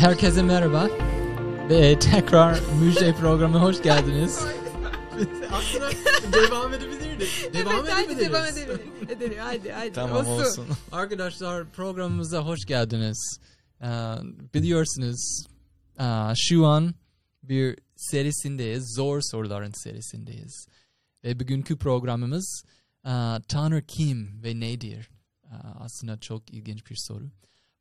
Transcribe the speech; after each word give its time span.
Herkese 0.00 0.42
merhaba 0.42 0.88
ve 1.68 1.98
tekrar 1.98 2.60
Müjde 2.80 3.14
programına 3.14 3.62
hoş 3.62 3.82
geldiniz. 3.82 4.40
Aslında 5.52 5.90
devam 6.32 6.74
edebilirdik. 6.74 7.54
Devam 7.54 7.74
evet, 7.80 7.90
hadi 7.92 8.04
edebiliriz. 8.04 8.32
devam 8.32 8.46
edelim. 8.46 8.80
edelim. 9.08 9.38
Hadi 9.40 9.72
hadi. 9.72 9.92
Tamam 9.92 10.26
olsun. 10.26 10.66
Arkadaşlar 10.92 11.70
programımıza 11.70 12.40
hoş 12.40 12.66
geldiniz. 12.66 13.38
Ee, 13.82 13.86
biliyorsunuz 14.54 15.44
aa, 15.98 16.34
şu 16.36 16.66
an 16.66 16.94
bir 17.42 17.78
serisindeyiz. 17.96 18.94
Zor 18.96 19.20
soruların 19.20 19.72
serisindeyiz. 19.84 20.66
Ve 21.24 21.40
bugünkü 21.40 21.78
programımız 21.78 22.62
aa, 23.04 23.38
Tanrı 23.48 23.82
kim 23.82 24.42
ve 24.42 24.60
nedir? 24.60 25.10
Aa, 25.44 25.56
aslında 25.80 26.20
çok 26.20 26.50
ilginç 26.50 26.90
bir 26.90 26.96
soru. 26.96 27.30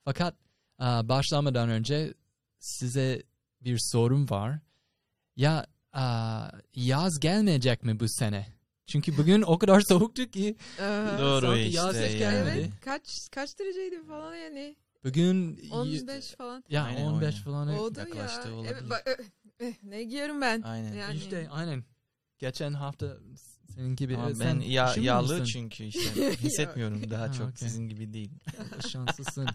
Fakat 0.06 0.36
başlamadan 0.80 1.70
önce 1.70 2.14
size 2.60 3.24
bir 3.62 3.78
sorum 3.82 4.30
var. 4.30 4.60
Ya 5.36 5.66
aa, 5.94 6.50
yaz 6.76 7.20
gelmeyecek 7.20 7.84
mi 7.84 8.00
bu 8.00 8.08
sene? 8.08 8.48
Çünkü 8.88 9.18
bugün 9.18 9.42
o 9.42 9.58
kadar 9.58 9.82
soğuktu 9.88 10.26
ki 10.26 10.56
Aha. 10.82 11.18
Doğru 11.20 11.58
işte 11.58 11.78
yaz 11.78 11.96
hiç 11.96 12.18
gelmedi. 12.18 12.58
Evet. 12.60 12.70
Kaç 12.82 13.30
kaç 13.32 13.60
dereceydi 13.60 14.04
falan 14.08 14.36
yani? 14.36 14.76
Bugün 15.04 15.58
y- 15.64 15.72
15 15.72 16.26
falan. 16.26 16.64
ya 16.70 16.84
Aynen, 16.84 17.06
15 17.06 17.24
aynen. 17.36 17.44
falan. 17.44 17.68
Oldu 17.68 18.00
yaklaştı, 18.00 18.48
ya. 18.48 18.56
olabilir. 18.56 18.74
Evet, 18.74 18.90
bak, 18.90 19.20
ne 19.84 20.04
giyiyorum 20.04 20.42
ben? 20.42 20.62
Aynen. 20.62 20.94
Yani. 20.94 21.18
İşte 21.18 21.48
aynen. 21.52 21.84
Geçen 22.40 22.74
hafta 22.74 23.18
senin 23.80 23.96
gibi 23.96 24.18
Ama 24.18 24.36
sen 24.36 24.60
ben 24.62 24.66
ya, 24.66 24.94
yağlı 25.02 25.34
musun? 25.34 25.46
çünkü 25.46 25.84
işte 25.84 26.32
hissetmiyorum 26.42 27.10
daha 27.10 27.22
Ha, 27.22 27.32
çok 27.32 27.50
okey. 27.50 27.68
sizin 27.68 27.88
gibi 27.88 28.14
değil. 28.14 28.32
Şanslısın. 28.92 29.48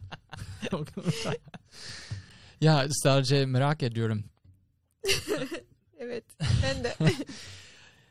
ya 2.61 2.87
sadece 2.91 3.47
merak 3.47 3.83
ediyorum. 3.83 4.25
evet. 5.99 6.25
Ben 6.63 6.85
de. 6.85 6.95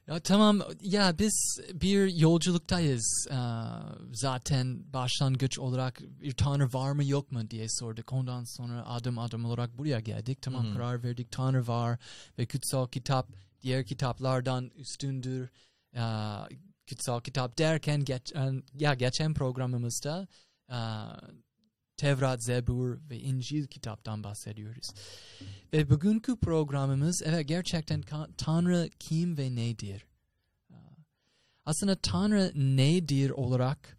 Ya 0.07 0.19
tamam 0.19 0.61
ya 0.81 1.19
biz 1.19 1.59
bir 1.73 2.15
yolculuktayız. 2.15 3.27
Ee, 3.31 3.35
zaten 4.13 4.93
başlangıç 4.93 5.59
olarak 5.59 6.01
bir 6.01 6.31
tanrı 6.31 6.73
var 6.73 6.91
mı 6.91 7.05
yok 7.05 7.31
mu 7.31 7.49
diye 7.49 7.65
sorduk. 7.69 8.13
Ondan 8.13 8.43
sonra 8.57 8.85
adım 8.87 9.19
adım 9.19 9.45
olarak 9.45 9.77
buraya 9.77 9.99
geldik. 9.99 10.41
Tamam 10.41 10.65
hı. 10.67 10.73
karar 10.73 11.03
verdik 11.03 11.31
tanrı 11.31 11.67
var 11.67 11.99
ve 12.37 12.45
kutsal 12.45 12.87
kitap 12.87 13.27
diğer 13.61 13.85
kitaplardan 13.85 14.71
üstündür. 14.75 15.49
Ee, 15.95 15.99
kutsal 16.89 17.21
kitap 17.21 17.57
derken 17.57 18.05
geçen, 18.05 18.63
ya 18.73 18.93
geçen 18.93 19.33
programımızda 19.33 20.27
e, 20.69 20.77
Tevrat, 21.97 22.43
Zebur 22.43 22.97
ve 23.09 23.19
İncil 23.19 23.67
kitaptan 23.67 24.23
bahsediyoruz. 24.23 24.89
Ve 25.73 25.89
bugünkü 25.89 26.39
programımız 26.39 27.21
evet 27.25 27.47
gerçekten 27.47 28.01
Tanrı 28.37 28.89
kim 28.99 29.37
ve 29.37 29.55
nedir? 29.55 30.05
Aa, 30.69 30.75
Aslında 31.65 31.95
Tanrı 31.95 32.51
nedir 32.55 33.29
olarak 33.29 33.97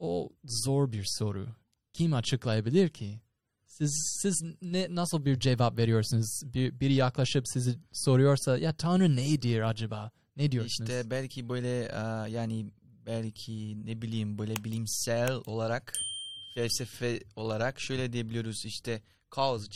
o 0.00 0.30
zor 0.44 0.92
bir 0.92 1.04
soru. 1.06 1.46
Kim 1.92 2.14
açıklayabilir 2.14 2.88
ki? 2.88 3.20
Siz 3.66 4.18
siz 4.22 4.42
ne 4.62 4.86
nasıl 4.94 5.24
bir 5.24 5.40
cevap 5.40 5.78
veriyorsunuz? 5.78 6.40
Bir, 6.44 6.80
biri 6.80 6.94
yaklaşıp 6.94 7.48
sizi 7.48 7.78
soruyorsa 7.92 8.58
ya 8.58 8.72
Tanrı 8.72 9.16
nedir 9.16 9.60
acaba? 9.60 10.10
Ne 10.36 10.52
diyorsunuz? 10.52 10.90
İşte 10.90 11.10
belki 11.10 11.48
böyle 11.48 11.82
e, 11.84 12.30
yani 12.30 12.66
belki 13.06 13.86
ne 13.86 14.02
bileyim 14.02 14.38
böyle 14.38 14.56
bilimsel 14.64 15.32
olarak 15.46 15.92
felsefe 16.54 17.20
olarak 17.36 17.80
şöyle 17.80 18.12
diyebiliyoruz 18.12 18.64
işte 18.64 19.02
cause 19.36 19.70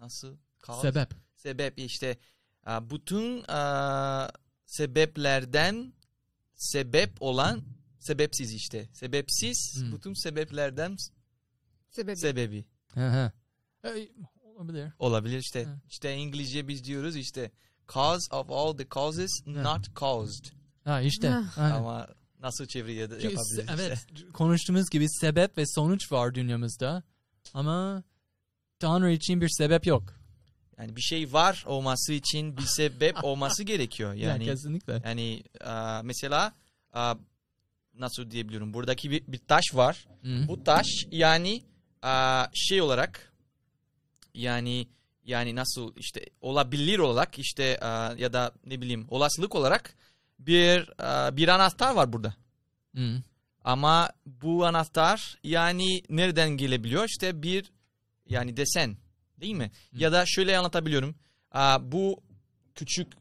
nasıl 0.00 0.36
cause 0.66 0.80
sebep. 0.92 1.10
sebep 1.36 1.78
işte 1.78 2.18
e, 2.66 2.90
bütün 2.90 3.42
e, 3.42 3.60
sebeplerden 4.66 5.92
sebep 6.54 7.22
olan 7.22 7.62
sebepsiz 7.98 8.54
işte 8.54 8.88
sebepsiz 8.92 9.76
Hmm. 9.82 9.92
bütün 9.92 10.14
sebeplerden 10.14 10.96
Sebebi. 11.90 12.16
sebebi 12.16 12.64
Hı 12.94 13.08
hı. 13.08 13.32
E, 13.88 14.08
olabilir. 14.42 14.92
olabilir 14.98 15.38
işte 15.38 15.58
Evet. 15.60 15.78
işte 15.90 16.14
İngilizce 16.16 16.68
biz 16.68 16.84
diyoruz 16.84 17.16
işte 17.16 17.50
cause 17.94 18.28
of 18.36 18.50
all 18.50 18.76
the 18.76 18.86
causes 18.94 19.30
Evet. 19.46 19.64
not 19.64 20.00
caused 20.00 20.44
Ha 20.84 21.00
işte. 21.00 21.34
Aynen. 21.56 21.74
ama 21.74 22.08
nasıl 22.40 22.66
çeviriye 22.66 23.00
yapabiliriz 23.00 23.34
se- 23.58 23.60
işte. 23.60 23.74
evet 23.74 24.06
konuştuğumuz 24.32 24.90
gibi 24.90 25.08
sebep 25.10 25.58
ve 25.58 25.66
sonuç 25.66 26.12
var 26.12 26.34
dünyamızda 26.34 27.02
ama 27.54 28.02
Tanrı 28.78 29.12
için 29.12 29.40
bir 29.40 29.48
sebep 29.48 29.86
yok. 29.86 30.02
Yani 30.78 30.96
bir 30.96 31.00
şey 31.00 31.32
var 31.32 31.64
olması 31.66 32.12
için 32.12 32.56
bir 32.56 32.62
sebep 32.62 33.16
olması 33.24 33.62
gerekiyor. 33.64 34.14
Yani 34.14 34.44
ya, 34.44 34.52
kesinlikle. 34.54 35.02
yani 35.04 35.42
e, 35.66 36.02
mesela 36.02 36.52
e, 36.94 37.00
nasıl 37.94 38.30
diyebiliyorum? 38.30 38.74
Buradaki 38.74 39.10
bir, 39.10 39.26
bir 39.26 39.38
taş 39.38 39.64
var. 39.74 40.08
Hı. 40.22 40.48
Bu 40.48 40.64
taş 40.64 40.86
yani 41.10 41.62
e, 42.04 42.12
şey 42.54 42.82
olarak 42.82 43.32
yani 44.34 44.88
yani 45.24 45.56
nasıl 45.56 45.96
işte 45.96 46.26
olabilir 46.40 46.98
olarak 46.98 47.38
işte 47.38 47.64
e, 47.82 47.86
ya 48.22 48.32
da 48.32 48.52
ne 48.66 48.80
bileyim 48.80 49.06
olasılık 49.08 49.54
olarak 49.54 49.94
bir 50.38 50.78
e, 50.80 51.36
bir 51.36 51.48
anahtar 51.48 51.94
var 51.94 52.12
burada. 52.12 52.34
Hı. 52.96 53.22
Ama 53.64 54.10
bu 54.26 54.66
anahtar 54.66 55.38
yani 55.44 56.02
nereden 56.08 56.50
gelebiliyor? 56.50 57.04
İşte 57.04 57.42
bir 57.42 57.72
yani 58.28 58.56
desen 58.56 58.96
değil 59.40 59.54
mi? 59.54 59.70
Hı. 59.94 60.02
Ya 60.02 60.12
da 60.12 60.24
şöyle 60.26 60.58
anlatabiliyorum. 60.58 61.14
Aa, 61.52 61.92
bu 61.92 62.20
küçük 62.74 63.12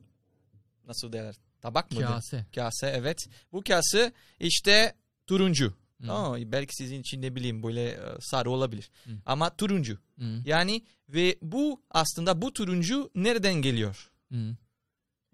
nasıl 0.88 1.14
derler? 1.14 1.36
Tabak 1.62 1.92
mı? 1.92 2.02
Kase. 2.02 2.46
Kase 2.56 2.88
evet. 2.88 3.18
Bu 3.52 3.64
kase 3.64 4.14
işte 4.40 4.94
turuncu. 5.28 5.74
Hı. 6.02 6.08
Tamam 6.08 6.40
mı? 6.40 6.52
Belki 6.52 6.76
sizin 6.76 7.00
için 7.00 7.22
ne 7.22 7.36
bileyim 7.36 7.64
böyle 7.64 7.90
e, 7.90 8.00
sarı 8.20 8.50
olabilir. 8.50 8.90
Hı. 9.06 9.12
Ama 9.26 9.56
turuncu. 9.56 9.98
Hı. 10.20 10.42
Yani 10.46 10.82
ve 11.10 11.38
bu 11.42 11.82
aslında 11.92 12.42
bu 12.42 12.54
turuncu 12.54 13.10
nereden 13.16 13.54
geliyor? 13.54 14.12
Hı. 14.32 14.56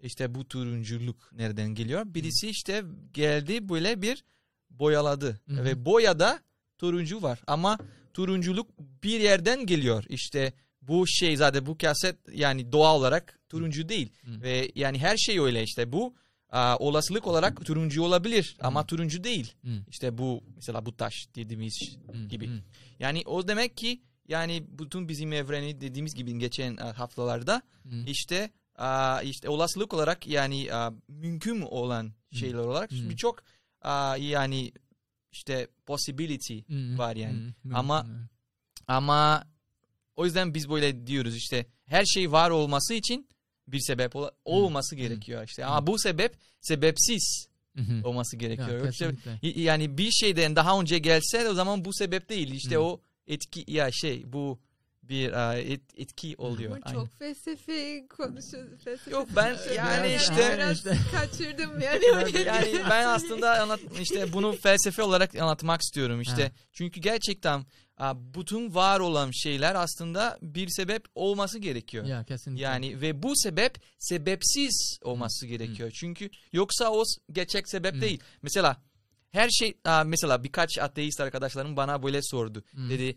İşte 0.02 0.34
bu 0.34 0.48
turunculuk 0.48 1.32
nereden 1.32 1.74
geliyor? 1.74 2.02
Birisi 2.06 2.48
işte 2.48 2.84
geldi 3.12 3.68
böyle 3.68 4.02
bir 4.02 4.24
boyaladı. 4.70 5.40
Hı. 5.48 5.64
Ve 5.64 5.84
boyada 5.84 6.40
turuncu 6.78 7.22
var. 7.22 7.40
Ama 7.46 7.78
turunculuk 8.14 8.70
bir 8.78 9.20
yerden 9.20 9.66
geliyor. 9.66 10.04
İşte 10.08 10.52
bu 10.82 11.06
şey 11.06 11.36
zaten 11.36 11.66
bu 11.66 11.78
kaset 11.78 12.16
yani 12.32 12.72
doğal 12.72 12.98
olarak 12.98 13.38
turuncu 13.48 13.88
değil. 13.88 14.12
Hı. 14.24 14.42
Ve 14.42 14.72
yani 14.74 14.98
her 14.98 15.16
şey 15.16 15.40
öyle 15.40 15.62
işte 15.62 15.92
bu 15.92 16.14
aa, 16.50 16.76
olasılık 16.76 17.26
olarak 17.26 17.64
turuncu 17.64 18.02
olabilir 18.02 18.56
ama 18.60 18.86
turuncu 18.86 19.24
değil. 19.24 19.52
Hı. 19.64 19.70
İşte 19.90 20.18
bu 20.18 20.42
mesela 20.56 20.86
bu 20.86 20.96
taş 20.96 21.14
dediğimiz 21.34 21.96
Hı. 22.12 22.28
gibi. 22.28 22.48
Hı. 22.48 22.60
Yani 22.98 23.22
o 23.26 23.48
demek 23.48 23.76
ki 23.76 24.00
yani 24.28 24.64
bütün 24.68 25.08
bizim 25.08 25.32
evreni 25.32 25.80
dediğimiz 25.80 26.14
gibi 26.14 26.38
geçen 26.38 26.76
e, 26.76 26.80
haftalarda 26.80 27.62
Hı. 27.82 27.96
işte 28.06 28.50
işte 29.24 29.48
olasılık 29.48 29.94
olarak 29.94 30.26
yani 30.26 30.68
mümkün 31.08 31.60
olan 31.60 32.12
şeyler 32.32 32.58
olarak 32.58 32.92
Hı. 32.92 33.10
birçok 33.10 33.42
yani 34.18 34.72
işte 35.32 35.68
possibility 35.86 36.58
Hı. 36.58 36.98
var 36.98 37.16
yani. 37.16 37.38
Hı. 37.38 37.74
Ama- 37.74 38.04
Hı. 38.06 38.28
ama 38.86 39.44
o 40.16 40.24
yüzden 40.24 40.54
biz 40.54 40.68
böyle 40.70 41.06
diyoruz 41.06 41.36
işte 41.36 41.66
her 41.84 42.04
şey 42.04 42.32
var 42.32 42.50
olması 42.50 42.94
için 42.94 43.28
bir 43.68 43.80
sebep 43.80 44.16
ola- 44.16 44.30
olması 44.44 44.96
gerekiyor 44.96 45.44
işte. 45.46 45.64
Ama 45.64 45.86
bu 45.86 45.98
sebep 45.98 46.36
sebepsiz 46.60 47.46
olması 48.04 48.36
Ya, 48.36 48.40
gerekiyor. 48.40 48.84
Yoksa 48.84 48.90
kesinlikle. 48.90 49.38
y- 49.42 49.62
yani 49.62 49.98
bir 49.98 50.10
şeyden 50.10 50.56
daha 50.56 50.80
önce 50.80 50.98
gelse 50.98 51.48
o 51.48 51.54
zaman 51.54 51.84
bu 51.84 51.92
sebep 51.94 52.28
değil. 52.28 52.52
İşte 52.52 52.78
o 52.78 53.00
etki 53.26 53.64
ya 53.66 53.92
şey 53.92 54.32
bu 54.32 54.58
bir 55.08 55.32
et- 55.72 55.92
etki 55.96 56.34
oluyor. 56.38 56.70
Ama 56.72 56.80
Aynen. 56.84 56.98
çok 57.00 57.18
felsefi 57.18 58.06
konuşuyoruz. 58.16 58.84
Felsefi 58.84 59.10
Yok, 59.10 59.28
ben 59.36 59.56
yani 59.76 60.14
işte- 60.14 60.68
işte- 60.72 60.96
kaçırdım 61.12 61.80
yani. 61.80 62.04
yani 62.46 62.80
ben 62.90 63.06
aslında 63.06 63.62
anlat 63.62 63.80
işte 64.00 64.32
bunu 64.32 64.52
felsefe 64.52 65.02
olarak 65.02 65.34
anlatmak 65.34 65.80
istiyorum 65.82 66.20
işte. 66.20 66.42
Ha. 66.42 66.50
Çünkü 66.72 67.00
gerçekten 67.00 67.64
aa, 67.96 68.34
bütün 68.34 68.74
var 68.74 69.00
olan 69.00 69.30
şeyler 69.30 69.74
aslında 69.74 70.38
bir 70.42 70.68
sebep 70.68 71.04
olması 71.14 71.58
gerekiyor. 71.58 72.04
Ya 72.04 72.24
kesinlikle. 72.24 72.62
Yani 72.64 73.00
ve 73.00 73.22
bu 73.22 73.32
sebep 73.36 73.76
sebepsiz 73.98 74.98
olması 75.02 75.46
gerekiyor. 75.46 75.90
Çünkü 76.00 76.30
yoksa 76.52 76.90
o 76.90 77.02
gerçek 77.32 77.68
sebep 77.68 77.94
Hı. 77.94 78.00
değil. 78.00 78.20
Mesela 78.42 78.76
her 79.30 79.48
şey 79.50 79.74
aa, 79.84 80.04
mesela 80.04 80.44
birkaç 80.44 80.78
ateist 80.78 81.20
arkadaşlarım 81.20 81.76
bana 81.76 82.02
böyle 82.02 82.20
sordu. 82.22 82.64
Hı. 82.74 82.90
Dedi 82.90 83.16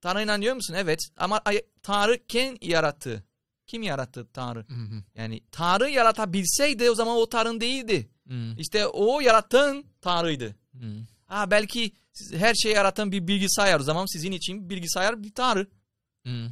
Tanrı 0.00 0.22
inanıyor 0.22 0.54
musun? 0.54 0.74
Evet 0.78 0.98
ama 1.16 1.40
Tanrı 1.82 2.26
kim 2.26 2.56
yarattı? 2.62 3.24
Kim 3.66 3.82
yarattı 3.82 4.26
Tanrı? 4.32 4.64
Hı 4.68 4.74
hı. 4.74 5.02
Yani 5.14 5.40
Tanrı 5.52 5.90
yaratabilseydi 5.90 6.90
o 6.90 6.94
zaman 6.94 7.16
o 7.16 7.28
Tanrı 7.28 7.60
değildi. 7.60 8.08
Hı. 8.28 8.54
İşte 8.58 8.86
o 8.86 9.20
yaratan 9.20 9.84
Tanrı'ydı. 10.00 10.56
Hı. 10.80 11.00
Ha 11.26 11.50
belki 11.50 11.92
her 12.32 12.54
şeyi 12.54 12.74
yaratan 12.74 13.12
bir 13.12 13.26
bilgisayar 13.28 13.80
o 13.80 13.82
zaman 13.82 14.06
sizin 14.12 14.32
için 14.32 14.70
bilgisayar 14.70 15.22
bir 15.22 15.34
Tanrı. 15.34 15.66
Hmm. 16.22 16.48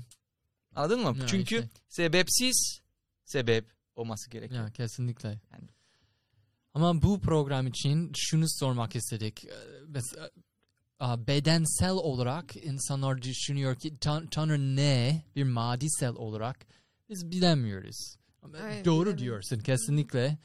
Anladın 0.75 1.00
mı? 1.00 1.16
Ya 1.20 1.26
Çünkü 1.26 1.54
işte. 1.54 1.69
sebepsiz 1.88 2.81
sebep 3.25 3.70
olması 3.96 4.31
gerekiyor. 4.31 4.64
Ya 4.64 4.72
kesinlikle. 4.72 5.28
Yani- 5.28 5.69
Ama 6.75 7.02
bu 7.02 7.20
program 7.20 7.66
için 7.66 8.12
şunu 8.16 8.44
sormak 8.48 8.96
istedik. 8.96 9.44
Ee, 9.44 9.50
Mesela 9.87 10.31
bedensel 11.00 11.90
olarak 11.90 12.56
insanlar 12.56 13.22
düşünüyor 13.22 13.76
ki 13.76 13.98
tan- 13.98 14.26
Tanrı 14.26 14.76
ne 14.76 15.22
bir 15.37 15.44
madisel 15.44 16.14
olarak 16.14 16.66
biz 17.10 17.31
bilemiyoruz. 17.31 18.16
Aynen, 18.43 18.84
Doğru 18.84 18.94
bilemiyoruz. 19.00 19.19
diyorsun 19.22 19.58
kesinlikle. 19.60 20.38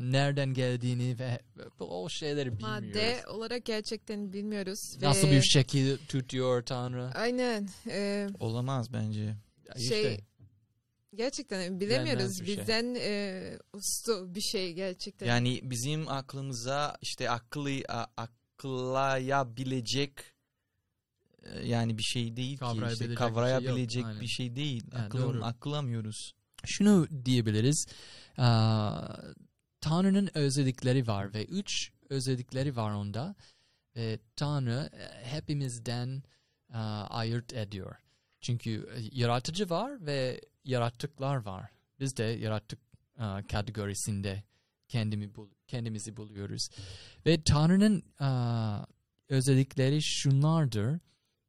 Nereden 0.00 0.54
geldiğini 0.54 1.18
ve 1.18 1.40
o 1.80 2.08
şeyleri 2.08 2.52
bilmiyoruz. 2.58 2.86
Madde 2.86 3.22
olarak 3.28 3.64
gerçekten 3.64 4.32
bilmiyoruz. 4.32 4.78
Nasıl 5.02 5.28
ve- 5.28 5.32
bir 5.32 5.42
şekil 5.42 5.96
tutuyor 6.08 6.62
Tanrı? 6.62 7.10
Aynen. 7.14 7.68
e, 7.90 8.28
Olamaz 8.40 8.92
bence. 8.92 9.20
Ya 9.68 9.74
şey 9.88 10.20
gerçekten 11.14 11.80
bilemiyoruz. 11.80 12.40
bir 12.40 12.46
şey. 12.46 12.56
Bizden 12.58 12.94
e, 13.00 13.58
ustu 13.72 14.34
bir 14.34 14.40
şey 14.40 14.72
gerçekten. 14.72 15.26
Yani 15.26 15.60
bizim 15.62 16.08
aklımıza 16.08 16.96
işte 17.02 17.30
akıllı 17.30 17.70
a- 17.88 18.06
aklayabilecek 18.16 18.37
e, 21.42 21.66
yani 21.66 21.98
bir 21.98 22.02
şey 22.02 22.36
değil 22.36 22.52
ki. 22.54 22.60
Kavrayabilecek 22.60 22.92
İşte 22.92 23.10
bir 23.10 23.16
şey 23.16 23.26
yok. 23.26 23.34
kavrayabilecek 23.34 24.04
bir 24.20 24.26
şey 24.26 24.56
değil. 24.56 24.84
Ya, 24.92 24.98
Aklım, 24.98 25.22
doğru. 25.22 25.44
akılamıyoruz. 25.44 26.34
şunu 26.64 27.08
diyebiliriz. 27.24 27.86
Aa, 28.38 29.16
Tanrı'nın 29.80 30.30
özellikleri 30.34 31.06
var 31.06 31.34
ve 31.34 31.44
üç 31.44 31.92
özellikleri 32.10 32.76
var 32.76 32.92
onda. 32.92 33.34
Ve 33.96 34.18
Tanrı 34.36 34.90
e, 34.92 35.26
hepimizden 35.26 36.22
aa, 36.72 37.06
ayırt 37.10 37.52
ediyor. 37.52 37.96
Çünkü 38.40 38.70
e, 38.94 39.00
yaratıcı 39.20 39.70
var 39.70 40.06
ve 40.06 40.40
yaratıklar 40.64 41.36
var. 41.36 41.70
Biz 42.00 42.16
de 42.16 42.22
yaratık 42.24 42.78
aa, 43.18 43.42
kategorisinde 43.46 44.42
kendimi 44.88 45.34
bul 45.34 45.48
kendimizi 45.66 46.16
buluyoruz. 46.16 46.68
Ve 47.26 47.42
Tanrı'nın 47.42 48.02
aa, 48.20 48.84
özellikleri 49.28 50.02
şunlardır. 50.02 51.00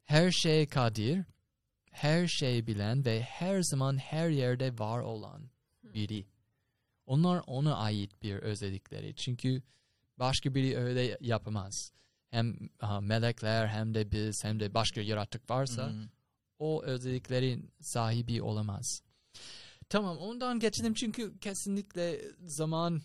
Her 0.03 0.31
şeye 0.31 0.65
kadir, 0.67 1.25
her 1.91 2.27
şeyi 2.27 2.67
bilen 2.67 3.05
ve 3.05 3.21
her 3.21 3.61
zaman 3.61 3.97
her 3.97 4.29
yerde 4.29 4.79
var 4.79 4.99
olan 4.99 5.49
biri. 5.83 6.25
Onlar 7.05 7.43
ona 7.47 7.75
ait 7.75 8.23
bir 8.23 8.35
özellikleri. 8.35 9.15
Çünkü 9.15 9.61
başka 10.17 10.55
biri 10.55 10.77
öyle 10.77 11.17
yapamaz. 11.21 11.91
Hem 12.29 12.69
aha, 12.79 13.01
melekler 13.01 13.67
hem 13.67 13.93
de 13.93 14.11
biz 14.11 14.43
hem 14.43 14.59
de 14.59 14.73
başka 14.73 15.01
yaratık 15.01 15.49
varsa 15.49 15.89
Hmm. 15.89 16.07
o 16.59 16.83
özelliklerin 16.83 17.71
sahibi 17.81 18.41
olamaz. 18.41 19.01
Tamam 19.89 20.17
ondan 20.17 20.59
geçelim 20.59 20.93
çünkü 20.93 21.39
kesinlikle 21.39 22.21
zaman 22.43 23.01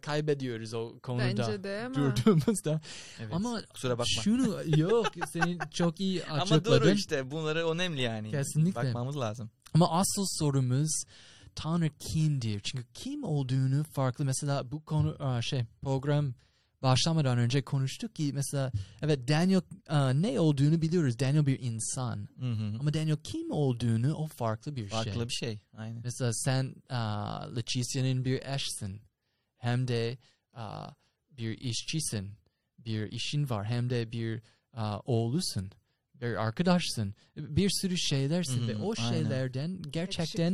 kaybediyoruz 0.00 0.74
o 0.74 0.98
konuda 1.02 1.24
Bence 1.24 1.64
de 1.64 1.82
ama 1.86 1.94
durduğumuzda. 1.94 2.80
Evet. 3.20 3.34
Ama 3.34 3.62
Kusura 3.74 3.92
bakma. 3.92 4.22
şunu 4.22 4.56
yok 4.80 5.06
senin 5.32 5.58
çok 5.70 6.00
iyi 6.00 6.24
Ama 6.24 6.42
açıkladın. 6.42 6.70
doğru 6.82 6.90
işte 6.90 7.30
bunları 7.30 7.68
önemli 7.68 8.02
yani. 8.02 8.30
Kesinlikle. 8.30 8.84
Bakmamız 8.84 9.16
lazım. 9.18 9.50
Ama 9.74 9.90
asıl 9.90 10.24
sorumuz 10.38 11.02
Tanrı 11.54 11.90
kimdir? 11.98 12.60
Çünkü 12.60 12.84
kim 12.94 13.24
olduğunu 13.24 13.84
farklı. 13.84 14.24
Mesela 14.24 14.72
bu 14.72 14.84
konu 14.84 15.42
şey 15.42 15.64
program 15.82 16.34
başlamadan 16.82 17.38
önce 17.38 17.62
konuştuk 17.62 18.14
ki 18.14 18.30
mesela 18.34 18.72
evet 19.02 19.28
Daniel 19.28 19.60
ne 20.12 20.40
olduğunu 20.40 20.82
biliyoruz. 20.82 21.18
Daniel 21.18 21.46
bir 21.46 21.60
insan. 21.60 22.28
Hı 22.40 22.52
hı. 22.52 22.76
Ama 22.80 22.94
Daniel 22.94 23.16
kim 23.24 23.50
olduğunu 23.50 24.14
o 24.14 24.26
farklı 24.26 24.76
bir 24.76 24.80
şey. 24.80 24.88
Farklı 24.88 25.28
bir 25.28 25.32
şey. 25.32 25.58
Aynen. 25.76 26.00
Mesela 26.04 26.32
sen 26.32 26.74
aa, 26.90 27.46
Letitia'nın 27.56 28.24
bir 28.24 28.42
eşsin. 28.46 29.00
Hem 29.58 29.88
de 29.88 30.18
aa, 30.52 30.90
bir 31.30 31.58
işçisin. 31.58 32.30
Bir 32.78 33.12
işin 33.12 33.50
var. 33.50 33.64
Hem 33.66 33.90
de 33.90 34.12
bir 34.12 34.42
aa, 34.72 34.98
oğlusun. 35.00 35.70
Bir 36.14 36.42
arkadaşsın. 36.42 37.14
Bir 37.36 37.70
sürü 37.70 37.98
şeylersin 37.98 38.60
Hı 38.60 38.64
hı, 38.64 38.68
ve 38.68 38.76
o 38.76 38.94
aynen. 38.98 39.10
şeylerden 39.12 39.82
gerçekten 39.82 40.50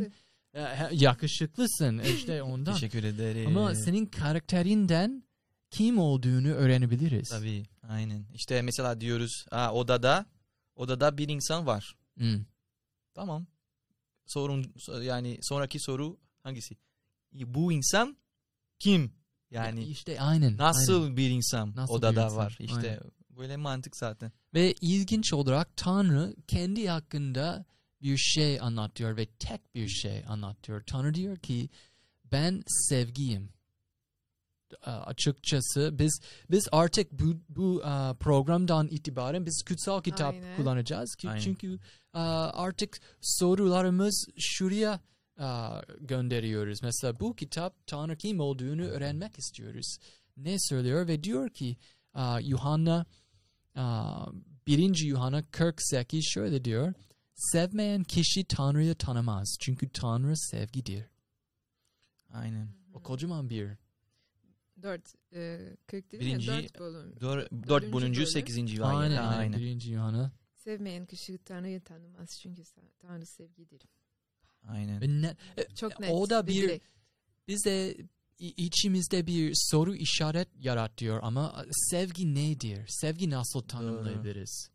yakışıklı. 0.54 0.94
e, 0.94 1.04
yakışıklısın 1.04 1.98
işte 1.98 2.42
ondan. 2.42 2.74
Teşekkür 2.74 3.04
ederim. 3.04 3.46
Ama 3.46 3.74
senin 3.74 4.06
karakterinden 4.06 5.24
kim 5.70 5.98
olduğunu 5.98 6.48
öğrenebiliriz. 6.48 7.28
Tabii. 7.28 7.62
Aynen. 7.88 8.24
İşte 8.34 8.62
mesela 8.62 9.00
diyoruz 9.00 9.44
ha, 9.50 9.72
odada 9.72 10.26
odada 10.76 11.18
bir 11.18 11.28
insan 11.28 11.66
var. 11.66 11.96
Hmm. 12.16 12.44
Tamam. 13.14 13.46
Sorun 14.26 14.74
yani 15.02 15.38
sonraki 15.42 15.80
soru 15.80 16.16
hangisi? 16.42 16.76
Bu 17.32 17.72
insan 17.72 18.16
kim? 18.78 19.12
Yani 19.50 19.80
Ya 19.80 19.86
işte 19.86 20.20
aynen. 20.20 20.56
nasıl 20.56 21.02
aynen. 21.02 21.16
bir 21.16 21.30
insan 21.30 21.72
Nasıl 21.76 21.94
bir 21.94 21.98
odada 21.98 22.24
insan? 22.24 22.36
var? 22.36 22.56
İşte 22.60 22.76
Aynen. 22.76 23.00
böyle 23.30 23.56
mantık 23.56 23.96
zaten. 23.96 24.32
Ve 24.54 24.72
ilginç 24.80 25.32
olarak 25.32 25.76
Tanrı 25.76 26.34
kendi 26.48 26.88
hakkında 26.88 27.64
bir 28.02 28.16
şey 28.16 28.60
anlatıyor 28.60 29.16
ve 29.16 29.26
tek 29.26 29.74
bir 29.74 29.88
şey 29.88 30.24
anlatıyor. 30.28 30.82
Tanrı 30.86 31.14
diyor 31.14 31.36
ki 31.36 31.68
ben 32.32 32.62
sevgiyim. 32.66 33.48
Açıkçası 34.82 35.90
biz 35.98 36.20
biz 36.50 36.68
artık 36.72 37.12
bu 37.12 37.36
bu 37.48 37.82
programdan 38.20 38.88
itibaren 38.88 39.46
biz 39.46 39.62
kutsal 39.68 40.02
kitap 40.02 40.34
Aynen. 40.34 40.56
kullanacağız 40.56 41.14
ki 41.14 41.28
Aynen. 41.28 41.40
çünkü 41.40 41.78
artık 42.12 43.00
sorularımız 43.20 44.26
şuraya 44.38 45.00
a, 45.38 45.80
gönderiyoruz. 46.00 46.82
Mesela 46.82 47.20
bu 47.20 47.36
kitap 47.36 47.86
Tanrı 47.86 48.16
kim 48.16 48.40
olduğunu 48.40 48.82
öğrenmek 48.82 49.38
istiyoruz. 49.38 49.96
Ne 50.36 50.56
söylüyor 50.58 51.08
ve 51.08 51.24
diyor 51.24 51.50
ki 51.50 51.76
a, 52.14 52.40
Yuhanna 52.40 53.06
Aa, 53.74 54.26
birinci 54.66 55.06
Yuhanna 55.06 55.42
48 55.42 56.24
şöyle 56.34 56.64
diyor. 56.64 56.92
Sevmeyen 57.34 58.04
kişi 58.04 58.44
Tanrı'yı 58.44 58.94
tanımaz. 58.94 59.56
Çünkü 59.60 59.88
Tanrı 59.88 60.36
sevgidir. 60.36 61.06
Aynen. 62.30 62.68
O 62.94 63.02
kocaman 63.02 63.50
bir. 63.50 63.70
Dört. 64.82 65.14
E, 65.32 65.60
40 65.86 66.12
değil 66.12 66.22
Birinci-? 66.22 66.46
Dört 66.46 66.78
bölüm. 66.78 67.20
Dört, 67.20 67.52
dört 67.68 67.92
bölüm. 67.92 68.26
sekizinci 68.26 68.84
Aynen, 68.84 69.00
aynen. 69.00 69.16
aynen. 69.16 69.38
aynen. 69.38 69.60
Birinci 69.60 69.90
Yuhanna. 69.90 70.32
Sevmeyen 70.54 71.06
kişi 71.06 71.38
Tanrı'yı 71.38 71.80
tanımaz 71.80 72.28
çünkü 72.42 72.62
Tanrı 72.98 73.26
sevgidir. 73.26 73.82
Aynen. 74.68 75.22
Ne- 75.22 75.36
e, 75.56 75.74
Çok 75.74 76.00
net. 76.00 76.10
O 76.12 76.30
da 76.30 76.46
bir 76.46 76.62
direkt. 76.62 76.84
bize 77.48 77.96
içimizde 78.38 79.26
bir 79.26 79.52
soru 79.54 79.94
işaret 79.94 80.48
yaratıyor 80.58 81.20
ama 81.22 81.64
sevgi 81.70 82.34
nedir? 82.34 82.84
Sevgi 82.88 83.30
nasıl 83.30 83.60
tanımlayabiliriz? 83.60 84.70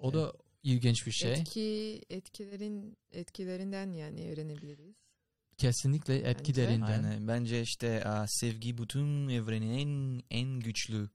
O 0.00 0.12
da 0.14 0.32
ilginç 0.62 1.06
bir 1.06 1.12
şey. 1.12 1.32
Etki, 1.32 2.02
etkilerin 2.10 2.96
etkilerinden 3.12 3.92
yani 3.92 4.32
öğrenebiliriz. 4.32 4.94
Kesinlikle 5.58 6.16
etkilerinden. 6.16 7.04
Aynen. 7.04 7.28
Bence 7.28 7.62
işte 7.62 8.04
aa, 8.04 8.26
sevgi 8.28 8.78
bütün 8.78 9.28
evrenin 9.28 9.78
en 9.78 10.22
en 10.30 10.60
güçlü 10.60 11.10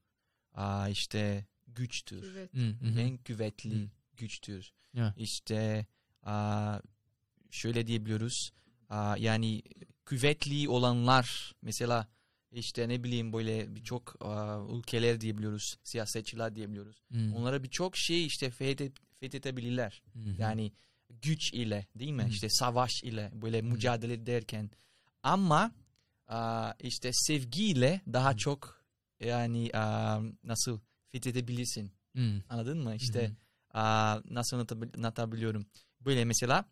aa, 0.53 0.89
işte 0.89 1.45
güçtür. 1.67 2.31
Evet. 2.31 2.53
Hı, 2.53 2.69
hı. 2.69 2.99
En 2.99 3.17
kuvvetli 3.17 3.83
Hı. 3.83 3.89
güçtür. 4.17 4.73
Ya. 4.93 5.13
İşte 5.17 5.85
aa, 6.23 6.79
şöyle 7.55 7.87
diyebiliyoruz. 7.87 8.51
Aa, 8.89 9.15
yani 9.19 9.61
kuvvetli 10.05 10.69
olanlar 10.69 11.53
mesela 11.61 12.07
işte 12.51 12.89
ne 12.89 13.03
bileyim 13.03 13.33
böyle 13.33 13.75
birçok 13.75 14.15
ülkeler 14.77 15.21
diyebiliyoruz. 15.21 15.75
Siyasetçiler 15.83 16.55
diyebiliyoruz. 16.55 17.01
Hı, 17.11 17.31
Onlara 17.35 17.63
birçok 17.63 17.97
şey 17.97 18.25
işte 18.25 18.49
fethet, 18.49 18.93
fethedebilirler. 19.19 20.03
hı. 20.13 20.19
Yani 20.37 20.71
güç 21.21 21.53
ile 21.53 21.87
değil 21.95 22.11
mi? 22.11 22.23
Hı. 22.23 22.27
İşte 22.27 22.49
savaş 22.49 23.03
ile 23.03 23.31
böyle 23.33 23.61
mücadele 23.61 24.13
ederken. 24.13 24.69
Ama 25.23 25.71
işte 26.79 27.09
sevgiyle 27.13 28.01
daha 28.13 28.31
Hı. 28.33 28.37
çok 28.37 28.85
yani 29.19 29.71
nasıl 30.43 30.79
fethedebilirsin. 31.11 31.91
Hı, 32.15 32.41
Anladın 32.49 32.83
mı? 32.83 32.95
İşte 32.95 33.31
aa, 33.73 34.19
nasıl 34.29 34.57
anlatabil- 34.57 34.97
anlatabiliyorum. 34.97 35.65
Böyle 36.01 36.25
mesela 36.25 36.65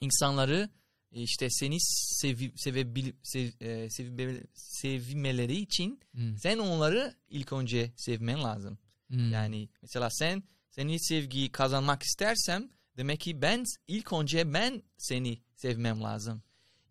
insanları 0.00 0.68
işte 1.12 1.50
seni 1.50 1.76
sevi, 2.20 2.52
sevebil, 2.56 3.12
sev, 3.22 3.46
e, 3.60 3.68
sevbe- 3.86 4.46
sevmeleri 4.54 5.56
için 5.56 6.00
Hı, 6.14 6.38
sen 6.38 6.58
onları 6.58 7.14
ilk 7.28 7.52
önce 7.52 7.92
sevmen 7.96 8.42
lazım. 8.44 8.78
hı. 9.10 9.20
Yani 9.20 9.68
mesela 9.82 10.10
sen 10.10 10.42
seni 10.70 11.00
sevgiyi 11.00 11.52
kazanmak 11.52 12.02
istersem 12.02 12.68
demek 12.96 13.20
ki 13.20 13.42
ben 13.42 13.64
ilk 13.88 14.12
önce 14.12 14.52
ben 14.54 14.82
seni 14.98 15.38
sevmem 15.54 16.02
lazım. 16.02 16.42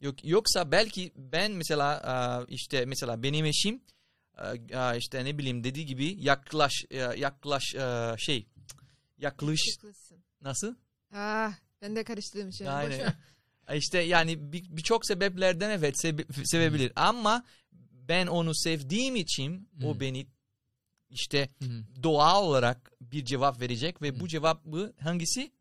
Yok 0.01 0.25
yoksa 0.25 0.71
belki 0.71 1.11
ben 1.15 1.51
mesela 1.51 1.85
aa, 2.03 2.45
işte 2.49 2.85
mesela 2.85 3.23
benim 3.23 3.45
eşim 3.45 3.81
aa, 4.73 4.95
işte 4.95 5.25
ne 5.25 5.37
bileyim 5.37 5.63
dediği 5.63 5.85
gibi 5.85 6.17
yaklaş 6.19 6.73
yaklaş 7.17 7.63
şey 8.17 8.47
yaklaş 9.17 9.59
nasıl? 10.41 10.75
Ah 11.13 11.53
Ben 11.85 11.95
de 11.95 12.03
karıştırdığım 12.03 12.49
için. 12.49 12.65
Boş 12.67 12.73
ver. 12.73 13.13
işte 13.75 13.99
yani 13.99 14.51
bir- 14.53 14.77
birçok 14.77 15.05
sebeplerden 15.05 15.69
evet 15.69 15.95
sebe- 16.05 16.45
sevebilir 16.45 16.91
ama 16.95 17.43
ben 18.07 18.27
onu 18.27 18.55
sevdiğim 18.55 19.15
için 19.15 19.69
o 19.83 19.93
Hmm. 19.93 19.99
beni 19.99 20.27
işte 21.09 21.49
Hı. 21.63 21.83
doğal 22.03 22.43
olarak 22.43 22.91
bir 23.01 23.25
cevap 23.25 23.61
verecek 23.61 24.01
ve 24.01 24.11
Hmm. 24.11 24.19
bu 24.19 24.27
cevabı 24.27 24.93
hangisi? 24.99 25.51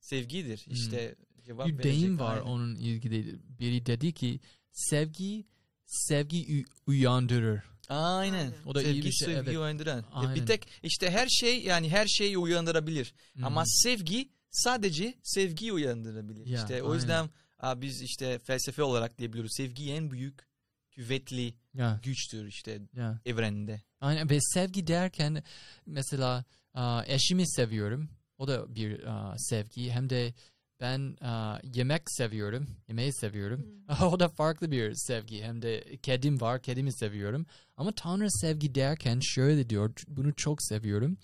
Sevgidir. 0.00 0.64
İşte 0.70 1.14
cevap 1.46 1.66
bir 1.68 1.72
verecek. 1.78 1.92
deyim 1.92 2.18
var 2.18 2.36
aynen. 2.36 2.46
onun 2.46 2.74
ilgili. 2.76 3.38
Biri 3.58 3.86
dedi 3.86 4.12
ki 4.12 4.40
sevgi 4.72 5.44
sevgi 5.86 6.64
uyandırır. 6.86 7.62
Aynen. 7.88 8.34
Aynen. 8.34 8.52
O 8.66 8.74
da 8.74 8.82
iyi 8.82 8.84
sevgi 8.86 9.02
bir 9.04 9.12
şey, 9.12 9.26
sevgi 9.26 9.38
evet. 9.50 9.58
uyandıran. 9.58 9.96
Ya 9.98 10.04
Aynen. 10.12 10.34
Bir 10.34 10.46
tek 10.46 10.66
işte 10.82 11.10
her 11.10 11.28
şey 11.28 11.62
yani 11.64 11.88
her 11.90 12.06
şeyi 12.06 12.38
uyandırabilir. 12.38 13.14
Hı. 13.38 13.46
Ama 13.46 13.62
sevgi 13.66 14.28
sadece 14.54 15.14
sevgi 15.22 15.72
uyandırabilir. 15.72 16.46
Ya, 16.46 16.60
işte 16.60 16.82
o 16.82 16.86
aynen. 16.86 16.94
yüzden 16.94 17.30
aa, 17.58 17.80
biz 17.80 18.02
işte 18.02 18.38
felsefe 18.38 18.82
olarak 18.82 19.18
diyebiliyoruz. 19.18 19.52
Sevgi 19.56 19.92
en 19.92 20.10
büyük 20.10 20.46
kuvvetli 20.94 21.54
ya, 21.74 22.00
güçtür 22.02 22.46
işte 22.46 22.80
ya. 22.96 23.20
evrende. 23.26 23.82
Aynen 24.00 24.30
ve 24.30 24.38
sevgi 24.40 24.86
derken 24.86 25.42
mesela 25.86 26.44
aa, 26.74 27.04
eşimi 27.06 27.48
seviyorum. 27.48 28.08
O 28.38 28.48
da 28.48 28.74
bir 28.74 29.04
aa, 29.04 29.34
sevgi. 29.38 29.90
Hem 29.90 30.10
de 30.10 30.34
ben 30.80 31.16
aa, 31.20 31.58
yemek 31.74 32.02
seviyorum. 32.06 32.66
Yemeği 32.88 33.12
seviyorum. 33.12 33.66
o 34.02 34.20
da 34.20 34.28
farklı 34.28 34.70
bir 34.70 34.94
sevgi. 34.94 35.42
Hem 35.42 35.62
de 35.62 35.96
kedim 36.02 36.40
var. 36.40 36.62
Kedimi 36.62 36.92
seviyorum. 36.92 37.46
Ama 37.76 37.92
Tanrı 37.92 38.30
sevgi 38.30 38.74
derken 38.74 39.20
şöyle 39.22 39.70
diyor. 39.70 39.94
Bunu 40.08 40.34
çok 40.34 40.62
seviyorum. 40.62 41.18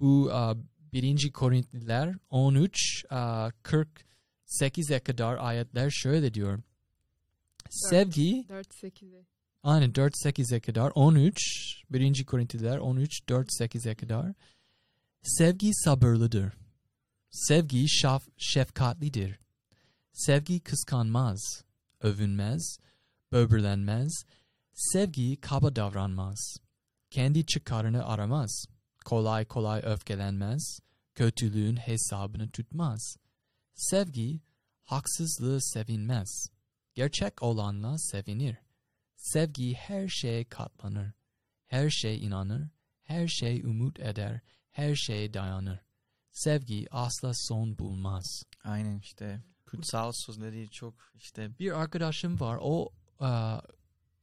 Bu 0.00 0.30
aa, 0.32 0.54
1. 0.92 1.32
Korintliler 1.32 2.16
13 2.30 3.04
aa, 3.10 3.50
48'e 3.62 5.00
kadar 5.00 5.36
ayetler 5.36 5.90
şöyle 5.90 6.34
diyor. 6.34 6.62
Sevgi 7.70 8.44
4-8'e. 8.48 9.24
Aynen 9.62 9.90
4-8'e 9.90 10.60
kadar 10.60 10.92
13 10.94 11.36
1. 11.90 12.24
Korintliler 12.24 12.78
13 12.78 13.20
4-8'e 13.20 13.94
kadar 13.94 14.34
sevgi 15.22 15.70
sabırlıdır. 15.74 16.52
Sevgi 17.30 17.88
şaf, 17.88 18.24
şefkatlidir. 18.38 19.38
Sevgi 20.12 20.60
kıskanmaz, 20.60 21.64
övünmez, 22.00 22.78
böbürlenmez. 23.32 24.24
Sevgi 24.74 25.40
kaba 25.40 25.76
davranmaz. 25.76 26.56
Kendi 27.10 27.46
çıkarını 27.46 28.06
aramaz. 28.06 28.64
Kolay 29.04 29.44
kolay 29.44 29.82
öfkelenmez. 29.84 30.80
Kötülüğün 31.14 31.76
hesabını 31.76 32.50
tutmaz. 32.50 33.16
Sevgi 33.74 34.40
haksızlığı 34.84 35.62
sevinmez. 35.62 36.46
Gerçek 36.94 37.42
olanla 37.42 37.98
sevinir. 37.98 38.56
Sevgi 39.16 39.74
her 39.74 40.08
şeye 40.08 40.44
katlanır. 40.44 41.12
Her 41.66 41.90
şey 41.90 42.26
inanır. 42.26 42.68
Her 43.02 43.28
şey 43.28 43.60
umut 43.60 44.00
eder. 44.00 44.40
Her 44.70 44.94
şeye 44.94 45.34
dayanır. 45.34 45.80
Sevgi 46.30 46.86
asla 46.90 47.32
son 47.34 47.78
bulmaz. 47.78 48.42
Aynen 48.64 48.98
işte 48.98 49.42
kutsal 49.66 50.12
sözleri 50.12 50.70
çok 50.70 50.94
işte 51.14 51.58
Bir 51.58 51.80
arkadaşım 51.80 52.40
var. 52.40 52.58
O 52.62 52.92
e, 53.20 53.28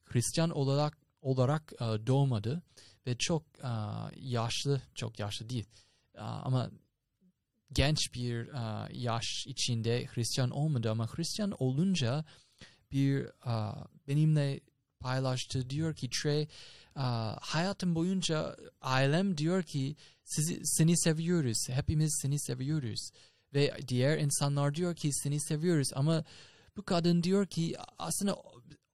Hristiyan 0.03 0.49
olarak 0.49 0.97
olarak 1.21 1.73
e, 1.73 2.07
doğmadı 2.07 2.63
ve 3.07 3.17
çok 3.17 3.43
e, 3.63 3.71
yaşlı, 4.15 4.81
çok 4.95 5.19
yaşlı 5.19 5.49
değil. 5.49 5.65
E, 6.15 6.19
ama 6.19 6.71
genç 7.71 8.13
bir 8.13 8.47
e, 8.47 8.89
yaş 8.93 9.47
içinde 9.47 10.05
Hristiyan 10.05 10.49
olmadı. 10.49 10.91
Ama 10.91 11.07
Hristiyan 11.07 11.53
olunca 11.59 12.25
bir 12.91 13.25
e, 13.25 13.85
benimle 14.07 14.59
paylaştı. 14.99 15.69
Diyor 15.69 15.95
ki 15.95 16.09
Trey 16.09 16.41
e, 16.41 16.47
hayatım 17.41 17.95
boyunca 17.95 18.55
ailem 18.81 19.37
diyor 19.37 19.63
ki 19.63 19.95
sizi 20.23 20.61
seni 20.63 20.97
seviyoruz. 20.97 21.69
Hepimiz 21.69 22.19
seni 22.21 22.39
seviyoruz. 22.39 23.11
Ve 23.53 23.73
diğer 23.87 24.17
insanlar 24.17 24.75
diyor 24.75 24.95
ki 24.95 25.13
seni 25.13 25.41
seviyoruz. 25.41 25.89
Ama 25.95 26.23
bu 26.77 26.83
kadın 26.83 27.23
diyor 27.23 27.45
ki 27.45 27.75
aslında 27.97 28.37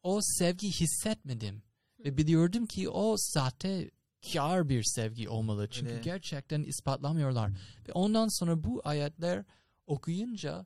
o 0.03 0.19
sevgi 0.21 0.71
hissetmedim 0.71 1.63
ve 2.05 2.17
biliyordum 2.17 2.65
ki 2.65 2.89
o 2.89 3.15
sahte 3.17 3.91
kar 4.33 4.69
bir 4.69 4.83
sevgi 4.83 5.29
olmalı 5.29 5.67
çünkü 5.71 5.91
Öyle. 5.91 6.01
gerçekten 6.01 6.63
ispatlamıyorlar 6.63 7.51
ve 7.87 7.91
ondan 7.91 8.39
sonra 8.39 8.63
bu 8.63 8.81
ayetler 8.83 9.45
okuyunca 9.87 10.65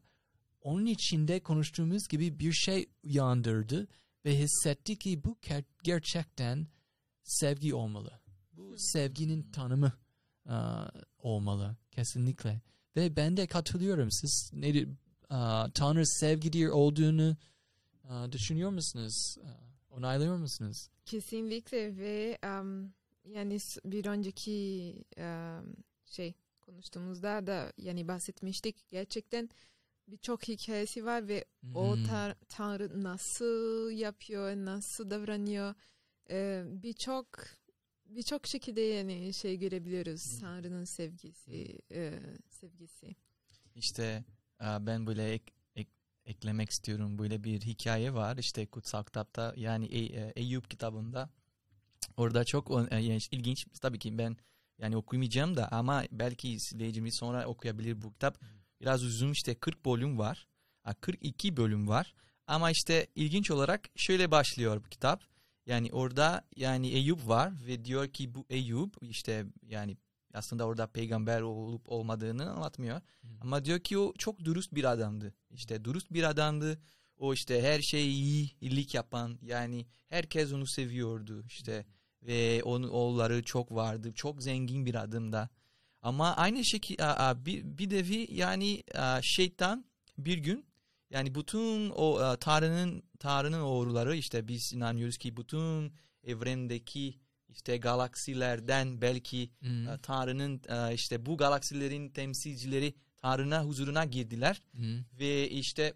onun 0.61 0.85
içinde 0.85 1.39
konuştuğumuz 1.39 2.07
gibi 2.07 2.39
bir 2.39 2.53
şey 2.53 2.89
uyandırdı 3.03 3.87
ve 4.25 4.39
hissetti 4.39 4.97
ki 4.97 5.23
bu 5.23 5.37
ger- 5.41 5.63
gerçekten 5.83 6.67
sevgi 7.23 7.73
olmalı. 7.75 8.11
Bu 8.53 8.75
sevginin 8.77 9.51
tanımı 9.51 9.93
aa, 10.45 10.87
olmalı 11.17 11.75
kesinlikle. 11.91 12.61
Ve 12.95 13.15
ben 13.15 13.37
de 13.37 13.47
katılıyorum. 13.47 14.11
Siz 14.11 14.51
ne 14.53 14.85
aa, 15.29 15.69
Tanrı 15.73 16.07
sevgidir 16.07 16.67
olduğunu 16.67 17.37
aa, 18.03 18.31
düşünüyor 18.31 18.69
musunuz? 18.69 19.35
Aa, 19.43 19.69
Onaylıyor 19.89 20.37
musunuz? 20.37 20.87
Kesinlikle 21.09 21.97
ve 21.97 22.37
em, 22.43 22.93
yani 23.25 23.57
bir 23.85 24.05
önceki 24.05 24.95
em, 25.17 25.75
şey 26.05 26.33
konuştuğumuzda 26.61 27.47
da 27.47 27.73
yani 27.77 28.07
bahsetmiştik 28.07 28.89
gerçekten 28.89 29.49
birçok 30.07 30.47
hikayesi 30.47 31.05
var 31.05 31.27
ve 31.27 31.45
o 31.73 31.95
Hmm. 31.95 32.03
tar- 32.03 32.35
Tanrı 32.49 33.03
nasıl 33.03 33.91
yapıyor, 33.91 34.55
nasıl 34.55 35.09
davranıyor 35.09 35.73
e, 36.29 36.63
birçok 36.67 37.27
birçok 38.05 38.47
şekilde 38.47 38.81
yani 38.81 39.33
şey 39.33 39.57
görebiliyoruz 39.59 40.39
Tanrı'nın 40.39 40.83
sevgisi 40.85 41.79
e, 41.91 42.19
sevgisi. 42.49 43.15
işte 43.75 44.23
ben 44.61 45.07
böyle 45.07 45.31
ek- 45.31 45.53
eklemek 46.29 46.69
istiyorum. 46.69 47.19
Böyle 47.19 47.43
bir 47.43 47.61
hikaye 47.61 48.13
var 48.13 48.37
işte 48.37 48.65
kutsal 48.65 49.03
kitapta 49.03 49.53
yani 49.57 49.85
E- 49.85 50.21
e, 50.21 50.33
Eyüp 50.35 50.69
kitabında. 50.69 51.29
Orada 52.17 52.45
çok 52.45 52.71
e, 52.91 52.95
yani 52.95 53.19
ilginç. 53.31 53.65
Tabii 53.81 53.99
ki 53.99 54.17
ben 54.17 54.37
yani 54.79 54.97
okumayacağım 54.97 55.55
da 55.55 55.71
ama 55.71 56.03
belki 56.11 56.49
izleyicimiz 56.49 57.15
sonra 57.15 57.45
okuyabilir 57.45 58.01
bu 58.01 58.13
kitap. 58.13 58.39
Biraz 58.81 59.03
uzun 59.03 59.31
işte 59.31 59.55
40 59.55 59.85
bölüm 59.85 60.19
var. 60.19 60.47
Ha, 60.83 60.93
42 60.93 61.57
bölüm 61.57 61.87
var. 61.87 62.13
Ama 62.47 62.71
işte 62.71 63.07
ilginç 63.15 63.51
olarak 63.51 63.89
şöyle 63.95 64.31
başlıyor 64.31 64.83
bu 64.85 64.89
kitap. 64.89 65.23
Yani 65.65 65.89
orada 65.91 66.47
yani 66.55 66.87
Eyüp 66.87 67.27
var 67.27 67.53
ve 67.67 67.85
diyor 67.85 68.07
ki 68.07 68.33
bu 68.35 68.45
Eyüp 68.49 68.93
işte 69.01 69.45
yani 69.67 69.97
aslında 70.33 70.65
orada 70.65 70.87
peygamber 70.87 71.41
olup 71.41 71.89
olmadığını 71.91 72.51
anlatmıyor. 72.51 73.01
Ama 73.41 73.65
diyor 73.65 73.79
ki 73.79 73.97
o 73.97 74.13
çok 74.17 74.39
dürüst 74.39 74.75
bir 74.75 74.83
adamdı. 74.83 75.33
İşte 75.51 75.85
dürüst 75.85 76.13
bir 76.13 76.23
adamdı. 76.23 76.79
O 77.17 77.33
işte 77.33 77.61
her 77.61 77.81
şeyi 77.81 78.11
iyi, 78.11 78.51
iyilik 78.61 78.95
yapan 78.95 79.39
yani 79.41 79.85
herkes 80.09 80.53
onu 80.53 80.67
seviyordu 80.67 81.43
işte 81.47 81.85
ve 82.21 82.63
onun 82.63 82.89
oğulları 82.89 83.43
çok 83.43 83.71
vardı. 83.71 84.13
Çok 84.13 84.43
zengin 84.43 84.85
bir 84.85 84.95
adam 84.95 85.31
da. 85.31 85.49
Ama 86.01 86.35
aynı 86.35 86.65
şekilde 86.65 87.45
bir, 87.45 87.63
bir 87.63 87.89
devi 87.89 88.27
yani 88.31 88.83
şeytan 89.21 89.85
bir 90.17 90.37
gün 90.37 90.65
yani 91.09 91.35
bütün 91.35 91.89
o 91.89 92.35
Tanrı'nın 92.39 93.03
Tanrı'nın 93.19 93.61
oğulları 93.61 94.15
işte 94.15 94.47
biz 94.47 94.73
inanıyoruz 94.73 95.17
ki 95.17 95.37
bütün 95.37 95.93
evrendeki 96.23 97.19
işte 97.49 97.77
galaksilerden 97.77 99.01
belki 99.01 99.49
Hmm. 99.59 99.87
e, 99.87 99.97
Tanrı'nın 99.97 100.61
e, 100.69 100.93
işte 100.93 101.25
bu 101.25 101.37
galaksilerin 101.37 102.09
temsilcileri 102.09 102.93
Tanrı'na 103.17 103.63
huzuruna 103.63 104.05
girdiler. 104.05 104.61
Hmm. 104.71 104.99
ve 105.19 105.49
işte 105.49 105.93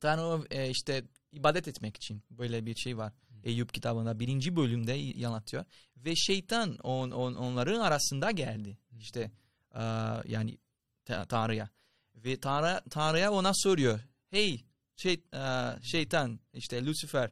Tanrı 0.00 0.46
e, 0.50 0.70
işte 0.70 1.04
ibadet 1.32 1.68
etmek 1.68 1.96
için 1.96 2.22
böyle 2.30 2.66
bir 2.66 2.74
şey 2.74 2.96
var. 2.96 3.12
Eyüp 3.44 3.74
kitabında 3.74 4.20
birinci 4.20 4.56
bölümde 4.56 5.26
anlatıyor. 5.26 5.64
Ve 5.96 6.16
şeytan 6.16 6.76
on, 6.76 7.10
on, 7.10 7.34
onların 7.34 7.80
arasında 7.80 8.30
geldi. 8.30 8.78
İşte 8.98 9.30
e, 9.74 9.82
yani 10.28 10.58
ta- 11.04 11.24
Tanrı'ya. 11.24 11.70
Ve 12.14 12.40
Tanrı 12.40 12.82
Tanrı'ya 12.90 13.32
ona 13.32 13.50
soruyor. 13.54 14.00
Hey 14.30 14.64
şey, 14.96 15.20
e, 15.34 15.42
şeytan 15.82 16.40
işte 16.54 16.84
Lucifer 16.84 17.30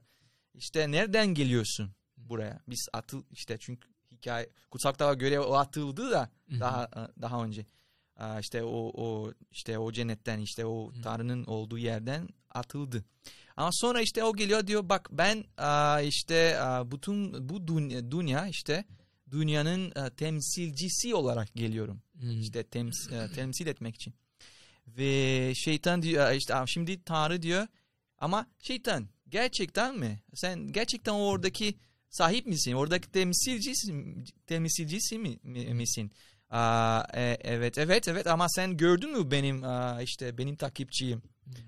işte 0.55 0.91
nereden 0.91 1.27
geliyorsun 1.27 1.93
buraya 2.29 2.61
biz 2.69 2.89
atıl 2.93 3.23
işte 3.31 3.57
çünkü 3.61 3.89
hikaye 4.13 4.49
kutsal 4.71 4.93
kitaba 4.93 5.15
göre 5.15 5.41
o 5.41 5.55
atıldı 5.55 6.11
da 6.11 6.31
daha 6.61 6.85
e, 6.85 7.23
daha 7.23 7.45
önce 7.45 7.67
işte 8.41 8.63
o 8.63 8.93
o 8.95 9.33
işte 9.51 9.79
o 9.79 9.93
cennetten 9.93 10.39
işte 10.41 10.67
o. 10.67 10.93
Tanrı'nın 11.03 11.45
olduğu 11.45 11.79
yerden 11.79 12.29
atıldı. 12.51 13.05
Ama 13.57 13.71
sonra 13.73 14.01
işte 14.01 14.25
o 14.25 14.37
geliyor 14.37 14.67
diyor 14.67 14.89
bak 14.89 15.09
ben 15.13 15.45
işte 16.03 16.59
bütün 16.85 17.49
bu 17.49 17.69
dünya, 18.11 18.47
işte 18.47 18.85
dünyanın 19.31 20.11
temsilcisi 20.11 21.15
olarak 21.15 21.55
geliyorum. 21.55 22.03
Hmm. 22.13 22.41
İşte 22.41 22.61
tems- 22.61 23.35
temsil 23.35 23.67
etmek 23.67 23.95
için. 23.95 24.15
Ve 24.87 25.53
şeytan 25.55 26.03
diyor 26.03 26.33
işte 26.33 26.55
"Aa, 26.55 26.67
şimdi 26.67 27.05
Tanrı 27.05 27.43
diyor 27.43 27.67
ama 28.19 28.47
şeytan 28.59 29.09
gerçekten 29.29 29.99
mi? 29.99 30.23
Sen 30.35 30.73
gerçekten 30.73 31.13
oradaki 31.13 31.75
sahip 32.11 32.47
misin? 32.47 32.73
Oradaki 32.73 33.11
temsilcisi, 33.11 33.95
temsilcisi 34.47 35.19
mi, 35.19 35.39
mi- 35.43 35.75
misin? 35.75 36.11
Aa, 36.51 37.03
e, 37.15 37.39
evet 37.41 37.79
evet 37.79 38.09
evet 38.09 38.27
ama 38.27 38.49
sen 38.49 38.77
gördün 38.77 39.19
mü 39.19 39.31
benim 39.31 39.65
aa, 39.65 40.03
işte 40.03 40.39
benim 40.39 40.57
takipçiyim. 40.57 41.23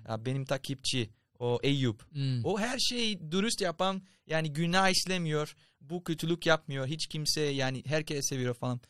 Aa, 0.07 0.25
benim 0.25 0.45
takipçi 0.45 1.09
o 1.39 1.59
Eyüp. 1.63 2.11
Hmm. 2.11 2.45
O 2.45 2.59
her 2.59 2.79
şeyi 2.79 3.31
dürüst 3.31 3.61
yapan 3.61 4.01
yani 4.27 4.53
günah 4.53 4.89
işlemiyor. 4.89 5.55
Bu 5.81 6.03
kötülük 6.03 6.45
yapmıyor. 6.45 6.87
Hiç 6.87 7.07
kimse 7.07 7.41
yani 7.41 7.83
herkes 7.85 8.29
seviyor 8.29 8.53
falan. 8.53 8.81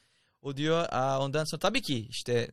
O 0.42 0.58
diyor 0.58 0.86
"Aa, 0.92 1.20
ondan 1.26 1.44
sonra 1.46 1.60
tabii 1.60 1.82
ki 1.82 2.08
işte 2.10 2.52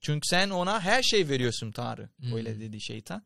çünkü 0.00 0.28
sen 0.28 0.50
ona 0.50 0.80
her 0.80 1.02
şey 1.02 1.28
veriyorsun 1.28 1.70
Tanrı. 1.72 2.08
Hmm. 2.16 2.32
Öyle 2.34 2.60
dedi 2.60 2.80
şeytan. 2.80 3.22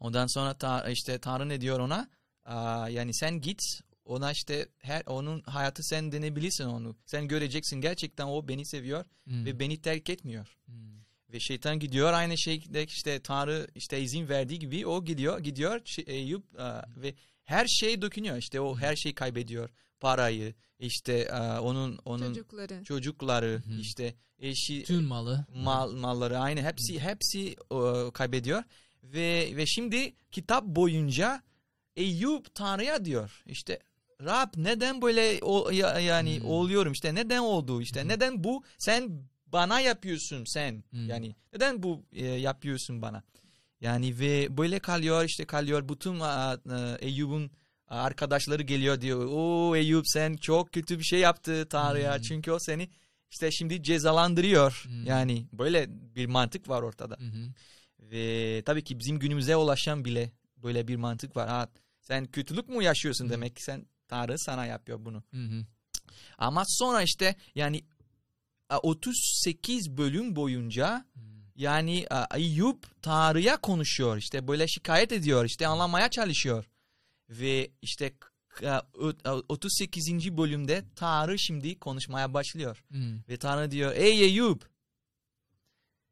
Ondan 0.00 0.26
sonra 0.26 0.54
ta, 0.58 0.90
işte 0.90 1.18
Tanrı 1.18 1.48
ne 1.48 1.60
diyor 1.60 1.80
ona? 1.80 2.08
Aa, 2.46 2.88
yani 2.88 3.14
sen 3.14 3.40
git 3.40 3.60
ona 4.04 4.32
işte 4.32 4.68
her 4.78 5.02
onun 5.06 5.40
hayatı 5.42 5.82
sen 5.82 6.12
denebilirsin 6.12 6.64
onu. 6.64 6.96
Sen 7.06 7.28
göreceksin 7.28 7.80
gerçekten 7.80 8.26
o 8.26 8.48
beni 8.48 8.66
seviyor 8.66 9.04
Hmm. 9.24 9.44
ve 9.46 9.60
beni 9.60 9.80
terk 9.80 10.10
etmiyor. 10.10 10.56
Hmm. 10.66 10.96
Ve 11.32 11.40
şeytan 11.40 11.78
gidiyor 11.78 12.12
aynı 12.12 12.38
şekilde 12.38 12.84
işte 12.84 13.20
Tanrı 13.20 13.66
işte 13.74 14.00
izin 14.02 14.28
verdiği 14.28 14.58
gibi 14.58 14.86
o 14.86 15.04
gidiyor 15.04 15.38
gidiyor 15.38 15.80
şey- 15.84 16.04
Eyüp 16.08 16.44
e, 16.60 16.82
ve 17.02 17.14
her 17.44 17.66
şey 17.66 18.02
dökünüyor 18.02 18.36
işte 18.36 18.60
o 18.60 18.78
her 18.78 18.96
şeyi 18.96 19.14
kaybediyor 19.14 19.70
parayı 20.00 20.54
işte 20.78 21.12
e, 21.12 21.58
onun 21.58 21.98
onun 22.04 22.26
Çocukları. 22.34 22.84
çocukları 22.84 23.62
Hı 23.66 23.70
hı. 23.70 23.80
işte 23.80 24.14
eşi 24.38 24.82
Tüm 24.82 25.04
malı. 25.04 25.46
mal 25.54 25.92
malları 25.92 26.38
aynı 26.38 26.62
hepsi 26.62 27.00
hepsi 27.00 27.48
e, 27.72 28.10
kaybediyor 28.12 28.62
ve 29.02 29.52
ve 29.56 29.66
şimdi 29.66 30.14
kitap 30.30 30.64
boyunca 30.64 31.42
Eyüp 31.96 32.54
Tanrı'ya 32.54 33.04
diyor 33.04 33.42
işte 33.46 33.78
Rab 34.24 34.48
neden 34.56 35.02
böyle 35.02 35.38
o, 35.42 35.70
ya- 35.70 36.00
yani 36.00 36.40
Hmm. 36.40 36.48
oluyorum 36.50 36.92
işte 36.92 37.14
neden 37.14 37.38
oldu 37.38 37.82
işte 37.82 38.02
Hı. 38.02 38.08
neden 38.08 38.44
bu 38.44 38.62
sen 38.78 39.10
bana 39.46 39.80
yapıyorsun 39.80 40.44
sen 40.44 40.84
Hmm. 40.90 41.08
yani 41.08 41.34
neden 41.52 41.82
bu 41.82 42.04
e, 42.12 42.24
yapıyorsun 42.26 43.02
bana 43.02 43.22
yani 43.80 44.18
ve 44.18 44.56
böyle 44.56 44.78
kalıyor 44.78 45.24
işte 45.24 45.44
kalıyor 45.44 45.88
bütün 45.88 46.20
a, 46.20 46.26
a, 46.26 46.58
Eyüp'ün 47.00 47.50
arkadaşları 47.88 48.62
geliyor 48.62 49.00
diyor 49.00 49.28
o 49.32 49.76
Eyüp 49.76 50.08
sen 50.08 50.36
çok 50.36 50.72
kötü 50.72 50.98
bir 50.98 51.04
şey 51.04 51.20
yaptı 51.20 51.66
Tanrı'ya 51.70 52.14
Hmm. 52.14 52.22
çünkü 52.22 52.50
o 52.50 52.58
seni 52.58 52.88
işte 53.30 53.50
şimdi 53.50 53.82
cezalandırıyor 53.82 54.82
Hmm. 54.86 55.06
yani 55.06 55.46
böyle 55.52 55.86
bir 55.90 56.26
mantık 56.26 56.68
var 56.68 56.82
ortada 56.82 57.14
hı. 57.16 57.52
ve 58.00 58.62
tabii 58.66 58.84
ki 58.84 58.98
bizim 58.98 59.18
günümüze 59.18 59.56
ulaşan 59.56 60.04
bile 60.04 60.32
böyle 60.56 60.88
bir 60.88 60.96
mantık 60.96 61.36
var 61.36 61.48
ha 61.48 61.68
sen 62.08 62.26
kötülük 62.26 62.68
mü 62.68 62.82
yaşıyorsun 62.84 63.30
demek 63.30 63.56
ki 63.56 63.62
sen 63.62 63.86
Tanrı 64.08 64.38
sana 64.38 64.66
yapıyor 64.66 65.04
bunu 65.04 65.22
Hı 65.30 65.44
hı. 65.44 65.66
ama 66.38 66.62
sonra 66.66 67.02
işte 67.02 67.34
yani 67.54 67.84
a, 68.68 68.78
38 68.78 69.90
bölüm 69.96 70.36
boyunca 70.36 71.04
Hmm. 71.12 71.22
yani 71.56 72.06
Eyüp 72.34 73.02
Tanrı'ya 73.02 73.56
konuşuyor 73.60 74.16
işte 74.16 74.48
böyle 74.48 74.68
şikayet 74.68 75.12
ediyor 75.12 75.44
işte 75.44 75.66
anlamaya 75.66 76.10
çalışıyor 76.10 76.64
ve 77.28 77.70
işte 77.82 78.12
k- 78.48 78.70
a, 78.72 78.82
o- 78.98 79.12
a, 79.24 79.34
38. 79.48 80.36
bölümde 80.36 80.84
Tanrı 80.96 81.38
şimdi 81.38 81.78
konuşmaya 81.78 82.34
başlıyor 82.34 82.84
Hmm. 82.88 83.18
ve 83.28 83.36
Tanrı 83.36 83.70
diyor 83.70 83.92
ey 83.96 84.24
Eyüp 84.24 84.64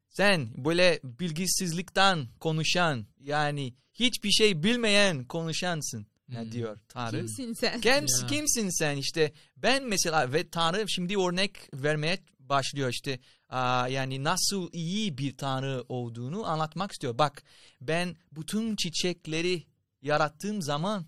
sen 0.09 0.65
böyle 0.65 1.01
bilgisizlikten 1.05 2.29
konuşan 2.41 3.07
yani 3.21 3.75
hiçbir 3.95 4.31
şey 4.31 4.63
bilmeyen 4.63 5.25
konuşansın 5.25 6.07
Hmm. 6.27 6.53
diyor 6.53 6.79
Tanrı. 6.89 7.17
Kimsin 7.17 7.53
sen? 7.53 7.81
Kim, 7.81 7.93
Ya. 7.93 8.27
kimsin 8.29 8.69
sen 8.79 8.97
işte 8.97 9.33
ben 9.57 9.85
mesela 9.85 10.33
ve 10.33 10.49
Tanrı 10.49 10.85
şimdi 10.89 11.19
örnek 11.19 11.57
vermeye 11.75 12.19
başlıyor 12.41 12.91
işte 12.91 13.19
aa, 13.49 13.89
yani 13.89 14.25
nasıl 14.25 14.69
iyi 14.73 15.19
bir 15.19 15.37
Tanrı 15.37 15.85
olduğunu 15.89 16.47
anlatmak 16.47 16.93
istiyor. 16.93 17.19
Bak 17.19 17.43
ben 17.81 18.17
bütün 18.33 18.77
çiçekleri 18.77 19.63
yarattığım 20.03 20.63
zaman 20.63 21.07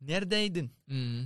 neredeydin? 0.00 0.72
Hmm. 0.86 1.24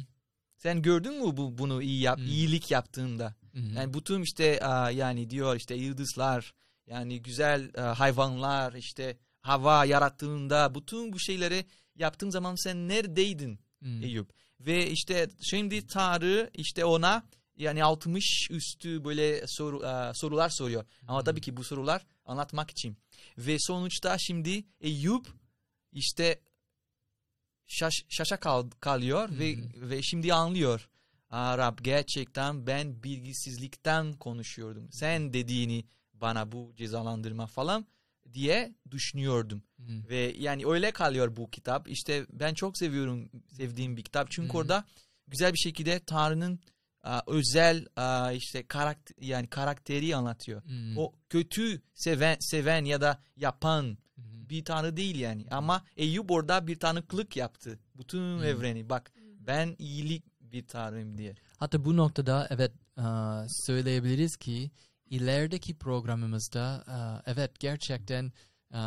Sen 0.57 0.83
gördün 0.83 1.15
mü 1.27 1.37
bu, 1.37 1.59
bunu 1.59 1.83
iyi 1.83 2.01
yap, 2.01 2.19
Hmm. 2.19 2.27
iyilik 2.27 2.71
yaptığımda? 2.71 3.35
Hı 3.53 3.59
hı. 3.59 3.75
Yani 3.77 3.95
bütün 3.95 4.23
işte 4.23 4.61
aa, 4.67 4.91
yani 4.91 5.31
diyor 5.31 5.57
işte 5.57 5.75
yıldızlar 5.75 6.53
yani 6.87 7.23
güzel 7.23 7.73
hayvanlar 7.73 8.73
işte 8.73 9.17
hava 9.41 9.85
yarattığında 9.85 10.75
bütün 10.75 11.13
bu 11.13 11.21
şeyleri 11.21 11.65
yaptığın 11.95 12.31
zaman 12.31 12.55
sen 12.55 12.89
neredeydin? 12.89 13.59
Hmm. 13.79 14.03
Eyüp. 14.03 14.31
Ve 14.61 14.91
işte 14.91 15.29
şimdi 15.51 15.87
Tanrı 15.87 16.51
işte 16.55 16.85
ona 16.85 17.23
yani 17.57 17.85
60 17.85 18.51
üstü 18.51 19.05
böyle 19.05 19.45
soru, 19.47 19.85
e, 19.85 20.13
sorular 20.15 20.49
soruyor. 20.49 20.85
Ama 21.09 21.19
Hmm. 21.19 21.25
tabii 21.25 21.41
ki 21.41 21.57
bu 21.57 21.65
sorular 21.65 22.07
anlatmak 22.25 22.71
için. 22.71 22.97
Ve 23.39 23.57
sonuçta 23.61 24.19
şimdi 24.19 24.65
Eyüp 24.81 25.27
işte 25.93 26.41
şaş, 27.67 27.95
şaşa 28.09 28.37
kal, 28.41 28.71
kalıyor 28.81 29.29
ve 29.39 29.55
Hmm. 29.57 29.91
ve 29.91 30.03
şimdi 30.03 30.35
anlıyor. 30.35 30.89
Aa, 31.31 31.59
Rab 31.59 31.79
gerçekten 31.83 32.67
ben 32.67 33.03
bilgisizlikten 33.03 34.13
konuşuyordum. 34.13 34.89
Sen 34.93 35.33
dediğini 35.33 35.85
bana 36.13 36.53
bu 36.53 36.73
cezalandırma 36.77 37.47
falan 37.47 37.87
diye 38.33 38.75
düşünüyordum. 38.91 39.63
Hmm. 39.77 40.09
Ve 40.09 40.35
yani 40.39 40.67
öyle 40.67 40.91
kalıyor 40.91 41.37
bu 41.37 41.51
kitap. 41.51 41.89
İşte 41.89 42.27
ben 42.33 42.55
çok 42.55 42.79
seviyorum 42.79 43.31
sevdiğim 43.57 43.97
bir 43.97 44.03
kitap. 44.03 44.31
Çünkü 44.31 44.53
hı. 44.53 44.59
orada 44.59 44.85
güzel 45.29 45.53
bir 45.53 45.59
şekilde 45.59 46.01
Tanrı'nın 46.01 46.61
a, 47.03 47.21
özel 47.27 47.87
a, 47.97 48.33
işte 48.33 48.67
karakter 48.67 49.17
yani 49.21 49.47
karakteri 49.47 50.17
anlatıyor. 50.17 50.65
Hmm. 50.65 50.99
O 50.99 51.13
kötü 51.29 51.83
seven 51.95 52.37
seven 52.41 52.85
ya 52.85 53.01
da 53.01 53.23
yapan 53.37 53.85
hı. 54.17 54.23
bir 54.51 54.65
tanrı 54.65 54.97
değil 54.97 55.19
yani. 55.19 55.47
Ama 55.51 55.85
Eyüp 55.97 56.31
orada 56.31 56.67
bir 56.67 56.79
tanıklık 56.79 57.37
yaptı. 57.37 57.79
Bütün 57.95 58.39
Hı. 58.39 58.45
evreni 58.45 58.89
bak 58.89 59.13
ben 59.47 59.77
iyilik 59.79 60.25
bir 60.41 60.67
tanrıyım 60.67 61.19
diye. 61.19 61.35
Hatta 61.57 61.85
bu 61.85 61.97
noktada 61.97 62.47
evet 62.51 62.73
söyleyebiliriz 63.67 64.37
ki 64.37 64.71
ilerideki 65.11 65.79
programımızda 65.79 66.85
e, 66.89 67.31
evet 67.31 67.61
gerçekten 67.61 68.33
e, 68.75 68.81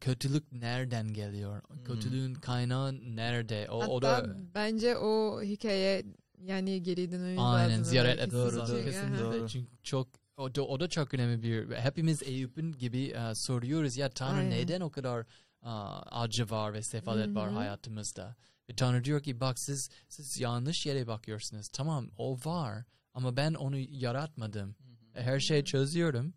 kötülük 0.00 0.52
nereden 0.52 1.12
geliyor? 1.12 1.62
Hmm. 1.68 1.84
Kötülüğün 1.84 2.34
kaynağı 2.34 3.16
nerede? 3.16 3.68
O, 3.70 3.80
Hatta 3.80 3.92
o 3.92 4.02
da 4.02 4.36
bence 4.54 4.96
o 4.96 5.42
hikaye 5.42 6.04
yani 6.38 6.82
geri 6.82 7.12
dönmemiz 7.12 7.38
aynen 7.42 7.82
ziyaret 7.82 8.18
Evet, 8.18 8.32
doğru 8.32 8.56
doğru 8.56 8.84
kesinlikle. 8.84 9.18
Doğru. 9.24 9.48
Çünkü 9.48 9.70
çok 9.82 10.08
o 10.36 10.54
da, 10.54 10.62
o 10.62 10.80
da 10.80 10.88
çok 10.88 11.14
önemli 11.14 11.42
bir 11.42 11.76
hepimiz 11.76 12.22
Eyüp'ün 12.22 12.72
gibi 12.72 13.04
e, 13.04 13.34
soruyoruz 13.34 13.96
ya 13.96 14.10
Tanrı 14.10 14.38
Aynen. 14.38 14.50
neden 14.50 14.80
o 14.80 14.90
kadar 14.90 15.20
e, 15.62 15.68
acı 16.10 16.50
var 16.50 16.72
ve 16.72 16.82
sefalet 16.82 17.34
var 17.34 17.48
Hı 17.48 17.52
hı. 17.52 17.56
hayatımızda? 17.56 18.36
Ve 18.70 18.74
Tanrı 18.76 19.04
diyor 19.04 19.22
ki 19.22 19.40
bak 19.40 19.58
siz 19.58 19.90
siz 20.08 20.40
yanlış 20.40 20.86
yere 20.86 21.06
bakıyorsunuz. 21.06 21.68
Tamam 21.68 22.10
o 22.16 22.38
var 22.44 22.84
ama 23.14 23.36
ben 23.36 23.54
onu 23.54 23.78
yaratmadım. 23.78 24.70
E, 24.70 24.89
Her 25.22 25.40
şeyi 25.40 25.64
çözüyorum 25.64 26.34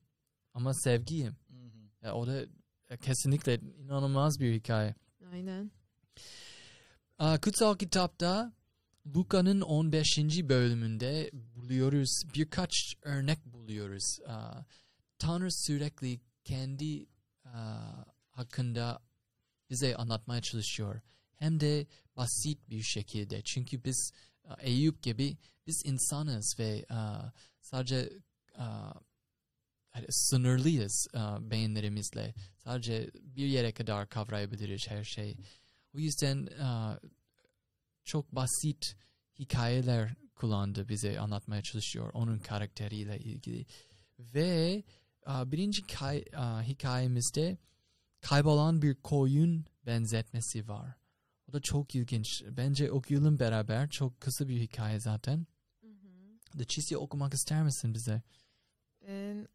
ama 0.54 0.74
sevgiyim. 0.74 1.36
E, 2.02 2.10
o 2.10 2.28
da 2.28 2.46
kesinlikle 3.02 3.56
inanılmaz 3.56 4.39
bir 4.39 4.54
hikaye. 4.54 4.96
Aynen. 5.32 5.72
Aa, 7.17 7.39
Kutsal 7.41 7.78
kitapta 7.78 8.54
Luka'nın 9.15 9.62
15. 9.62 10.17
bölümünde 10.50 11.30
buluyoruz 11.34 12.24
birkaç 12.36 12.96
örnek 13.02 13.46
buluyoruz. 13.46 14.19
Aa, 14.28 14.63
Tanrı 15.19 15.52
sürekli 15.52 16.19
kendi 16.43 17.06
aa, 17.46 18.06
hakkında 18.30 19.00
bize 19.69 19.96
anlatmaya 19.96 20.41
çalışıyor. 20.41 21.02
Hem 21.36 21.60
de 21.60 21.88
basit 22.15 22.69
bir 22.69 22.82
şekilde. 22.82 23.41
Çünkü 23.41 23.84
biz 23.84 24.12
Eyüp 24.60 25.04
gibi 25.04 25.38
biz 25.67 25.82
insanız 25.86 26.56
ve 26.60 26.86
sadece 27.62 28.10
sınırlıyız 30.10 31.08
aa, 31.13 31.52
beyinlerimizle. 31.52 32.34
Sadece 32.58 33.12
bir 33.13 33.46
yere 33.46 33.72
kadar 33.72 34.10
kavrayabiliriz 34.10 34.88
her 34.88 35.04
şeyi. 35.04 35.38
O 35.96 36.00
yüzden 36.00 36.50
çok 38.04 38.32
basit 38.32 38.96
hikayeler 39.39 40.16
kullandı 40.36 40.89
bize 40.89 41.20
anlatmaya 41.20 41.62
çalışıyor 41.62 42.12
onun 42.13 42.39
karakteriyle 42.39 43.20
ilgili. 43.20 43.66
Ve 44.20 44.84
birinci 45.28 45.82
hikayemizde 46.68 47.58
kaybolan 48.22 48.82
bir 48.82 48.96
koyun 48.96 49.66
benzetmesi 49.86 50.68
var. 50.68 50.96
O 51.50 51.54
da 51.54 51.62
çok 51.62 51.96
ilginç. 51.96 52.44
Bence 52.50 52.92
okuyalım 52.92 53.39
beraber. 53.39 53.89
Çok 53.89 54.22
kısa 54.22 54.48
bir 54.48 54.60
hikaye 54.60 55.00
zaten. 55.00 55.48
Leticia 56.60 57.00
okumak 57.00 57.34
ister 57.34 57.63
misin 57.63 57.94
bize? 57.94 58.22
Ben 59.08 59.48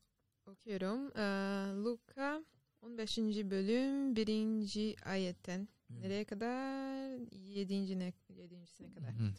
Okuyorum. 0.48 1.12
Ee, 1.16 1.84
Luka 1.84 2.44
15. 2.82 3.18
bölüm 3.18 4.16
1. 4.16 4.96
ayetten 5.10 5.68
nereye 5.90 6.24
kadar? 6.24 7.10
7. 7.32 7.98
Ne, 7.98 8.12
7.sine 8.30 8.94
kadar. 8.94 9.10
Hı. 9.10 9.32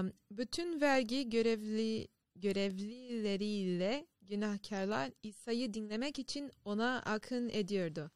Um, 0.00 0.12
bütün 0.30 0.80
vergi 0.80 1.30
görevli 1.30 2.08
görevlileriyle 2.36 4.06
günahkarlar 4.22 5.10
İsa'yı 5.22 5.74
dinlemek 5.74 6.18
için 6.18 6.50
ona 6.64 7.02
akın 7.02 7.48
ediyordu. 7.48 8.10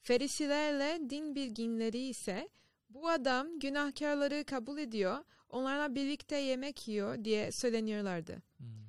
Ferisilerle 0.00 1.10
din 1.10 1.34
bilginleri 1.34 1.98
ise 1.98 2.48
bu 2.90 3.08
adam 3.08 3.58
günahkarları 3.58 4.44
kabul 4.44 4.78
ediyor, 4.78 5.18
onlarla 5.48 5.94
birlikte 5.94 6.36
yemek 6.36 6.88
yiyor 6.88 7.24
diye 7.24 7.52
söyleniyorlardı. 7.52 8.32
Hı. 8.58 8.85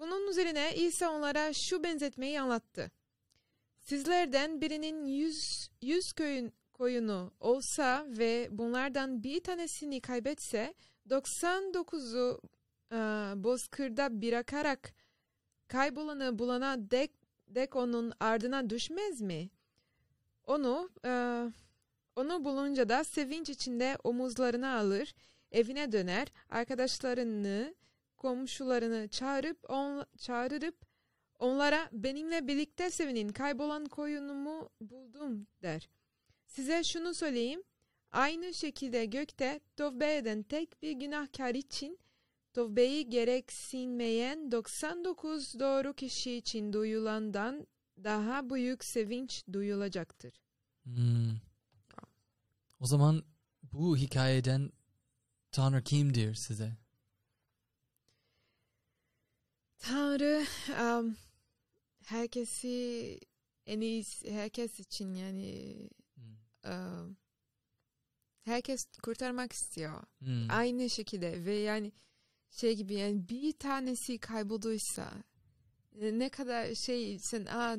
Bunun 0.00 0.28
üzerine 0.30 0.74
İsa 0.74 1.10
onlara 1.10 1.52
şu 1.52 1.84
benzetmeyi 1.84 2.40
anlattı. 2.40 2.90
Sizlerden 3.78 4.60
birinin 4.60 5.04
yüz, 5.04 5.68
yüz 5.82 6.12
koyun, 6.12 6.52
koyunu 6.72 7.32
olsa 7.40 8.06
ve 8.08 8.48
bunlardan 8.50 9.22
bir 9.22 9.40
tanesini 9.40 10.00
kaybetse 10.00 10.74
99'u 11.08 12.40
e, 12.92 12.96
bozkırda 13.44 14.22
bırakarak 14.22 14.92
kaybolanı 15.68 16.38
bulana 16.38 16.90
dek, 16.90 17.10
dek 17.48 17.76
onun 17.76 18.12
ardına 18.20 18.70
düşmez 18.70 19.20
mi? 19.20 19.50
Onu 20.44 20.90
e, 21.04 21.10
onu 22.16 22.44
bulunca 22.44 22.88
da 22.88 23.04
sevinç 23.04 23.48
içinde 23.48 23.96
omuzlarına 24.04 24.78
alır, 24.78 25.14
evine 25.52 25.92
döner, 25.92 26.28
arkadaşlarını, 26.50 27.74
komşularını 28.20 29.08
çağırıp 29.08 29.70
on, 29.70 30.06
çağırıp 30.18 30.76
onlara 31.38 31.88
benimle 31.92 32.46
birlikte 32.46 32.90
sevinin 32.90 33.28
kaybolan 33.28 33.84
koyunumu 33.84 34.70
buldum 34.80 35.46
der. 35.62 35.88
Size 36.46 36.84
şunu 36.84 37.14
söyleyeyim. 37.14 37.62
Aynı 38.12 38.54
şekilde 38.54 39.04
gökte 39.04 39.60
tövbe 39.76 40.16
eden 40.16 40.42
tek 40.42 40.82
bir 40.82 40.92
günahkar 40.92 41.54
için 41.54 41.98
tövbeyi 42.52 43.08
gereksinmeyen 43.08 44.52
99 44.52 45.58
doğru 45.60 45.94
kişi 45.94 46.32
için 46.32 46.72
duyulandan 46.72 47.66
daha 48.04 48.50
büyük 48.50 48.84
sevinç 48.84 49.44
duyulacaktır. 49.52 50.40
Hmm. 50.82 51.36
O 52.80 52.86
zaman 52.86 53.22
bu 53.62 53.96
hikayeden 53.96 54.72
Tanrı 55.52 55.82
kimdir 55.84 56.34
size? 56.34 56.79
Tanrı 59.80 60.44
um, 60.82 61.16
herkesi 62.04 63.18
en 63.66 63.80
iyisi 63.80 64.32
herkes 64.32 64.80
için 64.80 65.14
yani 65.14 65.74
Hmm. 66.14 66.72
um, 66.72 67.16
herkes 68.44 68.86
kurtarmak 69.02 69.52
istiyor. 69.52 70.02
Hmm. 70.18 70.50
Aynı 70.50 70.90
şekilde 70.90 71.44
ve 71.44 71.54
yani 71.54 71.92
şey 72.50 72.76
gibi 72.76 72.94
yani 72.94 73.28
bir 73.28 73.52
tanesi 73.52 74.18
kaybolduysa 74.18 75.12
e, 76.00 76.18
ne 76.18 76.28
kadar 76.28 76.74
şey 76.74 77.18
sen 77.18 77.46
aa 77.46 77.76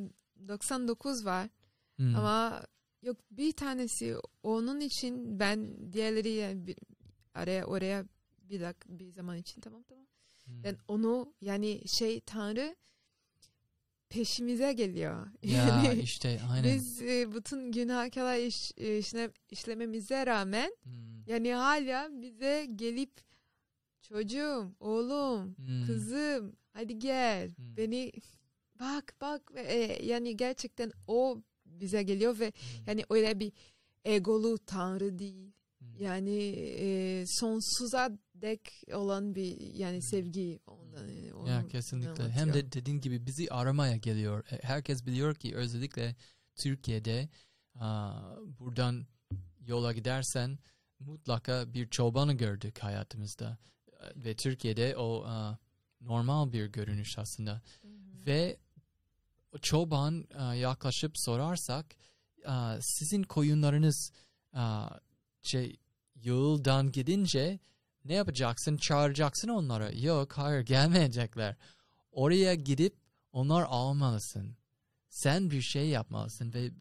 99 0.48 1.26
var 1.26 1.50
Hmm. 1.96 2.16
ama 2.16 2.64
yok 3.02 3.18
bir 3.32 3.52
tanesi 3.52 4.16
onun 4.44 4.80
için 4.80 5.40
ben 5.40 5.94
diğerleri 5.94 6.30
yani 6.30 6.68
bir, 6.68 6.76
araya 7.34 7.66
oraya 7.66 8.06
bir 8.42 8.62
dakika 8.62 9.00
bir 9.00 9.12
zaman 9.12 9.38
için 9.38 9.62
tamam 9.62 9.84
tamam 9.84 10.06
Hmm. 10.52 10.64
ben 10.64 10.78
onu 10.88 11.34
yani 11.42 11.82
şey 11.88 12.20
Tanrı 12.20 12.76
peşimize 14.10 14.74
geliyor. 14.74 15.28
Ya 15.44 15.66
Yani 15.86 16.00
işte 16.02 16.40
aynen. 16.52 16.76
biz 16.76 17.02
e, 17.02 17.32
bütün 17.36 17.72
günahkarlar 17.72 18.38
iş, 18.38 18.72
e, 18.78 18.98
işle, 18.98 19.32
işlememize 19.52 20.26
rağmen 20.26 20.72
Hmm. 20.84 21.24
yani 21.28 21.54
hala 21.54 22.22
bize 22.22 22.68
gelip 22.76 23.12
çocuğum, 24.02 24.72
oğlum, 24.80 25.56
Hmm. 25.56 25.86
kızım 25.86 26.56
hadi 26.74 27.00
gel 27.00 27.50
Hmm. 27.56 27.78
beni 27.78 28.12
bak 28.80 29.16
bak 29.22 29.52
e, 29.56 30.06
yani 30.06 30.38
gerçekten 30.38 30.92
o 31.08 31.42
bize 31.66 32.04
geliyor 32.04 32.40
ve 32.40 32.46
Hmm. 32.48 32.84
yani 32.88 33.04
öyle 33.10 33.40
bir 33.40 33.52
egolu 34.06 34.58
tanrı 34.66 35.20
değil. 35.20 35.52
Hmm. 35.80 35.88
Yani 36.00 36.38
e, 36.80 37.24
sonsuza 37.28 38.18
dek 38.41 38.84
olan 38.93 39.36
bir 39.36 39.60
yani 39.73 39.95
Hmm. 39.95 40.01
sevgi. 40.01 40.60
Ondan, 40.67 41.10
e, 41.10 41.34
onu 41.34 41.49
Ya 41.49 41.67
kesinlikle. 41.67 42.30
Hem 42.30 42.54
de 42.54 42.71
dediğin 42.71 43.01
gibi 43.01 43.25
bizi 43.25 43.49
aramaya 43.51 43.95
geliyor. 43.97 44.45
E, 44.51 44.60
Herkes 44.63 45.06
biliyor 45.06 45.36
ki 45.36 45.56
özellikle 45.56 46.15
Türkiye'de 46.56 47.30
aa, 47.75 48.36
buradan 48.60 49.08
yola 49.60 49.93
gidersen 49.93 50.60
mutlaka 50.99 51.73
bir 51.73 51.89
çobanı 51.89 52.34
gördük 52.34 52.80
hayatımızda. 52.80 53.58
E, 53.91 54.23
Ve 54.25 54.36
Türkiye'de 54.36 54.97
o 54.97 55.23
aa, 55.25 55.58
normal 56.01 56.51
bir 56.51 56.65
görünüş 56.65 57.17
aslında. 57.17 57.51
Hı 57.82 57.88
hı. 57.88 58.25
Ve 58.25 58.58
çoban 59.62 60.25
aa, 60.36 60.56
yaklaşıp 60.56 61.12
sorarsak 61.17 61.86
sizin 62.82 63.23
koyunlarınız 63.23 64.12
şey 65.41 65.75
yıldan 66.15 66.91
gidince 66.91 67.60
ne 68.06 68.14
yapacaksın? 68.14 68.78
Çağıracaksın 68.78 69.48
onlara. 69.48 69.92
Yok 69.92 70.32
hayır 70.34 70.62
gelmeyecekler. 70.62 71.56
Oraya 72.12 72.56
gidip 72.56 72.96
onlar 73.32 73.66
almalısın. 73.70 74.56
Sen 75.10 75.52
bir 75.52 75.62
şey 75.62 75.90
yapmalısın 75.90 76.54
ve 76.54 76.66
e, 76.66 76.72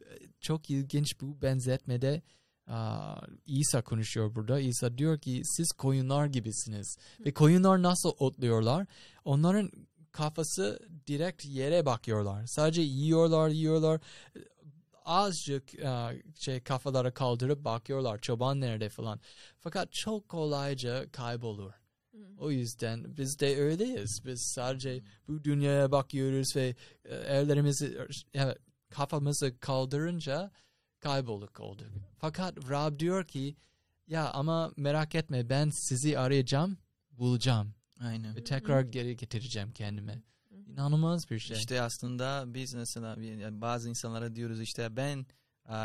çok 0.41 0.71
ilginç 0.71 1.21
bu 1.21 1.43
benzetmede 1.43 2.23
aa, 2.67 3.21
İsa 3.47 3.83
konuşuyor 3.83 4.35
burada. 4.35 4.61
İsa 4.61 4.99
diyor 4.99 5.19
ki 5.19 5.43
siz 5.45 5.73
koyunlar 5.73 6.27
gibisiniz. 6.27 6.97
Ve 7.27 7.35
koyunlar 7.35 7.83
nasıl 7.83 8.13
otluyorlar? 8.19 8.87
Onların 9.25 9.71
kafası 10.13 10.89
direkt 11.07 11.45
yere 11.45 11.87
bakıyorlar. 11.87 12.47
Sadece 12.47 12.83
yiyorlar, 12.83 13.49
yiyorlar. 13.49 14.01
Azıcık 15.05 15.75
e, 15.75 16.23
şey 16.39 16.61
kafaları 16.61 17.15
kaldırıp 17.15 17.65
bakıyorlar. 17.65 18.19
Çoban 18.19 18.61
nerede 18.61 18.89
falan. 18.89 19.21
Fakat 19.59 19.93
çok 19.93 20.29
kolayca 20.29 21.11
kaybolur. 21.13 21.73
Hı. 22.13 22.19
O 22.39 22.51
yüzden 22.51 23.17
biz 23.17 23.41
de 23.41 23.61
öyleyiz. 23.61 24.25
Biz 24.25 24.43
sadece 24.43 25.03
bu 25.29 25.45
dünyaya 25.45 25.93
bakıyoruz 25.93 26.57
ve 26.57 26.75
e, 27.05 27.15
ellerimizi 27.15 27.99
evet, 28.35 28.59
kafamızı 28.91 29.61
kaldırınca 29.61 30.51
kaybolduk 31.01 31.61
olduk. 31.61 31.87
Fakat 32.19 32.71
Rab 32.71 32.99
diyor 32.99 33.25
ki 33.25 33.57
ya 34.07 34.31
ama 34.31 34.73
merak 34.77 35.15
etme 35.15 35.49
ben 35.49 35.71
sizi 35.71 36.19
arayacağım, 36.19 36.79
bulacağım 37.11 37.75
Aynen. 38.01 38.37
ve 38.37 38.45
tekrar 38.45 38.81
geri 38.81 39.17
getireceğim 39.17 39.73
kendime. 39.73 40.23
İnanılmaz 40.73 41.31
bir 41.31 41.39
şey. 41.39 41.57
İşte 41.57 41.83
aslında 41.83 42.45
biz 42.47 42.75
mesela 42.75 43.17
bazı 43.61 43.89
insanlara 43.89 44.37
diyoruz 44.37 44.61
işte 44.61 44.97
ben 44.97 45.27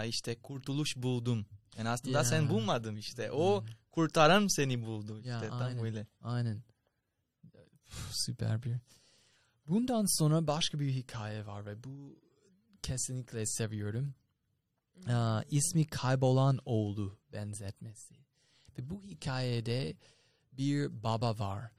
işte 0.08 0.36
kurtuluş 0.36 0.98
buldum. 0.98 1.46
Yani 1.78 1.90
aslında 1.90 2.18
Ya. 2.18 2.24
sen 2.24 2.50
bulmadın 2.50 2.96
işte. 2.96 3.32
O 3.32 3.62
Hmm. 3.62 3.68
kurtaran 3.92 4.48
seni 4.48 4.82
buldu 4.86 5.18
işte. 5.18 5.30
Ya, 5.30 5.50
Tam 5.50 5.62
aynen. 5.62 5.84
öyle. 5.86 6.08
Aynen. 6.22 6.64
Süper 8.12 8.64
bir. 8.64 8.76
Bundan 9.68 10.06
sonra 10.20 10.48
başka 10.48 10.80
bir 10.80 10.90
hikaye 10.92 11.46
var 11.46 11.66
ve 11.66 11.84
bu 11.84 12.20
kesinlikle 12.82 13.46
seviyorum. 13.46 14.14
Aa, 15.08 15.42
ismi 15.50 15.88
kaybolan 15.88 16.60
oğlu 16.66 17.18
benzetmesi. 17.34 18.16
Ve 18.78 18.90
bu 18.90 19.02
hikayede 19.04 19.96
bir 20.54 21.04
baba 21.04 21.40
var. 21.40 21.72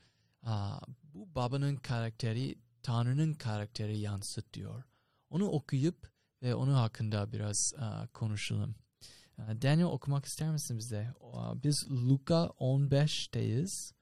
Aa, 0.43 0.81
bu 1.15 1.35
babanın 1.35 1.77
karakteri 1.77 2.55
Tanrı'nın 2.87 3.35
karakteri 3.35 3.99
yansıtıyor. 3.99 4.83
Onu 5.31 5.49
okuyup 5.49 6.11
ve 6.43 6.55
onun 6.55 6.75
hakkında 6.75 7.33
biraz 7.33 7.73
aa, 7.79 8.07
konuşalım. 8.07 8.75
Aa, 9.39 9.63
Daniel 9.63 9.87
okumak 9.87 10.25
ister 10.25 10.51
misin 10.51 10.79
bize? 10.79 11.15
Aa, 11.21 11.63
Biz 11.63 11.91
Luka 11.91 12.45
15'teyiz. 12.61 13.93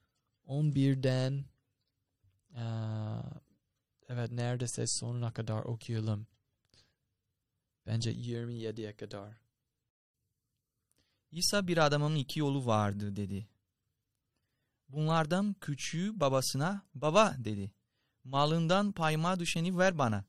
11'den 0.47 1.45
aa, 2.55 3.21
evet 4.09 4.31
neredeyse 4.31 4.87
sonuna 4.87 5.33
kadar 5.33 5.63
okuyalım. 5.63 6.27
Bence 7.85 8.11
27'ye 8.11 8.95
kadar. 8.95 9.33
İsa 11.31 11.67
bir 11.67 11.77
adamın 11.85 12.15
iki 12.15 12.39
yolu 12.39 12.65
vardı 12.65 13.15
dedi. 13.15 13.47
Bunlardan 14.89 15.53
küçüğü 15.53 16.19
babasına 16.19 16.81
baba 16.95 17.35
dedi. 17.37 17.71
Malından 18.25 18.91
payıma 18.91 19.39
düşeni 19.39 19.77
ver 19.77 19.97
bana. 19.97 20.25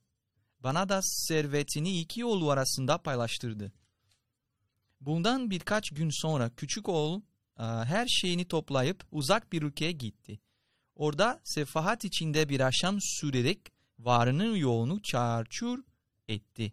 Bana 0.60 0.88
da 0.88 1.00
servetini 1.02 2.00
iki 2.00 2.20
yolu 2.20 2.50
arasında 2.50 2.98
paylaştırdı. 2.98 3.72
Bundan 5.00 5.50
birkaç 5.50 5.90
gün 5.90 6.10
sonra 6.12 6.50
küçük 6.56 6.88
oğul 6.88 7.20
e, 7.58 7.62
her 7.62 8.06
şeyini 8.06 8.48
toplayıp 8.48 9.04
uzak 9.12 9.52
bir 9.52 9.62
ülkeye 9.62 9.92
gitti. 9.92 10.40
Orada 10.94 11.40
sefahat 11.44 12.04
içinde 12.04 12.48
bir 12.48 12.60
akşam 12.60 12.98
sürerek 13.00 13.60
varını 13.98 14.58
yoğunu 14.58 15.02
çarçur 15.02 15.78
etti. 16.28 16.72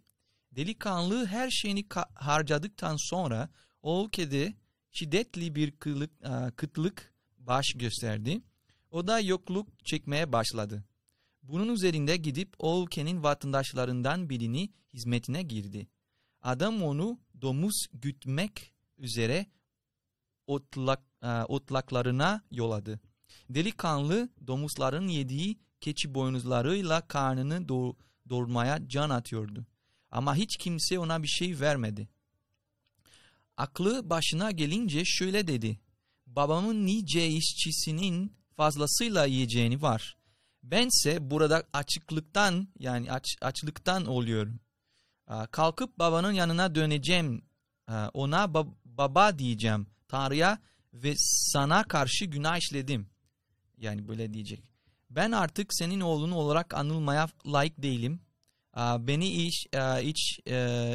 Delikanlı 0.51 1.25
her 1.25 1.49
şeyini 1.49 1.85
harcadıktan 2.15 2.95
sonra 2.99 3.49
o 3.81 4.05
ülkede 4.05 4.53
şiddetli 4.91 5.55
bir 5.55 5.71
kılık, 5.71 6.11
e, 6.21 6.51
kıtlık 6.51 7.13
baş 7.37 7.65
gösterdi. 7.75 8.41
O 8.91 9.07
da 9.07 9.19
yokluk 9.19 9.85
çekmeye 9.85 10.31
başladı. 10.31 10.83
Bunun 11.43 11.73
üzerinde 11.73 12.17
gidip 12.17 12.55
o 12.59 12.83
ülkenin 12.83 13.23
vatandaşlarından 13.23 14.29
birini 14.29 14.69
hizmetine 14.93 15.43
girdi. 15.43 15.87
Adam 16.41 16.83
onu 16.83 17.19
domuz 17.41 17.85
gütmek 17.93 18.73
üzere 18.97 19.45
otlak, 20.47 21.01
e, 21.21 21.27
otlaklarına 21.27 22.41
yolladı. 22.51 22.99
Delikanlı 23.49 24.29
domuzların 24.47 25.07
yediği 25.07 25.59
keçi 25.81 26.13
boynuzlarıyla 26.13 27.07
karnını 27.07 27.55
do- 27.55 27.95
doyurmaya 28.29 28.87
can 28.87 29.09
atıyordu. 29.09 29.65
Ama 30.11 30.35
hiç 30.35 30.57
kimse 30.57 30.99
ona 30.99 31.23
bir 31.23 31.27
şey 31.27 31.59
vermedi. 31.59 32.09
Aklı 33.57 34.09
başına 34.09 34.51
gelince 34.51 35.05
şöyle 35.05 35.47
dedi. 35.47 35.79
Babamın 36.27 36.85
nice 36.85 37.27
işçisinin 37.27 38.33
fazlasıyla 38.55 39.25
yiyeceğini 39.25 39.81
var. 39.81 40.17
Bense 40.63 41.31
burada 41.31 41.63
açıklıktan 41.73 42.67
yani 42.79 43.11
aç, 43.11 43.25
açlıktan 43.41 44.05
oluyorum. 44.05 44.59
Kalkıp 45.51 45.99
babanın 45.99 46.31
yanına 46.31 46.75
döneceğim. 46.75 47.45
Ona 48.13 48.43
bab- 48.43 48.75
baba 48.85 49.39
diyeceğim 49.39 49.87
Tanrı'ya 50.07 50.57
ve 50.93 51.13
sana 51.17 51.83
karşı 51.83 52.25
günah 52.25 52.57
işledim. 52.57 53.09
Yani 53.77 54.07
böyle 54.07 54.33
diyecek. 54.33 54.71
Ben 55.09 55.31
artık 55.31 55.73
senin 55.73 55.99
oğlun 56.01 56.31
olarak 56.31 56.73
anılmaya 56.73 57.27
layık 57.45 57.81
değilim. 57.83 58.21
Beni 58.77 59.27
iş, 59.29 59.65
iç, 60.03 60.39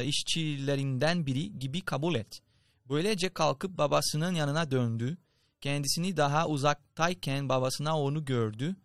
işçilerinden 0.05 1.25
biri 1.25 1.59
gibi 1.59 1.81
kabul 1.81 2.15
et. 2.15 2.41
Böylece 2.85 3.29
kalkıp 3.29 3.77
babasının 3.77 4.35
yanına 4.35 4.71
döndü. 4.71 5.17
Kendisini 5.61 6.17
daha 6.17 6.47
uzaktayken 6.47 7.49
babasına 7.49 7.99
onu 7.99 8.25
gördü. 8.25 8.75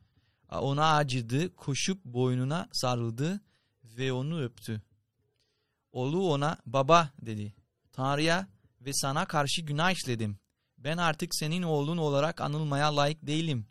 Ona 0.61 0.97
acıdı, 0.97 1.57
koşup 1.57 2.05
boynuna 2.05 2.69
sarıldı 2.73 3.41
ve 3.85 4.13
onu 4.13 4.43
öptü. 4.43 4.83
Oğlu 5.93 6.33
ona 6.33 6.59
baba 6.67 7.11
dedi. 7.23 7.55
Tanrı'ya 7.93 8.49
ve 8.81 8.93
sana 8.93 9.25
karşı 9.27 9.63
günah 9.63 9.91
işledim. 9.91 10.39
Ben 10.79 10.97
artık 10.97 11.35
senin 11.35 11.63
oğlun 11.63 11.97
olarak 11.97 12.41
anılmaya 12.41 12.97
layık 12.97 13.27
değilim. 13.27 13.67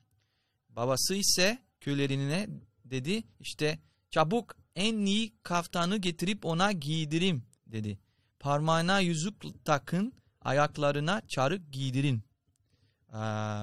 Babası 0.70 1.16
ise 1.16 1.60
kölelerine 1.82 2.48
dedi 2.86 3.24
işte 3.40 3.80
çabuk 4.12 4.56
en 4.76 5.06
iyi 5.06 5.34
kaftanı 5.44 5.98
getirip 5.98 6.46
ona 6.46 6.72
giydirim 6.72 7.44
dedi. 7.68 8.00
Parmağına 8.40 9.00
yüzük 9.00 9.66
takın, 9.66 10.14
ayaklarına 10.42 11.22
çarık 11.28 11.72
giydirin. 11.72 12.24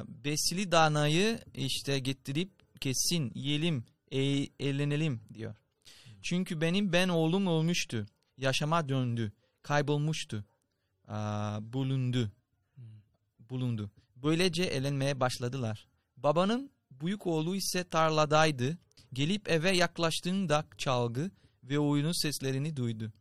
Besili 0.09 0.72
danayı 0.72 1.40
işte 1.54 1.98
getirip 1.98 2.50
kesin, 2.80 3.32
yiyelim, 3.34 3.84
e 4.10 4.20
eğlenelim 4.60 5.20
diyor. 5.34 5.54
Çünkü 6.22 6.60
benim 6.60 6.92
ben 6.92 7.08
oğlum 7.08 7.46
olmuştu. 7.46 8.06
Yaşama 8.36 8.88
döndü. 8.88 9.32
Kaybolmuştu. 9.62 10.44
Bulundu. 11.60 12.32
Bulundu. 13.38 13.90
Böylece 14.16 14.62
eğlenmeye 14.62 15.20
başladılar. 15.20 15.88
Babanın 16.16 16.70
büyük 16.90 17.26
oğlu 17.26 17.56
ise 17.56 17.84
tarladaydı. 17.84 18.78
Gelip 19.12 19.50
eve 19.50 19.70
yaklaştığında 19.70 20.64
çalgı 20.78 21.30
ve 21.64 21.78
oyunun 21.78 22.22
seslerini 22.22 22.76
duydu. 22.76 23.12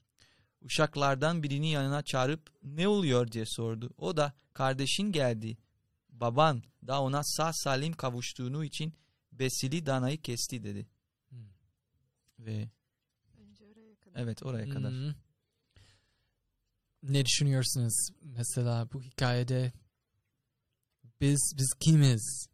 Uşaklardan 0.61 1.43
birini 1.43 1.71
yanına 1.71 2.03
çağırıp 2.03 2.49
ne 2.63 2.87
oluyor 2.87 3.31
diye 3.31 3.45
sordu. 3.45 3.89
O 3.97 4.17
da 4.17 4.33
kardeşin 4.53 5.11
geldi. 5.11 5.57
Baban 6.09 6.63
da 6.87 7.01
ona 7.01 7.23
sağ 7.23 7.53
salim 7.53 7.93
kavuştuğunu 7.93 8.65
için 8.65 8.93
besili 9.31 9.85
danayı 9.85 10.21
kesti 10.21 10.63
dedi. 10.63 10.87
Hmm. 11.29 11.37
Ve 12.39 12.69
Bence 13.37 13.65
oraya 13.65 13.95
kadar. 13.95 14.21
evet 14.21 14.43
oraya 14.43 14.69
kadar. 14.69 14.91
Hmm. 14.91 15.13
Ne 17.03 17.25
düşünüyorsunuz 17.25 18.09
mesela 18.21 18.87
bu 18.93 19.01
hikayede 19.01 19.71
biz 21.21 21.53
biz 21.57 21.73
kimiz? 21.79 22.47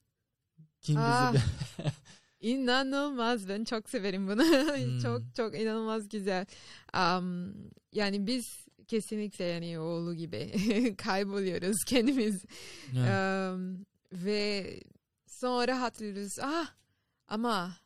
Kim 0.81 0.95
Ah. 0.99 1.33
bizi 1.33 1.43
İnanılmaz. 2.39 3.49
Ben 3.49 3.63
çok 3.63 3.89
severim 3.89 4.27
bunu. 4.27 4.43
Hmm. 4.43 4.99
çok 4.99 5.35
çok 5.35 5.59
inanılmaz 5.59 6.09
güzel. 6.09 6.45
Am, 6.93 7.53
yani 7.93 8.27
biz 8.27 8.45
kesinlikle 8.87 9.45
yani 9.45 9.79
oğlu 9.79 10.15
gibi 10.15 10.51
kayboluyoruz 10.97 11.77
kendimiz. 11.87 12.45
Evet. 12.97 13.09
Am, 13.09 13.85
ve 14.13 14.79
sonra 15.41 15.81
hatırlıyoruz. 15.81 16.39
Ah 16.41 16.75
ama 17.27 17.77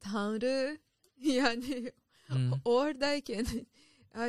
Tanrı 0.00 0.78
yani 1.16 1.92
Hmm. 2.26 2.50
oradayken 2.64 3.46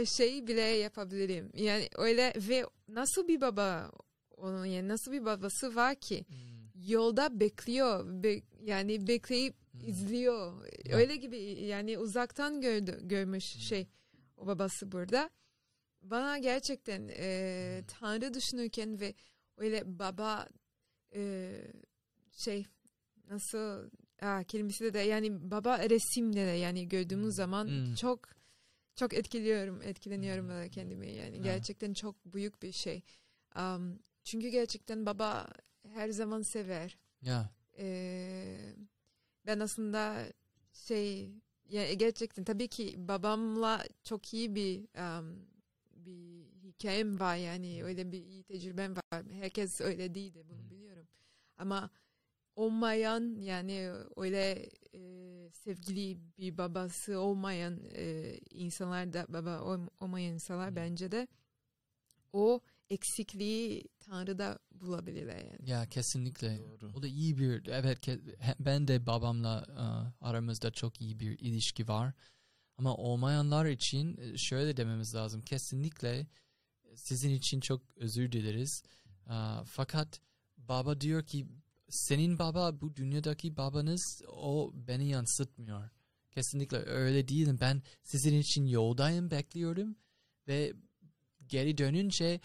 şey 0.05 0.47
bile 0.47 0.61
yapabilirim. 0.61 1.51
Yani 1.55 1.89
öyle 1.95 2.33
ve 2.35 2.65
nasıl 2.87 3.27
bir 3.27 3.41
baba 3.41 3.91
onun 4.37 4.65
yani 4.65 4.87
nasıl 4.87 5.11
bir 5.11 5.25
babası 5.25 5.75
var 5.75 5.95
ki 5.95 6.25
Hmm. 6.27 6.37
yolda 6.87 7.39
bekliyor. 7.39 8.23
Be- 8.23 8.41
yani 8.63 9.07
bekleyip 9.07 9.55
Hmm. 9.71 9.87
izliyor. 9.89 10.65
Ya. 10.85 10.97
Öyle 10.97 11.15
gibi 11.15 11.37
yani 11.61 11.97
uzaktan 11.97 12.61
gördü, 12.61 12.99
görmüş 13.03 13.43
şey 13.45 13.87
o 14.37 14.47
babası 14.47 14.91
burada. 14.91 15.29
Bana 16.01 16.37
gerçekten 16.37 17.09
e, 17.17 17.81
Tanrı 17.87 18.33
düşünürken 18.33 18.99
ve 18.99 19.13
öyle 19.57 19.99
baba 19.99 20.47
e, 21.15 21.51
şey 22.31 22.65
nasıl 23.29 23.89
ah, 24.21 24.43
kelimesi 24.43 24.83
de, 24.83 24.93
de 24.93 24.99
yani 24.99 25.51
baba 25.51 25.89
resimde 25.89 26.45
de 26.45 26.51
yani 26.51 26.87
gördüğümüz 26.89 27.35
zaman 27.35 27.67
Hmm. 27.67 27.95
çok 27.95 28.29
çok 28.95 29.13
etkiliyorum 29.13 29.81
etkileniyorum 29.81 30.49
Hmm. 30.49 30.69
kendimi 30.69 31.11
yani 31.11 31.37
Ha. 31.37 31.43
gerçekten 31.43 31.93
çok 31.93 32.25
büyük 32.25 32.61
bir 32.63 32.71
şey. 32.71 33.01
Am, 33.55 33.99
çünkü 34.23 34.47
gerçekten 34.49 35.05
baba 35.05 35.47
her 35.87 36.09
zaman 36.09 36.41
sever. 36.41 36.97
Ya. 37.21 37.49
Ee, 37.77 38.75
ben 39.45 39.59
aslında 39.59 40.25
şey 40.73 41.31
yani 41.69 41.97
gerçekten 41.97 42.43
tabii 42.43 42.67
ki 42.67 42.95
babamla 43.07 43.83
çok 44.03 44.33
iyi 44.33 44.55
bir 44.55 44.79
um, 45.19 45.45
bir 45.91 46.45
hikayem 46.63 47.19
var 47.19 47.35
yani 47.35 47.83
öyle 47.83 48.11
bir 48.11 48.25
iyi 48.25 48.43
tecrübem 48.43 48.95
var. 48.95 49.23
Herkes 49.31 49.81
öyle 49.81 50.15
değildi 50.15 50.43
bunu 50.49 50.59
Hmm. 50.61 50.69
biliyorum. 50.69 51.07
Ama 51.57 51.89
olmayan 52.65 53.39
yani 53.41 53.91
öyle 54.17 54.69
e, 54.93 55.01
sevgili 55.51 56.17
bir 56.37 56.57
babası 56.57 57.19
olmayan 57.19 57.79
e, 57.95 58.35
insanlar 58.49 59.13
da 59.13 59.25
baba 59.29 59.59
ol- 59.61 59.87
olmayan 59.99 60.33
insanlar 60.33 60.69
Hmm. 60.69 60.75
bence 60.75 61.11
de 61.11 61.27
o 62.33 62.61
eksikliği 62.89 63.83
Tanrı'da 63.99 64.59
bulabilirler 64.71 65.37
yani. 65.37 65.69
Ya 65.69 65.85
kesinlikle. 65.89 66.57
Doğru. 66.59 66.91
O 66.95 67.01
da 67.03 67.07
iyi 67.07 67.37
bir 67.37 67.67
evet 67.67 68.07
ben 68.59 68.87
de 68.87 69.05
babamla 69.07 69.65
e, 69.69 69.83
aramızda 70.25 70.71
çok 70.71 71.01
iyi 71.01 71.19
bir 71.19 71.39
ilişki 71.39 71.87
var. 71.87 72.13
Ama 72.77 72.95
olmayanlar 72.95 73.65
için 73.65 74.17
e, 74.17 74.37
şöyle 74.37 74.77
dememiz 74.77 75.15
lazım. 75.15 75.41
Kesinlikle 75.41 76.27
sizin 76.95 77.31
için 77.31 77.59
çok 77.59 77.81
özür 77.95 78.31
dileriz. 78.31 78.83
E, 79.27 79.35
fakat 79.65 80.21
baba 80.57 81.01
diyor 81.01 81.23
ki 81.25 81.47
senin 81.91 82.39
baba 82.39 82.81
bu 82.81 82.95
dünyadaki 82.95 83.57
babanız 83.57 84.21
o 84.27 84.71
beni 84.73 85.07
yansıtmıyor. 85.07 85.89
Kesinlikle 86.31 86.77
öyle 86.77 87.27
değilim. 87.27 87.57
Ben 87.61 87.81
sizin 88.03 88.39
için 88.39 88.65
yoldayım 88.65 89.31
bekliyorum 89.31 89.95
ve 90.47 90.73
geri 91.47 91.77
dönünce 91.77 92.39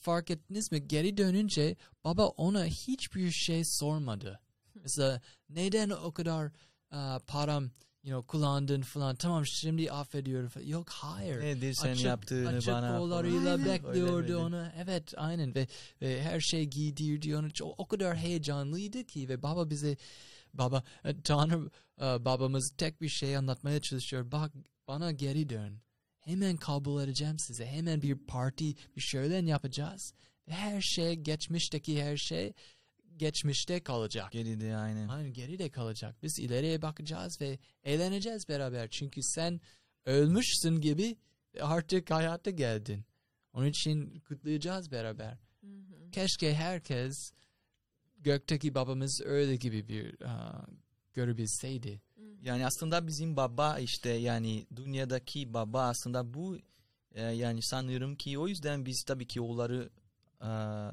fark 0.00 0.30
ettiniz 0.30 0.72
mi? 0.72 0.88
Geri 0.88 1.16
dönünce 1.16 1.76
baba 2.04 2.26
ona 2.26 2.64
hiçbir 2.64 3.30
şey 3.30 3.62
sormadı. 3.64 4.40
Mesela 4.74 5.20
neden 5.48 5.90
o 5.90 6.12
kadar 6.12 6.46
uh, 6.92 7.18
param 7.26 7.70
you 8.02 8.12
know, 8.12 8.26
kullandın 8.26 8.82
falan 8.82 9.16
tamam 9.16 9.46
şimdi 9.46 9.92
affediyorum. 9.92 10.48
falan. 10.48 10.66
Yok 10.66 10.88
hayır. 10.90 11.40
Nedir 11.40 11.74
sen 11.74 11.92
Açık- 11.92 12.04
yaptığını 12.04 12.48
açık 12.48 12.72
bana 12.72 12.98
kollarıyla 12.98 13.52
Aynen. 13.52 13.66
bekliyordu 13.66 14.38
onu. 14.38 14.68
Evet 14.76 15.14
aynen 15.16 15.54
ve, 15.54 15.66
ve 16.02 16.22
her 16.22 16.40
şey 16.40 16.64
giydirdi 16.64 17.36
onu. 17.36 17.50
Çok, 17.50 17.80
o 17.80 17.86
kadar 17.88 18.16
heyecanlıydı 18.16 19.04
ki 19.04 19.28
ve 19.28 19.42
baba 19.42 19.70
bize 19.70 19.96
baba 20.54 20.82
e, 21.04 21.20
Tanrı 21.22 21.70
e, 22.00 22.24
babamız 22.24 22.70
tek 22.78 23.02
bir 23.02 23.08
şey 23.08 23.36
anlatmaya 23.36 23.80
çalışıyor. 23.80 24.32
Bak 24.32 24.52
bana 24.88 25.12
geri 25.12 25.48
dön. 25.48 25.80
Hemen 26.20 26.56
kabul 26.56 27.02
edeceğim 27.02 27.38
size. 27.38 27.66
Hemen 27.66 28.02
bir 28.02 28.14
parti, 28.14 28.74
bir 28.96 29.00
şölen 29.00 29.46
yapacağız. 29.46 30.14
Her 30.48 30.80
şey, 30.80 31.14
geçmişteki 31.14 32.02
her 32.02 32.16
şey 32.16 32.52
geçmişte 33.18 33.80
kalacak. 33.80 34.32
Geride 34.32 34.76
aynen. 34.76 35.08
Aynen 35.08 35.32
geride 35.32 35.70
kalacak. 35.70 36.16
Biz 36.22 36.38
ileriye 36.38 36.82
bakacağız 36.82 37.40
ve 37.40 37.58
eğleneceğiz 37.84 38.48
beraber. 38.48 38.88
Çünkü 38.90 39.22
sen 39.22 39.60
ölmüşsün 40.06 40.80
gibi 40.80 41.16
artık 41.60 42.10
hayata 42.10 42.50
geldin. 42.50 43.04
Onun 43.52 43.66
için 43.66 44.20
kutlayacağız 44.20 44.90
beraber. 44.90 45.38
Hı 45.60 45.66
hı. 45.66 46.10
Keşke 46.10 46.54
herkes 46.54 47.32
gökteki 48.18 48.74
babamız 48.74 49.20
öyle 49.24 49.56
gibi 49.56 49.88
bir 49.88 50.20
aa, 50.20 50.66
görebilseydi. 51.14 52.02
Hı 52.14 52.22
hı. 52.22 52.36
Yani 52.42 52.66
aslında 52.66 53.06
bizim 53.06 53.36
baba 53.36 53.78
işte 53.78 54.10
yani 54.10 54.66
dünyadaki 54.76 55.54
baba 55.54 55.82
aslında 55.82 56.34
bu 56.34 56.58
e, 57.12 57.22
yani 57.22 57.62
sanırım 57.62 58.16
ki 58.16 58.38
o 58.38 58.48
yüzden 58.48 58.86
biz 58.86 59.02
tabii 59.02 59.26
ki 59.26 59.40
onları 59.40 59.90
e, 59.96 60.07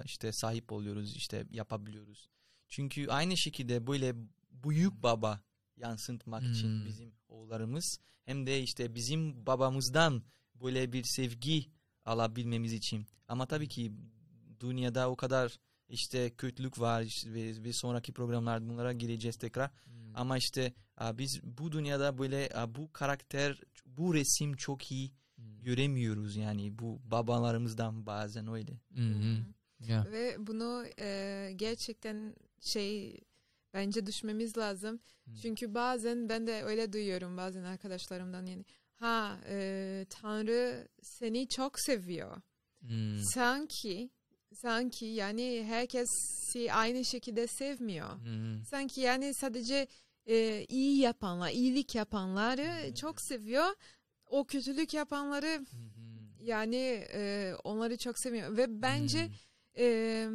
işte 0.06 0.32
sahip 0.32 0.72
oluyoruz 0.72 1.16
işte 1.16 1.46
yapabiliyoruz. 1.52 2.30
Çünkü 2.68 3.08
aynı 3.08 3.38
şekilde 3.38 3.88
böyle 3.88 4.16
büyük 4.52 5.04
baba 5.04 5.42
yansıtmak 5.78 6.44
için 6.44 6.80
Hmm. 6.80 6.86
bizim 6.86 7.12
oğullarımız 7.28 8.00
hem 8.26 8.48
de 8.48 8.62
işte 8.62 8.96
bizim 8.96 9.46
babamızdan 9.46 10.24
böyle 10.56 10.94
bir 10.94 11.04
sevgi 11.04 11.66
alabilmemiz 12.06 12.74
için. 12.74 13.06
Ama 13.28 13.46
tabii 13.46 13.68
ki 13.68 13.92
dünyada 14.60 15.10
o 15.10 15.16
kadar 15.16 15.60
işte 15.90 16.30
kötülük 16.36 16.80
var 16.80 17.02
işte 17.02 17.34
ve, 17.34 17.64
ve 17.64 17.74
sonraki 17.74 18.14
programlarda 18.14 18.70
bunlara 18.70 18.94
gireceğiz 18.94 19.36
tekrar. 19.38 19.72
Ama 20.14 20.38
işte 20.38 20.74
a, 20.98 21.18
biz 21.18 21.40
bu 21.44 21.72
dünyada 21.72 22.18
böyle 22.18 22.50
a, 22.56 22.76
bu 22.76 22.94
karakter, 22.94 23.60
bu 23.86 24.14
resim 24.14 24.56
çok 24.56 24.92
iyi 24.92 25.10
Hmm. 25.10 25.16
Göremiyoruz 25.66 26.36
yani 26.36 26.80
bu 26.80 27.00
babalarımızdan 27.12 28.06
bazen 28.06 28.48
öyle. 28.54 28.72
Hı 28.96 29.02
hı. 29.02 29.38
Ya. 29.80 30.06
Ve 30.12 30.36
bunu 30.40 30.86
e, 31.00 31.52
gerçekten 31.56 32.36
şey 32.62 33.20
bence 33.74 34.06
düşmemiz 34.06 34.58
lazım. 34.58 35.00
Hmm. 35.24 35.36
Çünkü 35.36 35.74
bazen 35.74 36.30
ben 36.30 36.48
de 36.48 36.64
öyle 36.64 36.94
duyuyorum 36.94 37.38
bazen 37.38 37.64
arkadaşlarımdan 37.64 38.46
yani. 38.46 38.66
Ha 38.96 39.40
e, 39.50 40.06
Tanrı 40.10 40.88
seni 41.02 41.48
çok 41.48 41.80
seviyor. 41.80 42.42
Hmm. 42.80 43.22
Sanki 43.34 44.10
sanki 44.54 45.06
yani 45.06 45.64
herkesi 45.68 46.74
aynı 46.74 47.06
şekilde 47.06 47.48
sevmiyor. 47.48 48.16
Hmm. 48.20 48.66
Sanki 48.66 49.02
yani 49.02 49.34
sadece 49.34 49.88
e, 50.28 50.66
iyi 50.70 51.00
yapanlar, 51.00 51.50
iyilik 51.50 51.96
yapanları 51.96 52.96
çok 52.96 53.22
seviyor. 53.22 53.76
O 54.30 54.46
kötülük 54.46 54.94
yapanları 54.94 55.66
yani 56.42 57.06
e, 57.14 57.54
onları 57.64 57.98
çok 57.98 58.20
seviyor 58.20 58.58
ve 58.58 58.82
bence 58.82 59.30
e, 59.78 60.28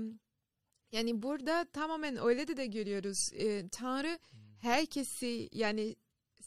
yani 0.92 1.22
burada 1.22 1.64
tamamen 1.72 2.24
öyle 2.24 2.48
de 2.48 2.56
de 2.56 2.66
görüyoruz. 2.66 3.30
E, 3.32 3.68
Tanrı 3.68 4.18
herkesi 4.58 5.48
yani 5.52 5.96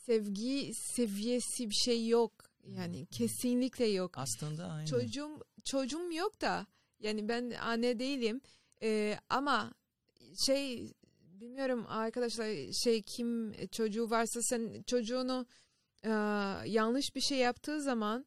sevgi 0.05 0.71
seviyesi 0.73 1.69
bir 1.69 1.75
şey 1.75 2.07
yok. 2.07 2.31
Yani 2.67 3.05
kesinlikle 3.05 3.85
yok. 3.85 4.17
Aslında 4.17 4.65
aynı. 4.65 4.87
Çocuğum 4.87 5.39
çocuğum 5.63 6.11
yok 6.13 6.41
da 6.41 6.65
yani 6.99 7.29
ben 7.29 7.51
anne 7.51 7.99
değilim 7.99 8.41
E, 8.81 9.17
ama 9.29 9.73
şey 10.45 10.91
bilmiyorum 11.21 11.85
arkadaşlar 11.87 12.73
şey 12.83 13.01
kim 13.01 13.53
çocuğu 13.71 14.09
varsa 14.09 14.41
sen 14.41 14.83
çocuğunu 14.87 15.45
e, 16.03 16.09
yanlış 16.69 17.15
bir 17.15 17.21
şey 17.21 17.37
yaptığı 17.37 17.81
zaman 17.81 18.25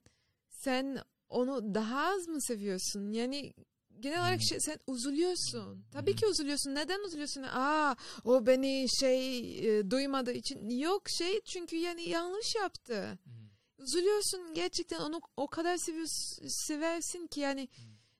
sen 0.49 0.99
onu 1.29 1.75
daha 1.75 2.07
az 2.07 2.29
mı 2.29 2.43
seviyorsun? 2.43 3.13
Yani 3.13 3.53
genel 4.01 4.19
olarak 4.21 4.35
Hmm. 4.41 4.43
şey, 4.49 4.61
sen 4.61 4.79
üzülüyorsun. 4.89 5.85
Tabii 5.93 6.11
Hmm. 6.11 6.17
ki 6.17 6.27
üzülüyorsun. 6.27 6.75
Neden 6.75 7.07
üzülüyorsun? 7.07 7.43
Aa 7.43 7.97
o 8.25 8.47
beni 8.47 8.87
şey 9.01 9.39
e, 9.79 9.91
duymadığı 9.91 10.33
için. 10.33 10.69
Yok 10.71 11.03
şey 11.19 11.41
çünkü 11.41 11.77
yani 11.77 12.09
yanlış 12.09 12.55
yaptı. 12.55 13.19
Hmm. 13.25 13.33
Üzülüyorsun 13.87 14.55
gerçekten 14.55 15.01
onu 15.01 15.21
o 15.37 15.47
kadar 15.47 15.77
seviyorsun, 15.77 16.47
seversin 16.49 17.27
ki 17.27 17.41
yani 17.41 17.69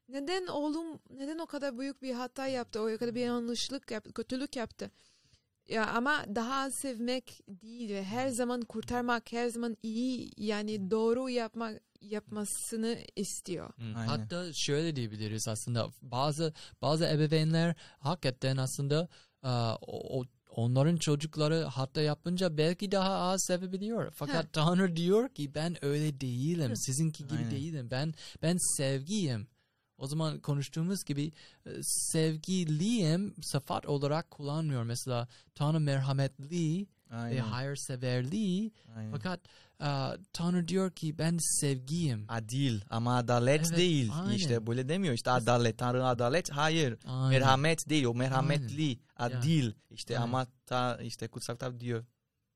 neden 0.09 0.47
oğlum 0.47 1.01
neden 1.11 1.39
o 1.39 1.47
kadar 1.47 1.79
büyük 1.79 2.03
bir 2.03 2.13
hata 2.15 2.47
yaptı 2.47 2.81
o 2.83 2.85
kadar 2.99 3.15
bir 3.15 3.21
yanlışlık 3.21 3.91
yaptı 3.91 4.13
kötülük 4.13 4.57
yaptı 4.57 4.91
ya 5.69 5.87
ama 5.87 6.25
daha 6.35 6.71
sevmek 6.71 7.41
değil 7.49 7.91
ve 7.91 8.05
her 8.05 8.29
zaman 8.29 8.61
kurtarmak 8.61 9.33
her 9.33 9.49
zaman 9.49 9.77
iyi 9.83 10.31
yani 10.37 10.91
doğru 10.91 11.29
yapmak 11.29 11.81
yapmasını 12.01 12.99
istiyor. 13.17 13.71
Aynen. 13.79 14.09
Hatta 14.09 14.53
şöyle 14.53 14.97
diyebiliriz 14.97 15.49
aslında 15.49 15.89
bazı 16.03 16.53
bazı 16.83 17.07
ebeveynler 17.07 17.75
hakikaten 17.99 18.57
aslında 18.57 19.09
aa, 19.43 19.77
o, 19.87 20.25
onların 20.51 20.97
çocukları 20.97 21.63
hata 21.65 22.01
yapınca 22.01 22.57
belki 22.57 22.93
daha 22.93 23.15
az 23.15 23.45
sevebiliyor. 23.47 24.13
Fakat 24.15 24.45
Ha. 24.45 24.49
Tanrı 24.53 24.97
diyor 24.97 25.29
ki 25.29 25.55
ben 25.55 25.85
öyle 25.85 26.21
değilim. 26.21 26.77
Sizinki 26.77 27.27
gibi 27.27 27.39
Aynen. 27.39 27.51
değilim. 27.51 27.89
Ben 27.91 28.15
ben 28.43 28.57
sevgiyim. 28.77 29.49
O 29.99 30.07
zaman 30.07 30.41
konuştuğumuz 30.41 31.05
gibi 31.05 31.33
e, 31.67 31.71
sevgiliyim 31.83 33.35
sıfat 33.43 33.87
olarak 33.87 34.31
kullanmıyor. 34.31 34.83
Mesela 34.83 35.29
Tanrı 35.55 35.81
merhametli 35.81 36.87
ve 37.11 37.17
Aynen. 37.17 37.41
hayırseverli. 37.41 38.71
aynen. 38.97 39.11
Fakat 39.13 39.41
aa, 39.81 40.17
Tanrı 40.33 40.69
diyor 40.69 40.91
ki 40.91 41.19
ben 41.19 41.39
sevgiyim. 41.61 42.25
Adil 42.29 42.81
ama 42.91 43.17
adalet 43.17 43.67
Evet, 43.69 43.77
değil. 43.79 44.11
aynen. 44.15 44.35
İşte 44.35 44.67
böyle 44.67 44.89
demiyor 44.89 45.15
işte 45.15 45.31
adalet, 45.31 45.79
Tanrı 45.79 46.07
adalet. 46.07 46.51
Hayır. 46.51 46.99
Aynen. 47.07 47.29
Merhamet 47.31 47.89
değil 47.89 48.05
o 48.05 48.15
merhametli, 48.15 48.99
adil. 49.17 49.73
İşte 49.91 50.15
Aynen. 50.19 50.29
ama 50.29 50.47
ta 50.67 50.97
işte 51.03 51.29
kutsal 51.29 51.55
kitap 51.55 51.81
diyor. 51.81 52.05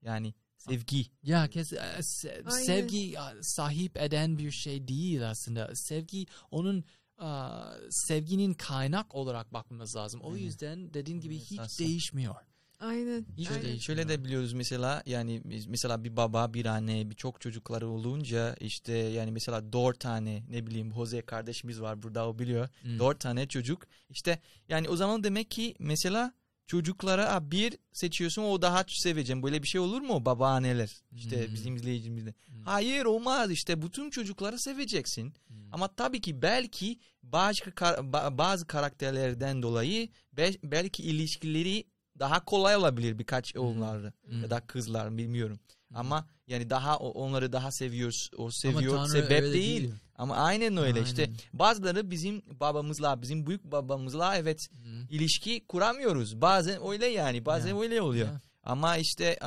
Yani 0.02 0.34
sevgi. 0.56 1.06
Ya 1.22 1.48
kes, 1.48 1.72
e, 1.72 1.76
se- 2.00 2.42
Aynen. 2.46 2.66
sevgi 2.66 3.14
sahip 3.42 3.96
eden 3.96 4.38
bir 4.38 4.50
şey 4.50 4.88
değil 4.88 5.30
aslında. 5.30 5.70
Sevgi 5.74 6.26
onun 6.50 6.84
a, 7.20 7.62
sevginin 7.90 8.54
kaynak 8.54 9.14
olarak 9.14 9.52
bakmamız 9.52 9.96
lazım. 9.96 10.20
O 10.20 10.36
yüzden 10.36 10.94
dediğin 10.94 11.20
gibi 11.20 11.38
hiç 11.38 11.52
Esası. 11.52 11.78
değişmiyor. 11.78 12.34
Aynen. 12.80 13.26
Hiç 13.36 13.50
aynen. 13.50 13.62
değil. 13.62 13.80
Şöyle 13.80 14.08
de 14.08 14.24
biliyoruz 14.24 14.52
mesela 14.52 15.02
yani 15.06 15.42
mesela 15.68 16.04
bir 16.04 16.16
baba 16.16 16.54
bir 16.54 16.66
anne 16.66 17.10
birçok 17.10 17.40
çocukları 17.40 17.88
olunca 17.88 18.56
işte 18.60 18.92
yani 18.92 19.30
mesela 19.30 19.72
dört 19.72 20.00
tane 20.00 20.42
ne 20.50 20.66
bileyim 20.66 20.92
Jose 20.94 21.22
kardeşimiz 21.22 21.80
var 21.80 22.02
burada 22.02 22.28
o 22.28 22.38
biliyor. 22.38 22.68
Hmm. 22.82 22.98
Dört 22.98 23.20
tane 23.20 23.48
çocuk 23.48 23.86
işte 24.10 24.38
yani 24.68 24.88
o 24.88 24.96
zaman 24.96 25.24
demek 25.24 25.50
ki 25.50 25.74
mesela 25.78 26.32
çocuklara 26.70 27.28
"Aa, 27.34 27.50
bir 27.50 27.78
seçiyorsun 27.92 28.42
o 28.42 28.62
daha 28.62 28.84
seveceğim. 28.88 29.42
Böyle 29.42 29.62
bir 29.62 29.68
şey 29.68 29.80
olur 29.80 30.00
mu 30.00 30.24
babaanneler 30.24 30.90
işte 31.16 31.46
Hmm. 31.46 31.54
bizim 31.54 31.76
izleyicimizde. 31.76 32.34
Hmm. 32.46 32.62
Hayır 32.62 33.04
olmaz 33.04 33.50
işte 33.50 33.82
bütün 33.82 34.10
çocukları 34.10 34.58
seveceksin. 34.58 35.34
Hmm. 35.46 35.56
Ama 35.72 35.88
tabii 35.88 36.20
ki 36.20 36.42
belki 36.42 36.98
bazı 37.22 37.70
kar- 37.74 37.98
ba- 37.98 38.38
bazı 38.38 38.66
karakterlerden 38.66 39.62
dolayı 39.62 40.08
be- 40.32 40.58
belki 40.62 41.02
ilişkileri 41.02 41.84
daha 42.18 42.44
kolay 42.44 42.76
olabilir 42.76 43.18
birkaç 43.18 43.56
oğulları 43.56 44.12
Hmm. 44.24 44.42
ya 44.42 44.50
da 44.50 44.60
kızlar 44.60 45.16
bilmiyorum. 45.18 45.58
Hmm. 45.88 45.96
Ama 45.96 46.26
yani 46.46 46.70
daha 46.70 46.96
onları 46.98 47.52
daha 47.52 47.70
seviyoruz. 47.72 48.30
O 48.36 48.50
seviyor 48.50 48.96
Tanrı 48.96 49.08
sebep 49.10 49.42
öyle 49.42 49.52
değil. 49.52 49.90
Ama 50.20 50.36
aynen 50.36 50.76
öyle 50.76 51.02
işte. 51.02 51.22
Aynen. 51.22 51.36
Bazıları 51.52 52.10
bizim 52.10 52.42
babamızla, 52.60 53.22
bizim 53.22 53.46
büyük 53.46 53.64
babamızla 53.64 54.36
evet 54.36 54.68
Hmm. 54.70 55.06
ilişki 55.10 55.66
kuramıyoruz. 55.68 56.40
Bazen 56.40 56.88
öyle 56.88 57.06
yani. 57.06 57.46
Bazen 57.46 57.68
Ya. 57.74 57.80
öyle 57.80 58.02
oluyor. 58.02 58.26
Ya. 58.28 58.40
Ama 58.62 58.96
işte 58.96 59.38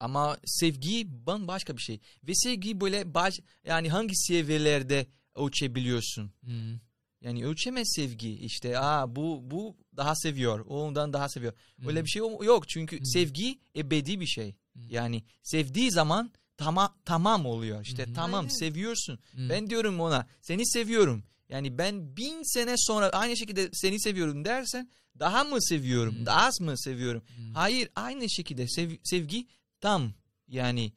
ama 0.00 0.36
sevgi 0.44 1.26
bambaşka 1.26 1.76
bir 1.76 1.82
şey. 1.82 2.00
Ve 2.28 2.34
sevgi 2.34 2.80
böyle 2.80 3.14
baş, 3.14 3.40
yani 3.66 3.88
hangi 3.88 4.16
seviyelerde 4.16 5.06
ölçebiliyorsun? 5.34 6.32
Hmm. 6.44 6.78
Yani 7.20 7.46
ölçemez 7.46 7.92
sevgi 7.96 8.32
işte 8.32 8.78
aa 8.78 9.16
bu 9.16 9.40
bu 9.50 9.76
daha 9.96 10.14
seviyor 10.14 10.66
ondan 10.68 11.12
daha 11.12 11.28
seviyor. 11.28 11.52
Öyle 11.86 12.04
bir 12.04 12.08
şey 12.08 12.20
yok 12.42 12.68
çünkü 12.68 12.98
Hmm. 12.98 13.06
sevgi 13.06 13.58
ebedi 13.76 14.20
bir 14.20 14.26
şey. 14.26 14.54
Yani 14.88 15.22
sevdiği 15.42 15.90
zaman 15.90 16.30
tamam 16.56 16.94
tamam 17.04 17.46
oluyor 17.46 17.82
işte 17.82 18.06
Hmm. 18.06 18.14
tamam 18.14 18.40
Aynen. 18.40 18.48
seviyorsun. 18.58 19.18
Hmm. 19.32 19.48
Ben 19.48 19.70
diyorum 19.70 20.00
ona 20.00 20.26
seni 20.42 20.66
seviyorum. 20.66 21.24
Yani 21.48 21.78
ben 21.78 22.16
bin 22.16 22.42
sene 22.54 22.74
sonra 22.76 23.08
aynı 23.10 23.36
şekilde 23.36 23.68
seni 23.72 24.00
seviyorum 24.00 24.44
dersen 24.44 24.90
daha 25.18 25.44
mı 25.44 25.62
seviyorum 25.62 26.14
Hmm. 26.18 26.26
daha 26.26 26.46
az 26.46 26.60
mı 26.60 26.78
seviyorum? 26.78 27.22
Hmm. 27.36 27.54
Hayır 27.54 27.88
aynı 27.96 28.30
şekilde 28.30 28.68
sev- 28.68 28.98
sevgi 29.04 29.46
tam 29.80 30.12
yani 30.48 30.92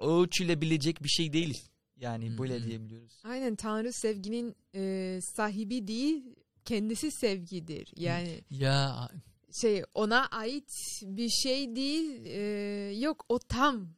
ölçülebilecek 0.00 1.02
bir 1.04 1.08
şey 1.08 1.32
değil. 1.32 1.62
Yani 1.96 2.28
Hmm. 2.30 2.38
böyle 2.38 2.64
diyebiliyoruz. 2.64 3.12
Aynen 3.24 3.56
Tanrı 3.56 3.92
sevginin 3.92 4.56
e, 4.74 5.18
sahibi 5.36 5.86
değil 5.88 6.24
kendisi 6.64 7.10
sevgidir. 7.10 7.92
Yani 7.96 8.40
Ya 8.50 9.08
şey 9.62 9.82
ona 9.94 10.26
ait 10.26 10.70
bir 11.02 11.28
şey 11.28 11.76
değil 11.76 12.20
e, 12.26 12.40
yok 12.98 13.24
o 13.28 13.38
tam 13.38 13.88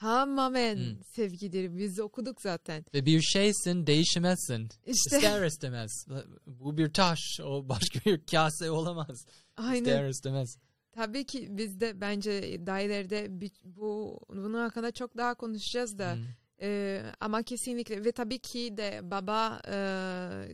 tamamen 0.00 0.76
Hmm. 0.76 1.02
sevgidir. 1.16 1.76
Biz 1.78 2.00
okuduk 2.00 2.40
zaten. 2.42 2.84
Ve 2.94 3.06
bir 3.06 3.20
şeysin 3.20 3.86
değişemezsin. 3.86 4.62
İşte 4.86 5.16
İster 5.16 5.46
istemez. 5.46 6.06
Bu 6.46 6.76
bir 6.76 6.92
taş. 6.92 7.20
O 7.44 7.68
başka 7.68 8.00
bir 8.06 8.26
kase 8.26 8.70
olamaz. 8.70 9.26
aynen. 9.56 9.78
İster 9.84 10.08
istemez. 10.08 10.56
Tabii 10.92 11.24
ki 11.24 11.46
biz 11.50 11.80
de 11.80 12.00
bence 12.00 12.66
dairelerde 12.66 13.28
bu 13.64 14.20
bunun 14.28 14.58
hakkında 14.58 14.90
çok 14.92 15.16
daha 15.16 15.34
konuşacağız 15.34 15.98
da. 15.98 16.14
Hmm. 16.14 16.22
Ee, 16.62 17.02
ama 17.20 17.42
kesinlikle 17.42 18.04
ve 18.04 18.12
tabii 18.12 18.38
ki 18.38 18.76
de 18.76 19.00
baba 19.02 19.60
e, 19.68 19.76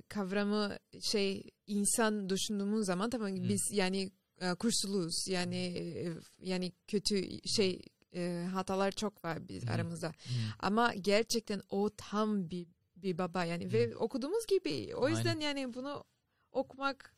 kavramı 0.08 0.76
şey 1.12 1.42
insan 1.66 2.28
düşündüğümüz 2.28 2.86
zaman 2.86 3.10
tabii 3.10 3.36
Hmm. 3.40 3.48
biz 3.48 3.70
yani 3.72 4.10
e, 4.40 4.54
kursuluyuz 4.54 5.24
yani 5.28 5.56
e, 5.56 6.12
yani 6.42 6.72
kötü 6.88 7.24
şey 7.56 7.82
e, 8.16 8.46
hatalar 8.52 8.90
çok 8.92 9.24
var 9.24 9.48
biz 9.48 9.62
Hmm. 9.62 9.70
aramızda 9.70 10.08
Hmm. 10.08 10.34
ama 10.58 10.94
gerçekten 10.94 11.62
o 11.70 11.90
tam 11.96 12.50
bir 12.50 12.66
bir 12.96 13.18
baba 13.18 13.44
yani 13.44 13.72
ve 13.72 13.96
okuduğumuz 13.96 14.46
gibi 14.46 14.94
o 14.96 15.08
yüzden 15.08 15.28
Aynen. 15.40 15.40
yani 15.40 15.74
bunu 15.74 16.04
okumak 16.52 17.14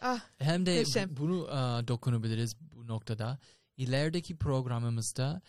ah 0.00 0.20
Hem 0.38 0.66
de 0.66 0.78
Muhteşem. 0.78 1.16
bunu 1.16 1.46
e, 1.48 1.88
dokunabiliriz 1.88 2.56
bu 2.60 2.86
noktada. 2.86 3.38
İlerideki 3.76 4.36
programımızda 4.36 5.42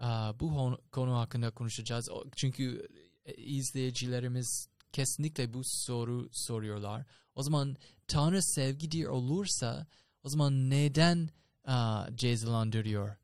e, 0.00 0.04
bu 0.40 0.76
konu 0.92 1.18
hakkında 1.18 1.50
konuşacağız. 1.50 2.08
Çünkü 2.36 2.88
e, 3.24 3.34
izleyicilerimiz 3.34 4.68
kesinlikle 4.92 5.54
bu 5.54 5.60
soru 5.64 6.28
soruyorlar. 6.32 7.04
O 7.34 7.42
zaman 7.42 7.76
Tanrı 8.06 8.42
sevgidir 8.42 9.06
olursa 9.06 9.86
o 10.22 10.28
zaman 10.28 10.70
neden 10.70 11.28
e, 11.68 11.74
cezalandırıyor? 12.16 13.16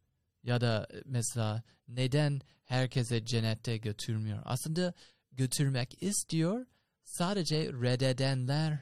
Ya 0.44 0.60
da 0.60 0.88
mesela 1.04 1.62
neden 1.88 2.40
herkese 2.64 3.24
cennete 3.24 3.76
götürmüyor? 3.76 4.42
Aslında 4.44 4.94
götürmek 5.32 6.02
istiyor. 6.02 6.66
Sadece 7.04 7.56
reddedenler 7.72 8.78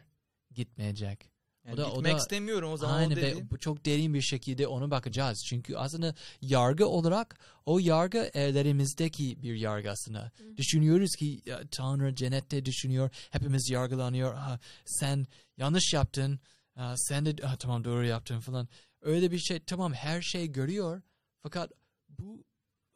gitmeyecek. 0.55 1.31
Yani 1.65 1.75
O 1.75 1.77
da- 1.77 1.87
o 1.91 1.95
gitmek 1.95 2.13
da- 2.15 2.19
istemiyorum 2.19 2.73
o 2.73 2.77
zaman 2.77 3.07
o 3.07 3.11
dedi. 3.11 3.21
ve 3.21 3.51
bu 3.51 3.59
çok 3.59 3.85
derin 3.87 4.15
bir 4.15 4.21
şekilde 4.23 4.67
ona 4.67 4.91
bakacağız. 4.91 5.45
Çünkü 5.49 5.77
aslında 5.77 6.15
yargı 6.41 6.87
olarak 6.87 7.39
o 7.67 7.79
yargı 7.79 8.31
ellerimizdeki 8.35 9.43
bir 9.43 9.55
yargı 9.55 9.91
aslında. 9.91 10.33
Düşünüyoruz 10.57 11.11
ki 11.19 11.43
ya, 11.47 11.61
Tanrı 11.71 12.15
cennette 12.15 12.65
düşünüyor. 12.65 13.11
Hepimiz 13.31 13.71
yargılanıyor. 13.71 14.35
Ha, 14.35 14.61
sen 14.87 15.27
yanlış 15.57 15.93
yaptın. 15.95 16.41
Ha, 16.75 16.95
sen 16.97 17.27
de 17.27 17.43
ha, 17.47 17.57
tamam 17.57 17.85
doğru 17.85 18.07
yaptın 18.07 18.41
falan. 18.41 18.69
Öyle 19.01 19.31
bir 19.31 19.39
şey 19.39 19.61
tamam 19.61 19.93
her 19.93 20.23
şey 20.23 20.53
görüyor. 20.53 21.03
Fakat 21.43 21.73
bu 22.09 22.45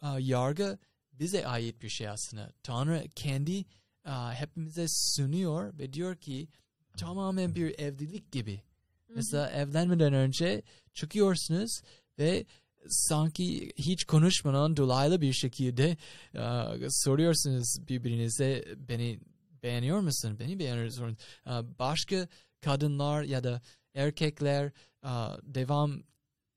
ha, 0.01 0.17
yargı 0.21 0.79
bize 1.13 1.47
ait 1.47 1.83
bir 1.83 1.89
şey 1.89 2.09
aslında. 2.09 2.53
Tanrı 2.63 3.05
kendi 3.15 3.65
ha, 4.03 4.35
hepimize 4.35 4.87
sunuyor 4.89 5.79
ve 5.79 5.93
diyor 5.93 6.17
ki 6.17 6.49
tamamen 6.97 7.55
bir 7.55 7.79
evlilik 7.79 8.33
gibi. 8.33 8.63
Mesela 9.09 9.51
evlenmeden 9.51 10.13
önce 10.13 10.63
çıkıyorsunuz 10.95 11.81
ve 12.19 12.47
sanki 12.89 13.73
hiç 13.77 14.05
konuşmadan 14.05 14.77
dolaylı 14.77 15.21
bir 15.21 15.33
şekilde 15.33 15.97
e, 16.35 16.87
soruyorsunuz 16.91 17.77
birbirinize 17.89 18.65
beni 18.77 19.21
beğeniyor 19.63 20.01
musun? 20.01 20.37
Beni 20.39 20.59
beğeniyor 20.59 20.85
musun? 20.85 21.17
Başka 21.79 22.29
kadınlar 22.61 23.23
ya 23.23 23.45
da 23.45 23.63
erkekler 23.95 24.73
e, 25.05 25.11
devam 25.43 26.03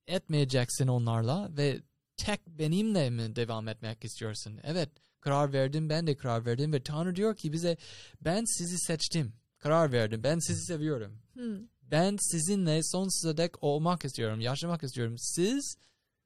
etmeyeceksin 0.09 0.87
onlarla 0.87 1.49
ve 1.57 1.81
tek 2.17 2.47
benimle 2.47 3.09
mi 3.09 3.35
devam 3.35 3.67
etmek 3.67 4.05
istiyorsun? 4.05 4.59
Evet 4.63 4.89
karar 5.21 5.53
verdim 5.53 5.89
ben 5.89 6.07
de 6.07 6.17
karar 6.17 6.45
verdim 6.45 6.73
ve 6.73 6.83
Tanrı 6.83 7.15
diyor 7.15 7.35
ki 7.35 7.53
bize 7.53 7.77
ben 8.21 8.43
sizi 8.45 8.77
seçtim. 8.79 9.33
Karar 9.57 9.91
verdim. 9.91 10.23
Ben 10.23 10.39
sizi 10.39 10.65
seviyorum 10.65 11.19
hmm. 11.33 11.67
ben 11.81 12.17
sizinle 12.19 12.83
sonsuza 12.83 13.37
dek 13.37 13.63
olmak 13.63 14.05
istiyorum, 14.05 14.41
yaşamak 14.41 14.83
istiyorum. 14.83 15.15
Siz 15.17 15.75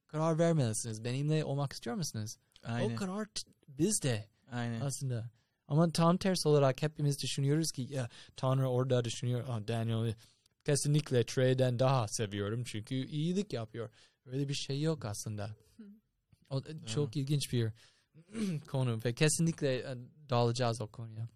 karar 0.07 0.39
vermelisiniz. 0.39 1.03
Benimle 1.03 1.45
olmak 1.45 1.73
istiyor 1.73 1.95
musunuz? 1.95 2.35
Aynen. 2.63 2.95
O 2.95 2.99
karar 2.99 3.25
t- 3.25 3.51
bizde 3.67 4.25
Aynen. 4.51 4.81
aslında. 4.81 5.29
Ama 5.67 5.91
tam 5.91 6.17
tersi 6.17 6.47
olarak 6.49 6.81
hepimiz 6.81 7.21
düşünüyoruz 7.21 7.71
ki 7.71 7.81
ya 7.89 8.09
Tanrı 8.35 8.69
orada 8.69 9.05
düşünüyor. 9.05 9.45
Ah, 9.49 9.67
Daniel'i 9.67 10.15
kesinlikle 10.65 11.25
Trey'den 11.25 11.79
daha 11.79 12.07
seviyorum 12.07 12.63
çünkü 12.63 12.95
iyilik 12.95 13.53
yapıyor. 13.53 13.89
Öyle 14.25 14.49
bir 14.49 14.53
şey 14.53 14.81
yok 14.81 15.05
aslında. 15.05 15.55
O, 16.49 16.61
çok 16.85 17.17
ilginç 17.17 17.53
bir 17.53 17.71
konu 18.67 18.99
ve 19.05 19.13
kesinlikle 19.13 19.75
e, 19.75 19.95
dalacağız 20.29 20.81
o 20.81 20.87
konuya. 20.87 21.27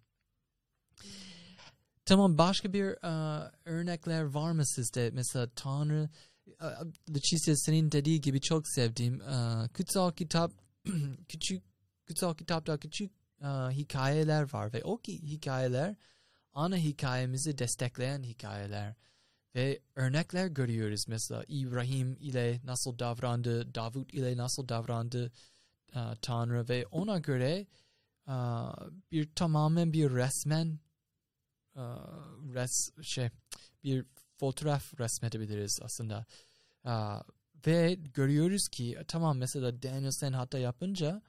Tamam 2.04 2.38
başka 2.38 2.72
bir 2.72 2.84
e, 2.84 3.42
örnekler 3.64 4.22
var 4.22 4.52
mı 4.52 4.66
sizde? 4.66 5.10
Mesela 5.12 5.48
Tanrı, 5.56 6.08
e, 6.46 6.66
Leticia 7.14 7.56
senin 7.56 7.92
dediği 7.92 8.20
gibi 8.20 8.40
çok 8.40 8.68
sevdiğim 8.68 9.20
e, 9.20 9.68
kutsal 9.76 10.12
kitap, 10.12 10.52
küçük 11.28 11.62
kutsal 12.06 12.34
kitapta 12.34 12.78
küçük 12.78 13.12
e, 13.40 13.46
hikayeler 13.70 14.52
var 14.52 14.72
ve 14.72 14.84
o 14.84 14.98
ki 14.98 15.22
hikayeler 15.22 15.94
ana 16.52 16.76
hikayemizi 16.76 17.58
destekleyen 17.58 18.22
hikayeler 18.22 18.94
ve 19.54 19.80
örnekler 19.96 20.46
görüyoruz. 20.46 21.08
Mesela 21.08 21.44
İbrahim 21.48 22.16
ile 22.20 22.60
nasıl 22.64 22.98
davrandı, 22.98 23.74
Davut 23.74 24.14
ile 24.14 24.36
nasıl 24.36 24.68
davrandı 24.68 25.32
e, 25.94 26.00
Tanrı 26.22 26.68
ve 26.68 26.86
ona 26.86 27.18
göre 27.18 27.66
e, 28.28 28.34
bir 29.12 29.34
tamamen 29.34 29.92
bir 29.92 30.10
resmen 30.10 30.78
e, 31.76 31.82
res 32.54 32.90
şey 33.02 33.30
bir 33.84 34.06
fotoğraf 34.36 35.00
resmedebiliriz 35.00 35.80
aslında. 35.82 36.26
E, 36.84 36.92
ve 37.66 37.94
görüyoruz 37.94 38.68
ki 38.68 38.98
tamam 39.08 39.38
mesela 39.38 39.82
Daniel 39.82 40.10
sen 40.10 40.32
hata 40.32 40.58
yapınca 40.58 41.22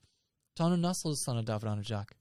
Tanrı 0.55 0.81
nasıl 0.81 1.15
sana 1.15 1.47
davranacak? 1.47 2.15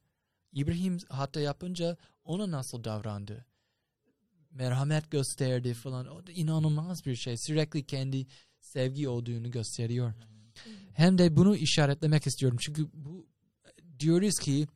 İbrahim 0.53 0.99
hata 1.09 1.41
yapınca 1.41 1.97
ona 2.25 2.51
nasıl 2.51 2.85
davrandı? 2.85 3.47
Merhamet 4.59 5.11
gösterdi 5.11 5.75
falan. 5.75 6.07
O 6.07 6.27
da 6.27 6.33
inanılmaz 6.33 7.07
bir 7.07 7.17
şey. 7.17 7.37
Sürekli 7.37 7.87
kendi 7.87 8.27
sevgi 8.61 9.09
olduğunu 9.09 9.51
gösteriyor. 9.51 10.15
Hem 10.93 11.19
de 11.19 11.37
bunu 11.37 11.57
işaretlemek 11.57 12.27
istiyorum. 12.27 12.59
Çünkü 12.61 12.89
bu 12.93 13.27
diyoruz 13.99 14.39
ki 14.39 14.67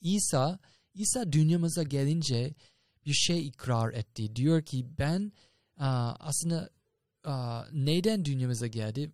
İsa 0.00 0.58
İsa 0.94 1.32
dünyamıza 1.32 1.82
gelince 1.82 2.54
bir 3.06 3.12
şey 3.12 3.46
ikrar 3.46 3.92
etti. 3.92 4.36
Diyor 4.36 4.62
ki 4.62 4.86
ben 4.98 5.32
aslında 6.18 6.70
neden 7.72 8.24
dünyamıza 8.24 8.66
geldi? 8.66 9.12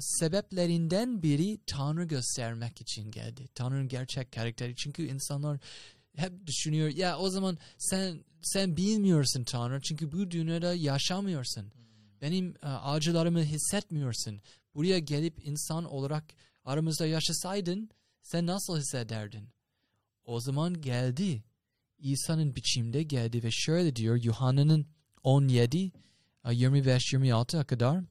Sebeplerinden 0.00 1.22
biri 1.22 1.58
Tanrı 1.66 2.04
göstermek 2.04 2.80
için 2.80 3.10
geldi. 3.10 3.48
Tanrı'nın 3.54 3.88
gerçek 3.88 4.32
karakteri. 4.32 4.76
Çünkü 4.76 5.06
insanlar 5.06 5.60
hep 6.16 6.46
düşünüyor 6.46 6.88
ya 6.88 7.18
o 7.18 7.30
zaman 7.30 7.58
sen 7.78 8.24
sen 8.42 8.76
bilmiyorsun 8.76 9.44
Tanrı 9.44 9.80
çünkü 9.80 10.12
bu 10.12 10.30
dünyada 10.30 10.74
yaşamıyorsun. 10.74 11.72
Benim 12.20 12.54
e, 12.62 12.66
acılarımı 12.66 13.42
hissetmiyorsun. 13.42 14.40
Buraya 14.74 14.98
gelip 14.98 15.46
insan 15.46 15.84
olarak 15.84 16.24
aramızda 16.64 17.06
yaşasaydın 17.06 17.90
sen 18.22 18.46
nasıl 18.46 18.78
hissederdin? 18.78 19.48
O 20.24 20.40
zaman 20.40 20.80
geldi. 20.80 21.44
İsa'nın 21.98 22.56
biçimde 22.56 23.02
geldi 23.02 23.42
ve 23.42 23.48
şöyle 23.50 23.96
diyor 23.96 24.16
Yuhanna'nın 24.22 24.86
17 25.22 25.92
25-26'a 26.44 27.64
kadar 27.64 28.04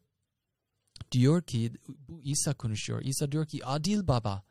diyor 1.11 1.43
ki 1.43 1.73
bu 1.87 2.21
İsa 2.23 2.53
konuşuyor. 2.53 3.01
İsa 3.05 3.31
diyor 3.31 3.47
ki 3.47 3.65
adil 3.65 4.07
baba 4.07 4.43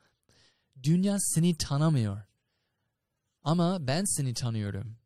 dünya 0.82 1.16
seni 1.18 1.56
tanımıyor 1.56 2.22
ama 3.42 3.86
ben 3.86 4.04
seni 4.04 4.34
tanıyorum. 4.34 4.96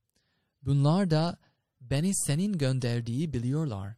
Bunlar 0.62 1.11
da 1.11 1.39
beni 1.80 2.14
senin 2.14 2.59
gönderdiği 2.59 3.32
biliyorlar. 3.32 3.97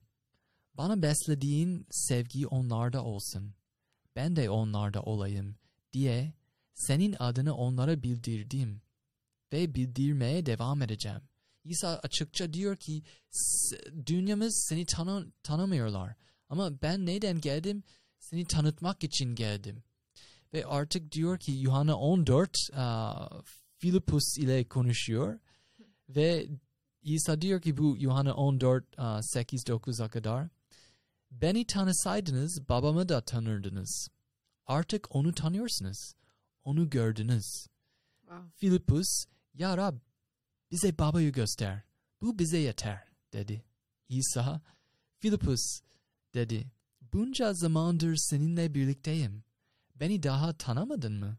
Bana 0.75 1.03
beslediğin 1.03 1.87
sevgi 1.91 2.47
onlarda 2.47 3.05
olsun. 3.05 3.55
Ben 4.17 4.37
de 4.37 4.51
onlarda 4.51 5.03
olayım 5.03 5.57
diye 5.93 6.33
senin 6.75 7.17
adını 7.19 7.55
onlara 7.55 8.03
bildirdim 8.03 8.83
ve 9.53 9.75
bildirmeye 9.75 10.47
devam 10.47 10.83
edeceğim. 10.83 11.21
İsa 11.65 12.01
açıkça 12.03 12.53
diyor 12.53 12.77
ki 12.77 13.03
dünyamız 14.07 14.67
seni 14.69 14.87
tanı 14.87 15.33
tanımıyorlar 15.43 16.15
ama 16.49 16.83
ben 16.83 17.07
neden 17.07 17.41
geldim? 17.41 17.83
Seni 18.19 18.45
tanıtmak 18.45 19.05
için 19.05 19.35
geldim. 19.35 19.83
Ve 20.53 20.67
artık 20.67 21.13
diyor 21.13 21.39
ki 21.39 21.53
Yuhanna 21.53 21.97
14 21.97 22.51
uh, 22.73 22.77
Filipus 23.87 24.39
ile 24.39 24.69
konuşuyor 24.69 25.39
ve 26.09 26.49
İsa 27.03 27.41
diyor 27.41 27.61
ki 27.61 27.77
bu 27.77 27.97
Yuhanna 27.99 28.35
14 28.35 28.85
uh, 28.99 29.03
8-9'a 29.03 30.09
kadar 30.09 30.49
Beni 31.31 31.67
tanısaydınız 31.67 32.69
babamı 32.69 33.09
da 33.09 33.21
tanırdınız. 33.21 34.09
Artık 34.67 35.15
onu 35.17 35.35
tanıyorsunuz. 35.35 36.13
Onu 36.65 36.91
gördünüz. 36.91 37.67
Wow. 38.21 38.51
Filipus, 38.57 39.25
Ya 39.55 39.77
Rab 39.77 39.97
bize 40.71 40.99
babayı 40.99 41.33
göster. 41.33 41.83
Bu 42.21 42.39
bize 42.39 42.59
yeter 42.59 43.09
dedi. 43.33 43.65
İsa, 44.09 44.61
Filipus 45.19 45.81
dedi. 46.35 46.71
Bunca 47.13 47.53
zamandır 47.55 48.17
seninle 48.17 48.75
birlikteyim. 48.75 49.45
Beni 49.95 50.23
daha 50.23 50.53
tanımadın 50.53 51.13
mı? 51.13 51.39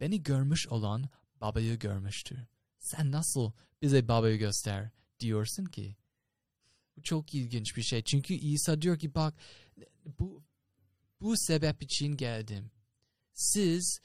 Beni 0.00 0.22
görmüş 0.22 0.68
olan 0.68 1.08
babayı 1.44 1.78
görmüştür. 1.78 2.38
Sen 2.78 3.12
nasıl 3.12 3.52
bize 3.82 4.08
babayı 4.08 4.38
göster 4.38 4.90
diyorsun 5.20 5.64
ki? 5.64 5.96
Bu 6.96 7.02
çok 7.02 7.34
ilginç 7.34 7.76
bir 7.76 7.82
şey. 7.82 8.02
Çünkü 8.02 8.34
İsa 8.34 8.82
diyor 8.82 8.98
ki 8.98 9.14
bak 9.14 9.34
bu 10.18 10.42
bu 11.20 11.34
sebep 11.36 11.82
için 11.82 12.16
geldim. 12.16 12.70
Siz 13.34 13.98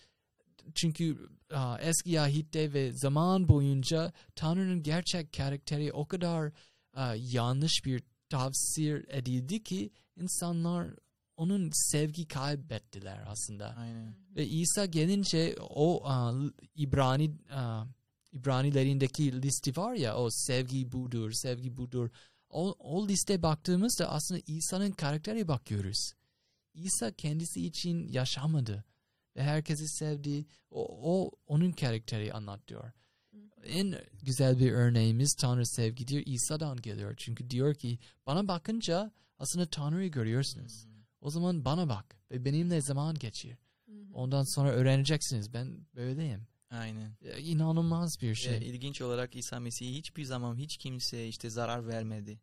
çünkü 0.76 1.30
aa, 1.54 1.78
eski 1.82 2.22
ahitte 2.22 2.74
ve 2.74 2.92
zaman 2.94 3.48
boyunca 3.48 4.14
Tanrı'nın 4.36 4.84
gerçek 4.84 5.34
karakteri 5.34 5.94
o 5.94 6.08
kadar 6.08 6.52
aa, 6.94 7.16
yanlış 7.16 7.86
bir 7.86 8.04
tavsiye 8.30 9.04
edildi 9.08 9.64
ki 9.64 9.90
insanlar 10.16 10.96
onun 11.40 11.70
sevgi 11.74 12.28
kaybettiler 12.28 13.24
aslında. 13.28 13.76
Aynen. 13.78 14.16
Ve 14.36 14.48
İsa 14.48 14.86
gelince 14.86 15.56
o 15.60 16.08
aa, 16.08 16.34
İbrani 16.76 17.32
aa, 17.52 17.86
İbranilerindeki 18.32 19.42
listi 19.42 19.78
var 19.78 19.94
ya 19.94 20.18
o 20.18 20.30
sevgi 20.32 20.92
budur, 20.92 21.32
sevgi 21.32 21.78
budur. 21.78 22.10
O, 22.50 22.76
o 22.80 23.08
liste 23.08 23.42
baktığımızda 23.42 24.10
aslında 24.10 24.42
İsa'nın 24.48 24.92
karakteri 24.92 25.48
bakıyoruz. 25.48 26.14
İsa 26.74 27.12
kendisi 27.12 27.66
için 27.66 28.08
yaşamadı 28.08 28.84
ve 29.36 29.44
herkesi 29.44 29.88
sevdi. 29.88 30.46
O, 30.72 31.12
o 31.14 31.32
onun 31.48 31.72
karakteri 31.72 32.34
anlatıyor. 32.34 32.92
En 33.64 33.96
güzel 34.24 34.60
bir 34.60 34.72
örneğimiz 34.72 35.36
Tanrı 35.40 35.66
sevgidir. 35.66 36.24
İsa'dan 36.26 36.78
geliyor. 36.78 37.14
Çünkü 37.18 37.50
diyor 37.50 37.76
ki 37.76 38.00
bana 38.26 38.48
bakınca 38.48 39.12
aslında 39.38 39.66
Tanrı'yı 39.66 40.12
görüyorsunuz. 40.12 40.89
O 41.22 41.30
zaman 41.30 41.66
bana 41.66 41.90
bak 41.90 42.16
ve 42.32 42.46
benimle 42.46 42.82
zaman 42.82 43.16
geçir. 43.16 43.58
Ondan 44.14 44.44
sonra 44.44 44.70
öğreneceksiniz. 44.72 45.54
Ben 45.54 45.88
böyleyim. 45.96 46.48
Aynen. 46.70 47.12
Ya, 47.22 47.38
İnanılmaz 47.38 48.22
bir 48.22 48.36
Şey. 48.36 48.60
şey. 48.60 48.70
ilginç 48.70 49.02
olarak 49.02 49.36
İsa 49.36 49.60
Mesih 49.60 49.96
hiçbir 49.96 50.24
zaman 50.24 50.58
hiç 50.58 50.78
kimseye 50.78 51.28
işte 51.28 51.50
zarar 51.50 51.88
vermedi. 51.88 52.40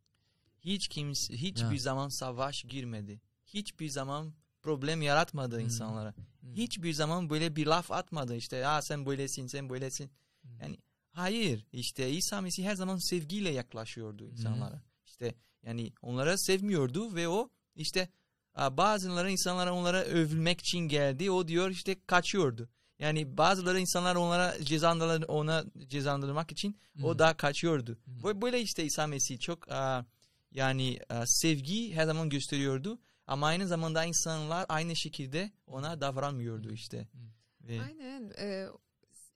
Hiç 0.60 0.88
kimse 0.88 1.34
hiçbir 1.36 1.70
Ya. 1.70 1.78
zaman 1.78 2.08
savaş 2.08 2.62
girmedi. 2.62 3.20
Hiçbir 3.46 3.88
zaman 3.88 4.34
problem 4.62 5.02
yaratmadı 5.02 5.56
Hmm. 5.56 5.64
insanlara. 5.64 6.14
Hmm. 6.40 6.54
Hiçbir 6.54 6.92
zaman 6.92 7.30
böyle 7.30 7.56
bir 7.56 7.66
laf 7.66 7.90
atmadı 7.92 8.36
işte 8.36 8.62
ha 8.62 8.82
sen 8.82 9.06
böylesin 9.06 9.46
sen 9.46 9.70
böylesin. 9.70 10.10
Hmm. 10.42 10.60
Yani 10.60 10.78
hayır 11.10 11.66
işte 11.72 12.10
İsa 12.10 12.40
Mesih 12.40 12.64
her 12.64 12.74
zaman 12.74 12.96
sevgiyle 12.96 13.50
yaklaşıyordu 13.50 14.28
insanlara. 14.30 14.82
İşte 15.04 15.34
yani 15.62 15.92
onlara 16.02 16.38
sevmiyordu 16.38 17.14
ve 17.14 17.28
o 17.28 17.50
işte 17.74 18.08
bazıları 18.56 19.30
insanlara 19.30 19.74
onlara 19.74 20.02
övülmek 20.02 20.60
için 20.60 20.78
geldi. 20.78 21.30
O 21.30 21.48
diyor 21.48 21.70
işte 21.70 21.96
kaçıyordu. 22.06 22.68
Yani 22.98 23.36
bazıları 23.38 23.80
insanlar 23.80 24.16
onlara 24.16 24.64
cezalandırır, 24.64 25.28
ona 25.28 25.64
cezalandırmak 25.88 26.52
için 26.52 26.78
o 27.02 27.10
Hmm. 27.12 27.18
da 27.18 27.36
kaçıyordu. 27.36 27.98
Hmm. 28.04 28.22
Böyle- 28.22 28.40
Böyle 28.42 28.60
işte 28.60 28.84
İsa 28.84 29.06
Mesih 29.06 29.40
çok 29.40 29.72
a, 29.72 30.06
yani 30.52 30.98
a, 31.08 31.22
sevgi 31.26 31.94
her 31.94 32.04
zaman 32.06 32.28
gösteriyordu. 32.30 32.98
Ama 33.26 33.46
aynı 33.46 33.66
zamanda 33.68 34.04
insanlar 34.04 34.66
aynı 34.68 34.96
şekilde 34.96 35.50
ona 35.66 36.00
davranmıyordu 36.00 36.72
işte. 36.72 37.08
Hmm. 37.12 37.20
Ve 37.68 37.80
Aynen. 37.82 38.32
Ee, 38.38 38.66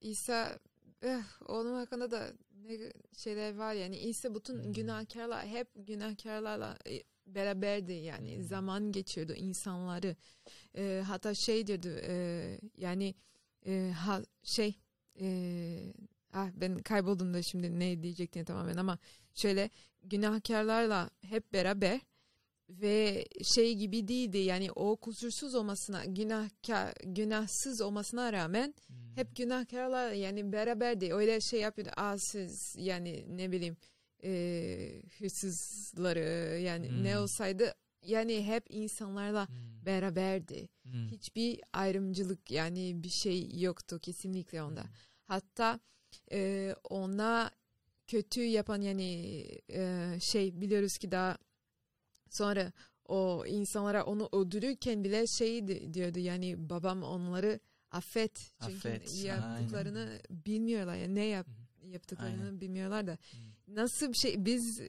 İsa 0.01 0.59
eh, 1.03 1.23
onun 1.49 1.75
hakkında 1.75 2.11
da 2.11 2.33
ne 2.65 2.93
şeyler 3.17 3.55
var 3.57 3.75
yani 3.75 3.97
İsa 3.99 4.35
bütün 4.35 4.65
Hmm. 4.65 4.73
günahkarlar 4.73 5.47
hep 5.47 5.69
günahkarlarla 5.75 6.79
e, 6.87 7.03
beraberdi 7.27 7.93
yani 7.93 8.37
Hmm. 8.37 8.43
zaman 8.43 8.93
geçiyordu 8.93 9.33
insanları 9.35 10.17
Ee, 10.77 11.03
hatta 11.07 11.35
şey 11.35 11.67
diyordu 11.67 11.89
e, 12.03 12.59
yani 12.77 13.15
e, 13.67 13.93
ha, 13.97 14.23
şey 14.43 14.75
e, 15.21 15.93
ah 16.33 16.49
ben 16.55 16.79
kayboldum 16.79 17.35
da 17.35 17.43
şimdi 17.43 17.79
ne 17.81 18.03
diyecektim 18.03 18.45
tamamen 18.45 18.77
ama 18.77 18.99
şöyle 19.35 19.71
günahkarlarla 20.03 21.11
hep 21.23 21.53
beraber 21.53 22.01
ve 22.71 23.25
şey 23.55 23.75
gibi 23.75 24.09
değildi 24.09 24.39
yani 24.39 24.73
o 24.73 24.97
kusursuz 24.97 25.55
olmasına 25.55 26.05
günahkar 26.05 26.93
günahsız 27.05 27.81
olmasına 27.81 28.33
rağmen 28.33 28.75
Hmm. 28.87 28.97
hep 29.17 29.37
günahkarlar 29.37 30.13
yani 30.13 30.53
beraberdi 30.53 31.15
öyle 31.15 31.41
şey 31.41 31.61
yapıyordu 31.61 31.91
Aa, 31.97 32.17
siz 32.19 32.75
yani 32.79 33.25
ne 33.29 33.53
bileyim 33.53 33.77
e, 34.25 34.31
hırsızları 35.19 36.59
yani 36.61 36.89
Hmm. 36.89 37.05
ne 37.05 37.19
olsaydı 37.19 37.75
yani 38.07 38.47
hep 38.47 38.65
insanlarla 38.71 39.49
Hmm. 39.49 39.87
beraberdi 39.87 40.69
Hmm. 40.83 41.09
hiçbir 41.09 41.61
ayrımcılık 41.73 42.51
yani 42.51 43.03
bir 43.03 43.09
şey 43.09 43.61
yoktu 43.61 43.99
kesinlikle 44.03 44.63
onda 44.63 44.85
hatta 45.25 45.81
e, 46.33 46.75
ona 46.91 47.51
kötü 48.07 48.41
yapan 48.45 48.81
yani 48.81 49.05
e, 49.71 50.09
şey 50.21 50.61
biliyoruz 50.61 50.99
ki 50.99 51.11
daha 51.11 51.39
sonra 52.31 52.73
o 53.05 53.45
insanlara 53.47 54.05
onu 54.05 54.29
öldürürken 54.33 55.05
bile 55.05 55.27
şey 55.27 55.69
di- 55.69 55.95
diyordu 55.95 56.19
yani 56.19 56.71
babam 56.71 57.03
onları 57.03 57.61
affet 57.91 58.53
çünkü 58.61 58.77
Affet, 58.77 59.25
yaptıklarını 59.25 60.21
bilmiyorlar 60.31 60.97
yani 60.97 61.15
ne 61.15 61.25
yap, 61.25 61.47
yaptıklarını 61.85 62.43
Aynen. 62.43 62.61
bilmiyorlar 62.61 63.07
da 63.07 63.19
nasıl 63.69 64.09
bir 64.13 64.19
şey 64.19 64.45
biz 64.45 64.81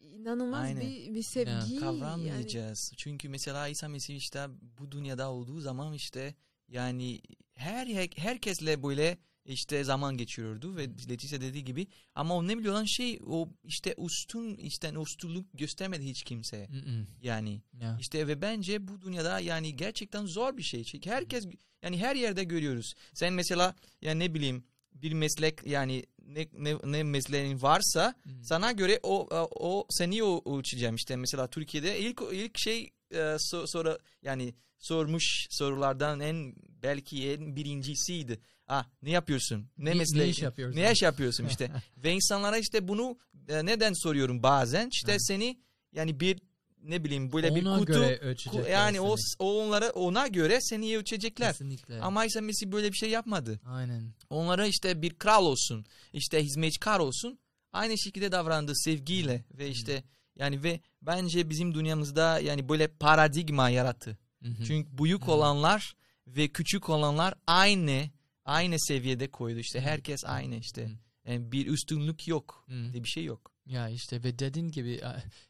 inanılmaz 0.00 0.62
Aynen. 0.62 0.80
bir, 0.80 1.14
bir 1.14 1.22
sevgi 1.22 1.50
yani 1.50 1.80
kavramayacağız. 1.80 2.92
Çünkü 2.96 3.28
mesela 3.28 3.68
İsa 3.68 3.88
Mesih 3.88 4.16
işte 4.16 4.46
bu 4.78 4.92
dünyada 4.92 5.30
olduğu 5.30 5.60
zaman 5.60 5.92
işte 5.92 6.34
yani 6.68 7.20
her 7.54 7.86
herkesle 8.16 8.82
böyle 8.82 9.18
işte 9.52 9.84
zaman 9.84 10.16
geçiriyordu 10.16 10.76
ve 10.76 10.82
Leticia 11.08 11.40
dediği 11.40 11.64
gibi 11.64 11.86
ama 12.14 12.34
o 12.36 12.46
ne 12.48 12.58
biliyor 12.58 12.86
şey 12.86 13.20
o 13.26 13.48
işte 13.64 13.94
üstün 13.98 14.54
işte 14.54 14.92
üstünlük 15.02 15.58
göstermedi 15.58 16.04
hiç 16.04 16.22
kimseye. 16.22 16.66
Mm-mm. 16.66 17.06
Yani 17.22 17.62
Ya. 17.80 17.98
işte 18.00 18.26
ve 18.28 18.42
bence 18.42 18.88
bu 18.88 19.02
dünyada 19.02 19.40
yani 19.40 19.76
gerçekten 19.76 20.26
zor 20.26 20.56
bir 20.56 20.62
şey. 20.62 20.84
Çünkü 20.84 21.10
herkes 21.10 21.44
yani 21.82 21.98
her 21.98 22.16
yerde 22.16 22.44
görüyoruz. 22.44 22.94
Sen 23.14 23.32
mesela 23.32 23.74
yani 24.02 24.18
ne 24.18 24.34
bileyim 24.34 24.64
bir 24.94 25.12
meslek 25.12 25.66
yani 25.66 26.04
ne 26.26 26.48
ne, 26.52 26.74
ne 26.84 27.02
mesleğin 27.02 27.62
varsa 27.62 28.14
Hmm. 28.22 28.44
sana 28.44 28.72
göre 28.72 29.00
o 29.02 29.28
o, 29.60 29.86
seni 29.90 30.22
o 30.22 30.42
uçacağım 30.44 30.94
işte 30.96 31.16
mesela 31.16 31.50
Türkiye'de 31.50 32.00
ilk 32.00 32.20
ilk 32.32 32.58
şey 32.58 32.90
e, 33.10 33.16
so- 33.18 33.66
sonra 33.66 33.98
yani 34.22 34.54
sormuş 34.78 35.46
sorulardan 35.50 36.20
en 36.20 36.54
belki 36.82 37.30
en 37.30 37.56
birincisiydi. 37.56 38.40
Ah 38.68 38.84
ne 39.02 39.10
yapıyorsun? 39.10 39.70
Ne, 39.78 39.90
Ne- 39.90 39.94
mesleği? 39.94 40.24
ne 40.24 40.28
iş 40.30 40.42
yapıyorsun? 40.42 40.80
Ne 40.80 40.92
iş 40.92 41.02
yapıyorsun 41.02 41.46
işte. 41.46 41.70
Ve 41.96 42.12
insanlara 42.12 42.58
işte 42.58 42.88
bunu 42.88 43.18
e, 43.48 43.66
neden 43.66 43.92
soruyorum 43.92 44.42
bazen? 44.42 44.88
İşte 44.92 45.12
Ha. 45.12 45.18
seni 45.20 45.58
yani 45.92 46.20
bir 46.20 46.38
ne 46.82 47.04
bileyim 47.04 47.32
böyle 47.32 47.54
bir 47.54 47.66
Ona 47.66 47.78
kutu 47.78 47.92
göre 47.92 48.18
ku- 48.22 48.70
yani 48.70 49.00
o, 49.00 49.16
seni. 49.16 49.36
o 49.48 49.62
onlara 49.64 49.90
ona 49.90 50.26
göre 50.26 50.58
seni 50.60 50.96
ölçecekler. 50.98 51.52
Kesinlikle. 51.52 52.00
Ama 52.00 52.24
İsa 52.24 52.40
Mesih 52.40 52.66
böyle 52.66 52.92
bir 52.92 52.96
şey 52.96 53.10
yapmadı. 53.10 53.60
Aynen. 53.66 54.12
Onlara 54.30 54.66
işte 54.66 55.02
bir 55.02 55.14
kral 55.14 55.44
olsun, 55.46 55.86
işte 56.12 56.44
hizmetkar 56.44 56.98
olsun. 57.00 57.38
Aynı 57.72 57.98
şekilde 57.98 58.32
davrandı 58.32 58.72
sevgiyle 58.76 59.44
ve 59.50 59.68
işte 59.70 60.02
yani 60.36 60.62
ve 60.62 60.80
bence 61.02 61.50
bizim 61.50 61.74
dünyamızda 61.74 62.38
yani 62.40 62.68
böyle 62.68 62.88
paradigma 62.88 63.70
yarattı. 63.70 64.18
Hı-hı. 64.42 64.64
Çünkü 64.66 64.98
büyük 64.98 65.26
Hı. 65.26 65.30
olanlar 65.32 65.94
ve 66.26 66.48
küçük 66.48 66.88
olanlar 66.88 67.34
aynı 67.46 68.10
aynı 68.48 68.80
seviyede 68.80 69.30
koydu. 69.30 69.58
İşte 69.58 69.80
herkes 69.80 70.24
aynı 70.24 70.54
işte. 70.54 70.90
Yani 71.26 71.52
bir 71.52 71.66
üstünlük 71.66 72.28
yok. 72.28 72.64
Diye 72.68 73.04
bir 73.04 73.08
şey 73.08 73.24
yok. 73.24 73.52
Ya 73.66 73.88
işte 73.88 74.24
ve 74.24 74.38
dediğin 74.38 74.68
gibi 74.68 75.00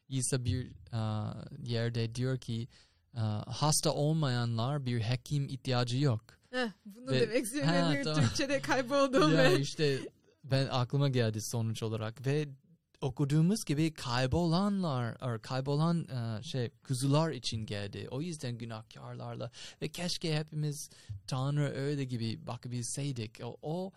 İsa 0.09 0.45
bir 0.45 0.73
yerde 1.67 2.15
diyor 2.15 2.39
ki 2.39 2.69
hasta 3.47 3.93
olmayanlar 3.93 4.87
bir 4.87 5.01
hekim 5.01 5.49
ihtiyacı 5.49 5.99
yok. 5.99 6.25
Heh, 6.51 6.69
bunu 6.85 7.11
Ve- 7.11 7.21
demek 7.21 7.45
istiyorum. 7.45 8.03
Tamam. 8.05 8.21
Türkçe'de 8.21 8.61
kayboldum 8.63 9.35
ya 9.37 9.45
ve 9.53 9.61
işte 9.61 9.99
ben 10.45 10.67
aklıma 10.71 11.09
geldi 11.09 11.39
sonuç 11.43 11.83
olarak 11.83 12.27
ve 12.27 12.49
okuduğumuz 13.01 13.65
gibi 13.65 13.95
kaybolanlar 13.95 15.17
or 15.23 15.43
kaybolan 15.43 16.09
a, 16.09 16.43
şey 16.43 16.71
kuzular 16.71 17.31
için 17.31 17.67
geldi. 17.67 18.09
O 18.11 18.23
yüzden 18.23 18.59
günahkarlarla 18.59 19.51
ve 19.83 19.89
keşke 19.89 20.37
hepimiz 20.37 20.91
Tanrı 21.27 21.73
öyle 21.75 22.05
gibi 22.05 22.47
bakabilseydik. 22.47 23.41
O, 23.43 23.57
o 23.63 23.93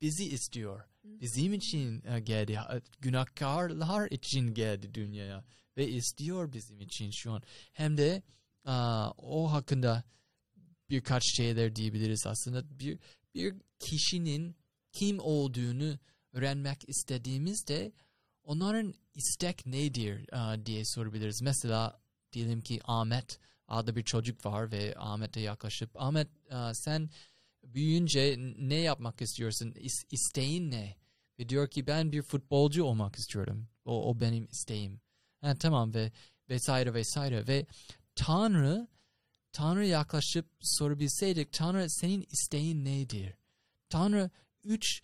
bizi 0.00 0.24
istiyor. 0.24 0.84
Bizim 1.04 1.52
için 1.52 2.02
e, 2.06 2.20
geldi. 2.20 2.58
Günahkarlar 3.00 4.10
için 4.10 4.54
geldi 4.54 4.94
dünyaya. 4.94 5.44
Ve 5.76 5.88
istiyor 5.88 6.52
bizim 6.52 6.80
için 6.80 7.10
şu 7.10 7.32
an. 7.32 7.42
Hem 7.72 7.96
de 7.96 8.22
aa, 8.64 9.10
o 9.10 9.52
hakkında 9.52 10.04
birkaç 10.90 11.36
şeyler 11.36 11.76
diyebiliriz 11.76 12.26
aslında. 12.26 12.78
Bir, 12.80 12.98
bir 13.34 13.54
kişinin 13.78 14.56
kim 14.92 15.18
olduğunu 15.20 15.98
öğrenmek 16.32 16.88
istediğimizde 16.88 17.92
onların 18.50 18.94
istek 19.14 19.66
nedir 19.66 20.26
uh, 20.32 20.66
diye 20.66 20.84
sorabiliriz. 20.84 21.42
Mesela 21.42 22.00
diyelim 22.32 22.60
ki 22.60 22.80
Ahmet 22.84 23.38
adlı 23.68 23.96
bir 23.96 24.02
çocuk 24.02 24.46
var 24.46 24.72
ve 24.72 24.94
Ahmet'e 24.98 25.40
yaklaşıp 25.40 25.90
Ahmet 25.94 26.28
uh, 26.50 26.72
sen 26.72 27.10
büyüyünce 27.64 28.36
ne 28.58 28.74
yapmak 28.74 29.22
istiyorsun? 29.22 29.74
İs, 29.76 30.04
isteğin 30.10 30.70
ne? 30.70 30.96
Ve 31.38 31.48
diyor 31.48 31.68
ki 31.68 31.86
ben 31.86 32.12
bir 32.12 32.22
futbolcu 32.22 32.84
olmak 32.84 33.16
istiyorum. 33.16 33.68
O, 33.84 34.10
o 34.10 34.20
benim 34.20 34.44
isteğim. 34.44 35.00
Ha, 35.40 35.54
tamam 35.54 35.94
ve 35.94 36.12
vesaire 36.48 36.94
vesaire 36.94 37.46
ve 37.46 37.66
Tanrı 38.14 38.88
Tanrı 39.52 39.86
yaklaşıp 39.86 40.46
sorabilseydik 40.60 41.52
Tanrı 41.52 41.90
senin 41.90 42.26
isteğin 42.30 42.84
nedir? 42.84 43.34
Tanrı 43.88 44.30
üç 44.64 45.02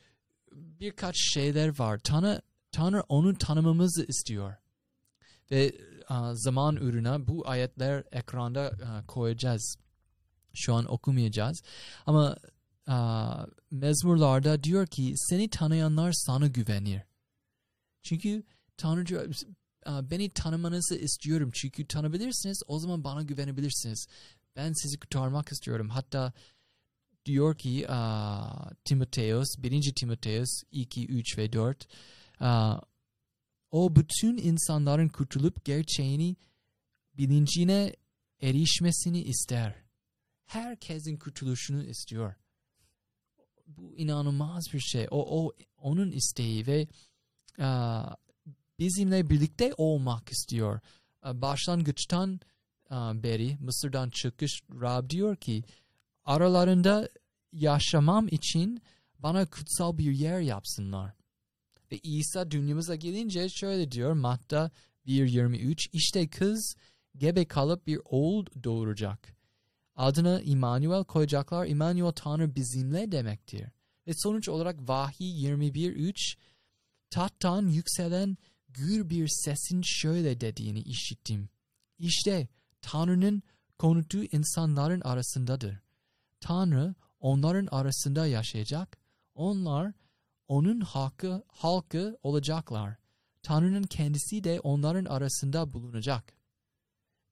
birkaç 0.53 1.17
şeyler 1.19 1.79
var. 1.79 1.99
Tanrı 1.99 2.43
Tanrı 2.77 3.03
onu 3.09 3.39
tanımamızı 3.39 4.05
istiyor. 4.09 4.55
Ve 5.51 5.73
a, 6.09 6.35
zaman 6.35 6.77
ürüne 6.77 7.27
bu 7.27 7.49
ayetler 7.49 8.05
ekranda 8.13 8.61
a, 8.63 9.07
koyacağız. 9.07 9.77
Şu 10.55 10.75
an 10.75 10.93
okumayacağız. 10.93 11.63
Ama 12.07 12.37
a, 12.87 13.47
mezmurlarda 13.71 14.63
diyor 14.63 14.87
ki 14.87 15.15
seni 15.17 15.51
tanıyanlar 15.51 16.13
sana 16.13 16.47
güvenir. 16.47 17.03
Çünkü 18.03 18.45
Tanrı 18.77 19.31
beni 19.87 20.31
tanımanızı 20.31 20.97
istiyorum. 20.97 21.51
Çünkü 21.55 21.87
tanıyabilirsiniz 21.87 22.63
o 22.67 22.79
zaman 22.79 23.05
bana 23.05 23.23
güvenebilirsiniz. 23.23 24.07
Ben 24.57 24.73
sizi 24.73 24.99
kurtarmak 24.99 25.53
istiyorum. 25.53 25.89
Hatta 25.89 26.33
diyor 27.27 27.59
ki 27.59 27.87
Timoteus, 28.85 29.49
1. 29.59 29.95
Timoteus 29.95 30.63
2, 30.73 31.07
3 31.07 31.39
ve 31.39 31.53
4 31.53 31.85
uh, 31.85 31.89
o 33.71 33.97
bütün 33.97 34.37
insanların 34.37 35.09
kurtulup 35.09 35.65
gerçeğini 35.65 36.37
bilincine 37.15 37.97
erişmesini 38.41 39.23
ister. 39.23 39.75
Herkesin 40.45 41.17
kurtuluşunu 41.17 41.85
istiyor. 41.85 42.35
Bu 43.67 43.97
inanılmaz 43.97 44.65
bir 44.73 44.81
şey. 44.81 45.07
O, 45.11 45.45
o 45.45 45.53
onun 45.79 46.11
isteği 46.11 46.67
ve 46.67 46.89
bizimle 48.79 49.31
birlikte 49.31 49.75
olmak 49.77 50.33
istiyor. 50.33 50.81
Başlangıçtan 51.25 52.41
beri 52.91 53.57
Mısır'dan 53.61 54.11
çıkış 54.11 54.61
Rab 54.81 55.11
diyor 55.11 55.37
ki 55.37 55.65
aralarında 56.25 57.09
yaşamam 57.53 58.29
için 58.29 58.83
bana 59.19 59.47
kutsal 59.47 59.99
bir 59.99 60.13
yer 60.13 60.41
yapsınlar. 60.41 61.13
Ve 61.93 61.99
İsa 61.99 62.51
dünyamıza 62.51 62.95
gelince 62.95 63.49
şöyle 63.49 63.93
diyor 63.93 64.13
Matta 64.13 64.71
1.23 65.07 65.89
işte 65.93 66.29
kız 66.29 66.77
gebe 67.17 67.45
kalıp 67.45 67.87
bir 67.87 68.01
oğul 68.05 68.47
doğuracak. 68.65 69.37
Adına 69.97 70.41
İmanuel 70.41 71.05
koyacaklar. 71.05 71.67
İmanuel 71.67 72.13
Tanrı 72.13 72.55
bizimle 72.57 73.13
demektir. 73.13 73.69
Ve 74.07 74.13
sonuç 74.15 74.49
olarak 74.49 74.89
Vahiy 74.89 75.47
21.3 75.47 76.37
Tattan 77.11 77.69
yükselen 77.69 78.37
gür 78.69 79.11
bir 79.11 79.29
sesin 79.29 79.83
şöyle 79.85 80.41
dediğini 80.41 80.81
işittim. 80.81 81.49
İşte 81.99 82.49
Tanrı'nın 82.81 83.43
konutu 83.79 84.25
insanların 84.25 85.01
arasındadır. 85.01 85.81
Tanrı 86.41 86.95
onların 87.21 87.67
arasında 87.67 88.27
yaşayacak. 88.27 88.99
Onlar 89.35 89.93
onun 90.49 90.81
halkı, 90.81 91.43
halkı 91.49 92.19
olacaklar. 92.23 92.97
Tanrı'nın 93.43 93.83
kendisi 93.83 94.45
de 94.45 94.61
onların 94.61 95.05
arasında 95.05 95.73
bulunacak. 95.73 96.33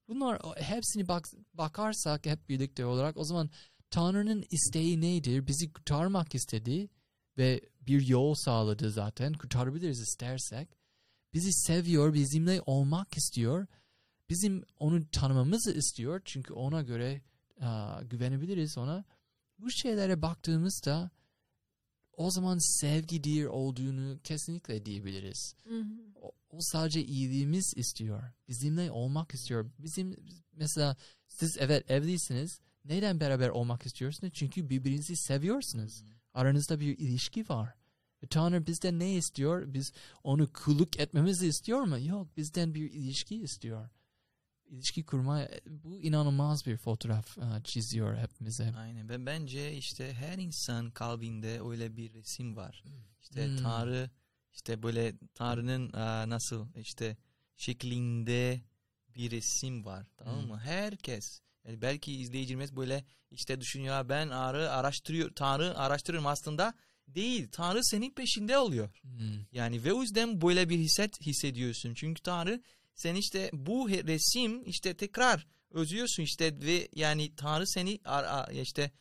Bunlar 0.07 0.41
hepsini 0.57 1.07
bak, 1.07 1.25
bakarsak 1.53 2.25
hep 2.25 2.49
birlikte 2.49 2.85
olarak 2.85 3.17
o 3.17 3.23
zaman 3.23 3.49
Tanrı'nın 3.89 4.45
isteği 4.51 5.01
nedir? 5.01 5.47
Bizi 5.47 5.73
kurtarmak 5.73 6.35
istedi 6.35 6.89
ve 7.37 7.61
bir 7.81 8.07
yol 8.07 8.33
sağladı 8.33 8.91
zaten. 8.91 9.33
Kurtarabiliriz 9.33 9.99
istersek. 9.99 10.69
Bizi 11.33 11.53
seviyor, 11.53 12.13
bizimle 12.13 12.61
olmak 12.65 13.17
istiyor. 13.17 13.67
Bizim 14.29 14.63
onu 14.79 15.09
tanımamızı 15.11 15.71
istiyor. 15.71 16.21
Çünkü 16.25 16.53
ona 16.53 16.81
göre 16.81 17.21
uh, 17.61 18.09
güvenebiliriz 18.09 18.77
ona. 18.77 19.05
Bu 19.59 19.71
şeylere 19.71 20.21
baktığımızda 20.21 21.11
o 22.17 22.31
zaman 22.31 22.57
sevgidir 22.79 23.45
olduğunu 23.45 24.19
kesinlikle 24.23 24.85
diyebiliriz. 24.85 25.55
Hı 25.63 25.79
hı. 25.79 25.85
O, 26.15 26.31
o 26.49 26.57
sadece 26.59 27.03
iyiliğimiz 27.03 27.73
istiyor. 27.75 28.23
Bizimle 28.47 28.91
olmak 28.91 29.33
istiyor. 29.33 29.71
Bizim 29.79 30.15
mesela 30.53 30.95
siz 31.27 31.57
evet 31.59 31.91
evlisiniz. 31.91 32.59
Neden 32.85 33.19
beraber 33.19 33.49
olmak 33.49 33.85
istiyorsunuz? 33.85 34.33
Çünkü 34.33 34.69
birbirinizi 34.69 35.15
seviyorsunuz. 35.15 36.03
Aranızda 36.33 36.79
bir 36.79 36.97
ilişki 36.97 37.49
var. 37.49 37.73
Ve 38.23 38.27
Tanrı 38.27 38.67
bizden 38.67 38.99
ne 38.99 39.13
istiyor? 39.15 39.73
Biz 39.73 39.91
onu 40.23 40.53
kulluk 40.53 40.99
etmemizi 40.99 41.47
istiyor 41.47 41.81
mu? 41.81 41.99
Yok 41.99 42.37
bizden 42.37 42.73
bir 42.73 42.91
ilişki 42.91 43.35
istiyor. 43.35 43.89
İlişki 44.69 45.03
kurma 45.05 45.47
bu 45.67 46.01
inanılmaz 46.01 46.65
bir 46.65 46.77
fotoğraf 46.77 47.37
uh, 47.37 47.63
çiziyor 47.63 48.17
hepimize. 48.17 48.73
Aynen 48.77 49.09
ve 49.09 49.25
bence 49.25 49.73
işte 49.77 50.13
her 50.13 50.37
insan 50.37 50.91
kalbinde 50.91 51.61
öyle 51.69 51.97
bir 51.97 52.13
resim 52.13 52.55
var. 52.55 52.83
İşte 53.21 53.47
Hmm. 53.47 53.57
Tanrı 53.57 54.09
işte 54.53 54.83
böyle 54.83 55.13
Tanrı'nın 55.35 55.93
aa, 55.93 56.29
nasıl 56.29 56.67
işte 56.75 57.17
şeklinde 57.57 58.61
bir 59.15 59.31
resim 59.31 59.85
var 59.85 60.07
tamam 60.17 60.41
Hmm. 60.41 60.47
mı? 60.47 60.59
Herkes 60.59 61.41
yani 61.67 61.81
belki 61.81 62.13
izleyicimiz 62.15 62.75
böyle 62.75 63.05
işte 63.31 63.61
düşünüyor 63.61 63.95
"Ya 63.95 64.09
ben 64.09 64.29
Tanrı 64.29 64.71
araştırıyor 64.71 65.31
Tanrı 65.35 65.77
araştırıyorum 65.77 66.27
aslında 66.27 66.73
değil. 67.07 67.47
Tanrı 67.51 67.79
senin 67.83 68.11
peşinde 68.11 68.57
oluyor. 68.57 68.89
Hmm. 69.01 69.45
Yani 69.51 69.83
ve 69.83 69.93
o 69.93 70.01
yüzden 70.01 70.41
böyle 70.41 70.69
bir 70.69 70.79
hisset 70.79 71.21
hissediyorsun. 71.21 71.93
Çünkü 71.93 72.21
Tanrı 72.21 72.61
sen 72.95 73.15
işte 73.15 73.49
bu 73.53 73.89
resim 73.89 74.63
işte 74.65 74.93
tekrar 74.93 75.47
özlüyorsun 75.69 76.23
işte 76.23 76.61
ve 76.61 76.87
yani 76.95 77.35
Tanrı 77.35 77.67
seni 77.67 77.99
ar- 78.05 78.23
ar- 78.23 78.51
işte 78.51 78.91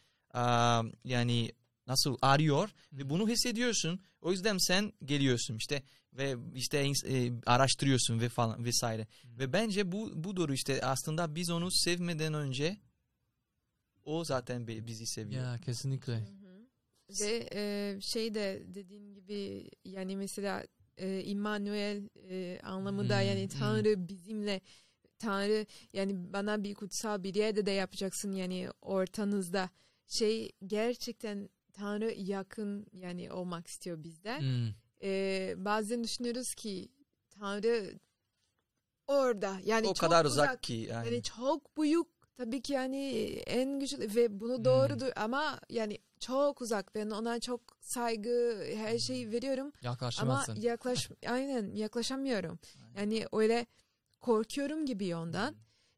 yani 1.04 1.52
nasıl 1.86 2.16
arıyor 2.22 2.70
ve 2.92 3.10
bunu 3.10 3.28
hissediyorsun. 3.28 4.00
O 4.20 4.32
yüzden 4.32 4.58
sen 4.58 4.92
geliyorsun 5.04 5.56
işte 5.56 5.82
ve 6.12 6.36
işte 6.54 6.90
e, 7.06 7.32
araştırıyorsun 7.46 8.20
ve 8.20 8.28
falan 8.28 8.64
vesaire. 8.64 9.06
Ve 9.24 9.52
bence 9.52 9.92
bu 9.92 10.24
bu 10.24 10.36
doğru 10.36 10.54
işte 10.54 10.84
aslında 10.84 11.34
biz 11.34 11.50
onu 11.50 11.70
sevmeden 11.70 12.34
önce 12.34 12.76
o 14.04 14.24
zaten 14.24 14.68
bi- 14.68 14.86
bizi 14.86 15.06
seviyor. 15.06 15.44
Ya 15.44 15.58
kesinlikle. 15.58 16.12
Hı 16.12 16.18
hı. 16.18 16.66
Ve 17.20 17.48
e, 17.54 17.98
şey 18.00 18.34
de 18.34 18.62
dediğin 18.66 19.14
gibi 19.14 19.70
yani 19.84 20.16
mesela 20.16 20.64
e, 20.98 21.22
İmmanuel 21.24 22.08
e, 22.30 22.60
anlamı 22.62 23.08
da 23.08 23.20
Hmm, 23.20 23.26
yani 23.28 23.42
hmm. 23.42 23.58
Tanrı 23.58 24.08
bizimle 24.08 24.60
Tanrı 25.18 25.66
yani 25.92 26.32
bana 26.32 26.64
bir 26.64 26.74
kutsal 26.74 27.22
bir 27.22 27.34
yerde 27.34 27.66
de 27.66 27.70
yapacaksın 27.70 28.32
yani 28.32 28.68
ortanızda 28.82 29.70
şey 30.06 30.52
gerçekten 30.66 31.48
Tanrı 31.72 32.12
yakın 32.12 32.86
yani 32.92 33.32
olmak 33.32 33.66
istiyor 33.66 34.04
bizden. 34.04 34.40
Hmm. 34.40 34.74
E, 35.02 35.54
bazen 35.56 36.04
düşünüyoruz 36.04 36.54
ki 36.54 36.88
Tanrı 37.30 37.98
orada 39.06 39.56
yani 39.64 39.86
o 39.86 39.94
çok 39.94 40.10
kadar 40.10 40.24
uzak, 40.24 40.62
ki 40.62 40.72
yani. 40.74 41.06
yani 41.06 41.22
çok 41.22 41.76
büyük 41.76 42.06
tabii 42.36 42.62
ki 42.62 42.72
yani 42.72 43.06
en 43.46 43.80
güçlü 43.80 44.14
ve 44.14 44.40
bunu 44.40 44.56
Hmm. 44.56 44.64
doğrudur 44.64 45.10
ama 45.16 45.60
yani 45.70 45.98
çok 46.26 46.62
uzak. 46.62 46.94
Ben 46.94 47.10
ona 47.10 47.40
çok 47.40 47.60
saygı 47.80 48.64
her 48.76 48.98
şeyi 48.98 49.32
veriyorum. 49.32 49.72
Ama 50.54 50.60
yaklaş 50.60 51.10
aynen 51.28 51.74
yaklaşamıyorum. 51.74 52.58
Yani 52.96 53.26
öyle 53.32 53.66
korkuyorum 54.20 54.86
gibi 54.86 55.16
ondan. 55.16 55.54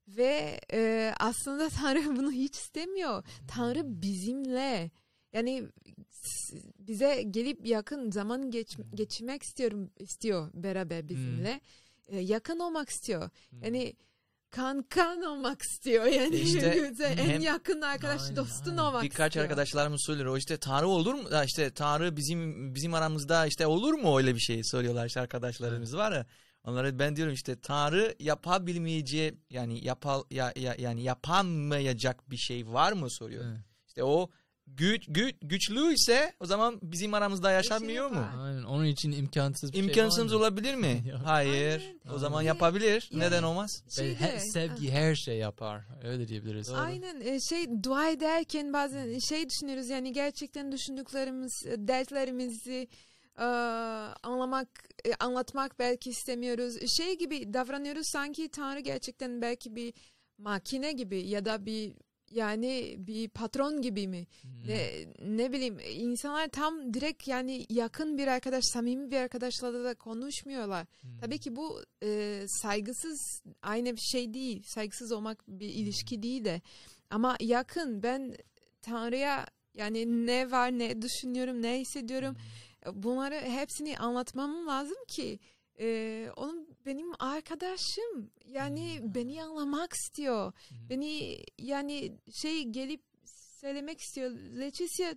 Ve 0.08 0.60
e, 0.72 1.12
aslında 1.20 1.68
Tanrı 1.80 2.16
bunu 2.16 2.32
hiç 2.32 2.56
istemiyor. 2.56 3.24
Tanrı 3.48 4.02
bizimle. 4.02 4.90
Yani 5.32 5.68
bize 6.78 7.22
gelip 7.22 7.66
yakın 7.66 8.10
zaman 8.10 8.50
geç, 8.50 8.76
geçirmek 8.94 9.42
istiyorum 9.42 9.90
istiyor 9.98 10.50
beraber 10.54 11.08
bizimle. 11.08 11.60
E, 12.08 12.18
yakın 12.18 12.58
olmak 12.58 12.88
istiyor. 12.88 13.30
Hmm. 13.50 13.62
Yani 13.62 13.94
kan 14.50 14.82
kan 14.82 15.22
olmak 15.22 15.62
istiyor 15.62 16.04
yani. 16.04 16.36
İşte 16.36 16.66
en 17.04 17.16
hem- 17.16 17.42
yakın 17.42 17.80
arkadaş 17.80 18.22
Aynen, 18.22 18.36
dostun 18.36 18.70
aynen. 18.70 18.82
olmak 18.82 19.02
Birkaç 19.02 19.30
istiyor. 19.30 19.44
arkadaşlarımız 19.44 20.02
söylüyor. 20.06 20.26
O 20.26 20.36
işte 20.36 20.56
Tanrı 20.56 20.88
olur 20.88 21.14
mu? 21.14 21.22
İşte 21.44 21.70
Tanrı 21.74 22.16
bizim 22.16 22.74
bizim 22.74 22.94
aramızda 22.94 23.46
işte 23.46 23.66
olur 23.66 23.94
mu 23.94 24.18
öyle 24.18 24.34
bir 24.34 24.40
şey 24.40 24.64
soruyorlar 24.64 25.06
işte 25.06 25.20
arkadaşlarımız 25.20 25.96
var 25.96 26.12
ya. 26.12 26.26
Onlara 26.64 26.98
ben 26.98 27.16
diyorum 27.16 27.34
işte 27.34 27.60
Tanrı 27.60 28.14
yapabilmeyeceği 28.20 29.38
yani 29.50 29.84
yapal 29.84 30.22
ya, 30.30 30.52
ya, 30.56 30.74
yani 30.78 31.02
yapamayacak 31.02 32.30
bir 32.30 32.36
şey 32.36 32.66
var 32.68 32.92
mı 32.92 33.10
soruyor. 33.10 33.44
Evet. 33.48 33.58
İşte 33.88 34.04
o 34.04 34.30
güç, 34.66 35.04
güç 35.08 35.34
güçlü 35.42 35.92
ise 35.94 36.32
o 36.40 36.46
zaman 36.46 36.78
bizim 36.82 37.14
aramızda 37.14 37.50
yaşamıyor 37.50 38.10
mu? 38.10 38.26
Aynen. 38.42 38.62
Onun 38.62 38.84
için 38.84 39.12
imkansız 39.12 39.72
bir 39.72 39.78
İmkansız 39.78 40.16
şey 40.16 40.24
var 40.24 40.30
mı? 40.30 40.36
olabilir 40.38 40.74
mi? 40.74 41.02
Yok. 41.10 41.20
Hayır. 41.24 41.80
Aynen. 41.80 42.14
O 42.16 42.18
zaman 42.18 42.38
Aynen. 42.38 42.48
yapabilir. 42.48 43.08
Yani- 43.12 43.24
Neden 43.24 43.42
olmaz? 43.42 43.82
Şeyde, 43.96 44.20
he- 44.20 44.40
sevgi 44.40 44.90
her 44.90 45.14
şey 45.14 45.36
yapar. 45.38 45.82
Öyle 46.04 46.28
diyebiliriz. 46.28 46.70
Aynen 46.70 47.20
e, 47.20 47.38
şey 47.40 47.66
dua 47.82 48.08
ederken 48.10 48.72
bazen 48.72 49.18
şey 49.18 49.48
düşünüyoruz 49.50 49.88
yani 49.88 50.12
gerçekten 50.12 50.72
düşündüklerimiz, 50.72 51.52
e, 51.66 51.88
dertlerimizi 51.88 52.88
e, 53.38 53.44
anlamak, 54.22 54.68
e, 55.04 55.14
anlatmak 55.20 55.78
belki 55.78 56.10
istemiyoruz. 56.10 56.74
Şey 56.96 57.18
gibi 57.18 57.54
davranıyoruz 57.54 58.06
sanki 58.12 58.48
Tanrı 58.48 58.80
gerçekten 58.80 59.42
belki 59.42 59.76
bir 59.76 59.94
makine 60.38 60.92
gibi 60.92 61.28
ya 61.28 61.44
da 61.44 61.66
bir 61.66 61.92
yani 62.30 62.94
bir 62.98 63.28
patron 63.28 63.82
gibi 63.82 64.08
mi? 64.08 64.26
Hmm. 64.42 64.68
Ne, 64.68 64.90
ne 65.20 65.52
bileyim 65.52 65.78
insanlar 65.94 66.48
tam 66.48 66.94
direkt 66.94 67.28
yani 67.28 67.66
yakın 67.70 68.18
bir 68.18 68.26
arkadaş, 68.26 68.64
samimi 68.64 69.10
bir 69.10 69.16
arkadaşla 69.16 69.84
da 69.84 69.94
konuşmuyorlar. 69.94 70.86
Hmm. 71.00 71.18
Tabii 71.20 71.38
ki 71.38 71.56
bu 71.56 71.82
e, 72.02 72.42
saygısız 72.48 73.42
aynı 73.62 73.92
bir 73.92 74.00
şey 74.00 74.34
değil. 74.34 74.62
Saygısız 74.66 75.12
olmak 75.12 75.44
bir 75.48 75.68
ilişki 75.68 76.22
değil 76.22 76.44
de. 76.44 76.60
Ama 77.10 77.36
yakın 77.40 78.02
ben 78.02 78.36
Tanrı'ya 78.82 79.46
yani 79.74 80.26
ne 80.26 80.50
var 80.50 80.70
ne 80.70 81.02
düşünüyorum 81.02 81.62
ne 81.62 81.80
hissediyorum 81.80 82.36
bunları 82.92 83.34
hepsini 83.34 83.98
anlatmam 83.98 84.66
lazım 84.66 84.96
ki 85.08 85.38
e, 85.80 86.28
onun 86.36 86.68
benim 86.86 87.06
arkadaşım 87.18 88.30
yani 88.46 89.00
beni 89.02 89.42
anlamak 89.44 89.92
istiyor. 89.92 90.52
Hmm. 90.68 90.88
Beni 90.90 91.38
yani 91.58 92.12
şey 92.32 92.62
gelip 92.64 93.02
söylemek 93.60 94.00
istiyor. 94.00 94.30
Leticia 94.30 95.14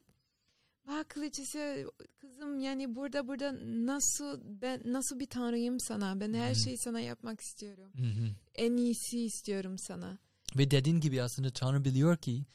bak 0.88 1.17
Leticia 1.17 1.76
kızım 2.22 2.59
yani 2.59 2.95
burada 2.95 3.28
burada 3.28 3.55
nasıl 3.86 4.41
ben 4.61 4.82
nasıl 4.86 5.20
bir 5.20 5.26
tanrıyım 5.26 5.80
sana. 5.80 6.20
Ben 6.20 6.34
her 6.34 6.49
Hmm. 6.49 6.55
şeyi 6.55 6.78
sana 6.78 6.99
yapmak 6.99 7.41
istiyorum. 7.41 7.91
Hı. 7.95 8.30
En 8.55 8.78
iyisi 8.78 9.20
istiyorum 9.26 9.78
sana. 9.78 10.17
Ve 10.57 10.72
dediğin 10.72 10.99
gibi 10.99 11.22
aslında 11.22 11.49
Tanrı 11.49 11.86
biliyor 11.86 12.17
ki 12.17 12.45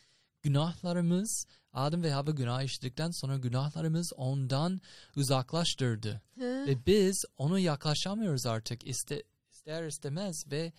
günahlarımız 0.45 1.47
Adem 1.73 2.03
ve 2.03 2.13
Havva 2.13 2.31
günah 2.31 2.63
işledikten 2.63 3.11
sonra 3.11 3.37
günahlarımız 3.37 4.13
ondan 4.17 4.81
uzaklaştırdı. 5.17 6.23
Hı? 6.39 6.67
Ve 6.67 6.87
biz 6.87 7.25
ona 7.37 7.59
yaklaşamıyoruz 7.59 8.47
artık 8.47 8.87
iste, 8.87 9.23
ister 9.53 9.87
istemez 9.87 10.45
ve 10.51 10.73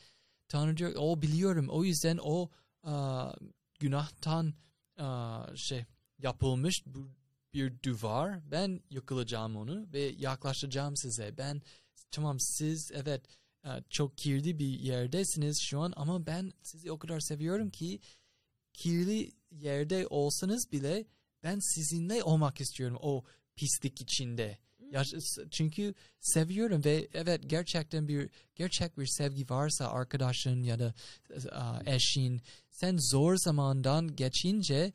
Tanrı 0.47 0.78
diyor 0.78 0.93
o 0.97 1.22
biliyorum 1.22 1.68
o 1.70 1.84
yüzden 1.84 2.20
o 2.22 2.49
aa, 2.84 3.34
günahtan 3.80 4.53
aa, 4.97 5.55
şey 5.55 5.86
yapılmış 6.20 6.84
bu 6.86 7.09
bir 7.53 7.74
duvar 7.84 8.51
ben 8.51 8.82
yıkılacağım 8.89 9.55
onu 9.55 9.93
ve 9.93 10.01
yaklaşacağım 10.18 10.97
size 10.97 11.38
ben 11.38 11.61
tamam 12.11 12.39
siz 12.39 12.91
evet 12.93 13.22
çok 13.89 14.18
kirli 14.18 14.59
bir 14.59 14.80
yerdesiniz 14.80 15.61
şu 15.61 15.80
an 15.80 15.93
ama 15.95 16.26
ben 16.26 16.53
sizi 16.63 16.91
o 16.91 16.99
kadar 16.99 17.20
seviyorum 17.20 17.70
ki 17.70 17.99
kirli 18.74 19.32
yerde 19.60 20.08
olsanız 20.10 20.72
bile 20.72 21.06
ben 21.43 21.60
sizinle 21.60 22.24
olmak 22.24 22.62
istiyorum 22.62 22.97
o 23.01 23.24
pislik 23.56 24.01
içinde. 24.01 24.58
Ya, 24.91 25.03
çünkü 25.51 25.93
seviyorum 26.20 26.84
ve 26.86 27.08
evet 27.14 27.41
gerçekten 27.45 28.08
bir 28.08 28.30
gerçek 28.56 28.97
bir 28.97 29.06
sevgi 29.06 29.49
varsa 29.49 29.88
arkadaşın 29.88 30.64
ya 30.64 30.80
da 30.80 30.93
a, 31.51 31.82
eşin 31.86 32.41
sen 32.72 32.97
zor 33.12 33.36
zamandan 33.38 34.16
geçince 34.16 34.93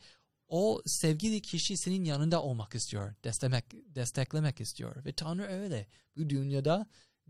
o 0.49 0.83
sevgili 0.87 1.43
kişi 1.43 1.77
senin 1.77 2.05
yanında 2.05 2.43
olmak 2.43 2.75
istiyor. 2.75 3.15
Desteklemek, 3.25 3.65
desteklemek 3.73 4.61
istiyor. 4.61 5.05
Ve 5.05 5.13
Tanrı 5.13 5.47
öyle. 5.47 5.87
Bu 6.17 6.31
dünyada 6.31 6.87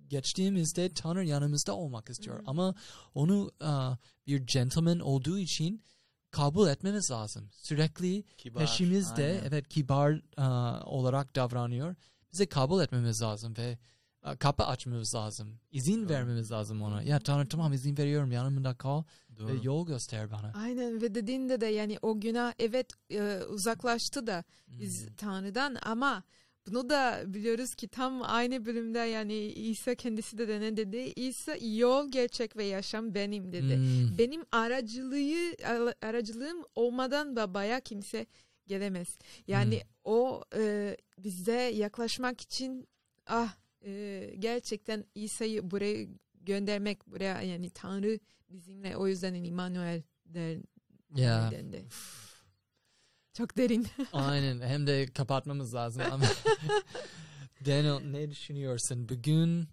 geçtiğimizde 0.09 0.95
Tanrı 0.95 1.25
yanımızda 1.25 1.77
olmak 1.77 2.11
istiyor. 2.11 2.39
Hı. 2.39 2.43
Ama 2.47 2.75
onu 3.15 3.53
a, 3.61 3.97
bir 4.27 4.47
gentleman 4.47 5.01
olduğu 5.01 5.39
için 5.39 5.83
kabul 6.31 6.69
etmemiz 6.69 7.11
lazım. 7.11 7.49
Sürekli 7.53 8.23
Kibar. 8.39 8.61
peşimizde 8.61 9.25
aynen. 9.25 9.45
evet 9.49 9.69
kibar 9.69 10.21
a, 10.37 10.81
olarak 10.85 11.37
davranıyor. 11.37 11.95
Bize 12.33 12.47
kabul 12.47 12.83
etmemiz 12.83 13.23
lazım 13.23 13.55
ve 13.59 13.79
a, 14.23 14.37
kapı 14.37 14.65
açmamız 14.65 15.15
lazım. 15.15 15.61
İzin 15.71 16.03
Doğru. 16.03 16.09
vermemiz 16.09 16.51
lazım 16.51 16.83
ona. 16.83 17.03
Ya 17.03 17.19
Tanrı 17.19 17.49
tamam 17.49 17.73
izin 17.73 17.97
veriyorum 17.97 18.33
yanımda 18.33 18.75
kal 18.75 19.03
Doğru. 19.39 19.49
ve 19.49 19.53
yol 19.63 19.87
göster 19.87 20.31
bana. 20.31 20.53
Aynen 20.55 21.03
ve 21.03 21.15
dediğinde 21.15 21.61
de 21.61 21.67
yani 21.67 21.99
o 22.03 22.21
günah 22.21 22.53
evet 22.59 22.87
e, 23.11 23.41
uzaklaştı 23.49 24.27
da 24.27 24.45
biz 24.69 25.07
Hmm. 25.07 25.15
Tanrı'dan 25.15 25.77
ama 25.83 26.23
bunu 26.67 26.91
da 26.91 27.23
biliyoruz 27.27 27.75
ki 27.75 27.89
tam 27.89 28.23
aynı 28.23 28.65
bölümde 28.65 28.99
yani 28.99 29.35
İsa 29.45 29.95
kendisi 29.95 30.39
de 30.39 30.61
ne 30.61 30.77
dedi? 30.77 30.97
İsa 31.17 31.57
yol, 31.61 32.11
gerçek 32.11 32.57
ve 32.57 32.65
yaşam 32.65 33.15
benim 33.15 33.53
dedi. 33.53 33.77
Hmm. 33.77 34.19
Benim 34.19 34.43
aracılığı 34.53 35.55
ara- 35.65 35.95
aracılığım 36.03 36.65
olmadan 36.75 37.37
babaya 37.37 37.81
kimse 37.81 38.27
gelemez. 38.67 39.19
Yani 39.47 39.75
Hmm. 39.81 39.89
o 40.05 40.43
e, 40.57 40.97
bize 41.19 41.53
yaklaşmak 41.63 42.41
için 42.41 42.89
ah 43.27 43.55
e, 43.85 44.31
gerçekten 44.39 45.05
İsa'yı 45.15 45.71
buraya 45.71 46.07
göndermek 46.35 47.07
buraya 47.07 47.43
yani 47.43 47.71
Tanrı 47.71 48.19
bizimle 48.51 48.97
o 48.97 49.07
yüzden 49.07 49.35
İmmanuel 49.35 50.03
der, 50.27 50.57
Ya. 51.17 51.51
dendi. 51.53 51.85
Çok 53.41 53.57
derin. 53.57 53.87
Aynen 54.13 54.61
hem 54.61 54.87
de 54.87 55.07
kapatmamız 55.07 55.75
lazım 55.75 56.03
ama 56.11 56.25
Daniel 57.67 58.01
ne 58.05 58.31
düşünüyorsun? 58.31 59.09
Bugün 59.09 59.69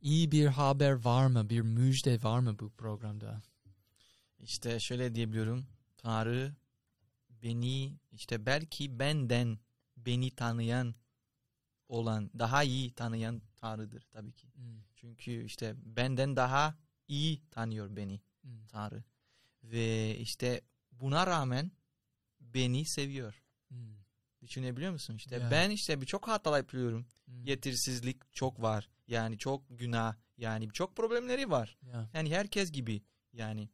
iyi 0.00 0.32
bir 0.32 0.46
haber 0.46 1.04
var 1.04 1.26
mı? 1.26 1.50
Bir 1.50 1.60
müjde 1.60 2.22
var 2.22 2.38
mı 2.38 2.58
bu 2.58 2.70
programda? 2.70 3.42
İşte 4.38 4.80
şöyle 4.80 5.14
diyebiliyorum. 5.14 5.66
Tanrı 5.96 6.54
beni 7.42 7.98
işte 8.12 8.46
belki 8.46 8.98
benden 8.98 9.58
beni 9.96 10.30
tanıyan 10.30 10.94
olan 11.88 12.30
daha 12.38 12.62
iyi 12.62 12.92
tanıyan 12.92 13.42
Tanrı'dır 13.56 14.02
tabii 14.12 14.32
ki. 14.32 14.46
Hmm. 14.54 14.82
Çünkü 14.94 15.44
işte 15.44 15.74
benden 15.76 16.36
daha 16.36 16.74
iyi 17.08 17.42
tanıyor 17.50 17.96
beni 17.96 18.20
Hmm. 18.42 18.66
Tanrı. 18.68 19.04
Ve 19.62 20.18
işte 20.18 20.60
buna 20.92 21.26
rağmen 21.26 21.70
beni 22.56 22.84
seviyor. 22.84 23.42
Hmm. 23.68 23.96
Düşünebiliyor 24.42 24.92
musun? 24.92 25.14
İşte 25.16 25.36
Ya. 25.36 25.50
ben 25.50 25.70
işte 25.70 26.00
birçok 26.00 26.28
hatalar 26.28 26.58
yapıyorum. 26.58 27.06
Hmm. 27.24 27.44
Yetirsizlik 27.44 28.32
çok 28.34 28.62
var. 28.62 28.88
Yani 29.06 29.38
çok 29.38 29.78
günah. 29.78 30.16
Yani 30.36 30.68
çok 30.72 30.96
problemleri 30.96 31.50
var. 31.50 31.76
Ya. 31.82 32.10
Yani 32.14 32.30
herkes 32.30 32.72
gibi 32.72 33.02
yani. 33.32 33.68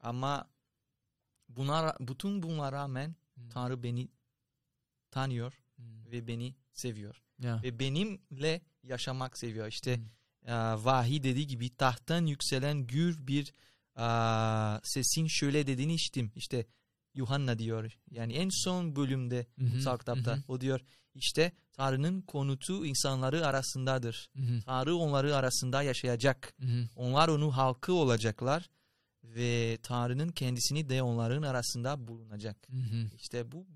Ama 0.00 0.50
buna 1.48 1.96
bütün 2.00 2.42
buna 2.42 2.72
rağmen 2.72 3.14
Hmm. 3.34 3.48
Tanrı 3.48 3.82
beni 3.82 4.08
tanıyor 5.10 5.62
Hmm. 5.76 6.10
ve 6.10 6.26
beni 6.26 6.54
seviyor. 6.72 7.22
Ya. 7.38 7.60
Ve 7.62 7.78
benimle 7.78 8.60
yaşamak 8.82 9.38
seviyor. 9.38 9.66
İşte 9.66 9.96
Hmm. 9.96 10.04
e, 10.48 10.52
vahiy 10.84 11.22
dediği 11.22 11.46
gibi 11.46 11.76
tahttan 11.76 12.26
yükselen 12.26 12.86
gür 12.86 13.26
bir 13.26 13.52
e, 13.96 14.06
sesin 14.82 15.26
şöyle 15.26 15.66
dediğini 15.66 15.94
işittim. 15.94 16.32
İşte 16.36 16.66
Yuhanna 17.14 17.58
diyor. 17.58 17.98
Yani 18.10 18.32
en 18.32 18.48
son 18.64 18.96
bölümde 18.96 19.46
kutsal 19.72 19.98
kitapta 19.98 20.38
o 20.48 20.60
diyor 20.60 20.80
işte 21.14 21.52
Tanrı'nın 21.72 22.20
konutu 22.20 22.86
insanları 22.86 23.46
arasındadır. 23.46 24.30
Tanrı 24.66 24.96
onları 24.96 25.36
arasında 25.36 25.82
yaşayacak. 25.82 26.54
Onlar 26.96 27.28
onun 27.28 27.50
halkı 27.50 27.92
olacaklar 27.92 28.70
ve 29.24 29.78
Tanrı'nın 29.82 30.28
kendisini 30.28 30.88
de 30.88 31.02
onların 31.02 31.42
arasında 31.42 32.08
bulunacak. 32.08 32.56
Hı 32.70 32.76
hı. 32.76 33.10
İşte 33.16 33.52
bu 33.52 33.66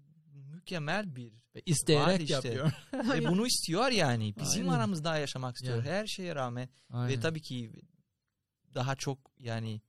mükemmel 0.55 1.17
bir 1.17 1.33
Ve 1.55 1.63
isteyerek 1.67 2.21
işte. 2.21 2.35
yapıyor. 2.35 2.73
ve 2.93 3.29
bunu 3.29 3.47
istiyor 3.47 3.89
yani. 3.91 4.35
Bizim 4.41 4.63
Aynen. 4.69 4.79
aramızda 4.79 5.19
yaşamak 5.19 5.57
istiyor 5.57 5.85
Ya. 5.85 5.93
her 5.93 6.07
şeye 6.07 6.35
rağmen 6.35 6.69
Aynen. 6.91 7.09
ve 7.17 7.21
tabii 7.21 7.43
ki 7.43 7.73
daha 8.75 8.97
çok 8.97 9.19
yani 9.39 9.81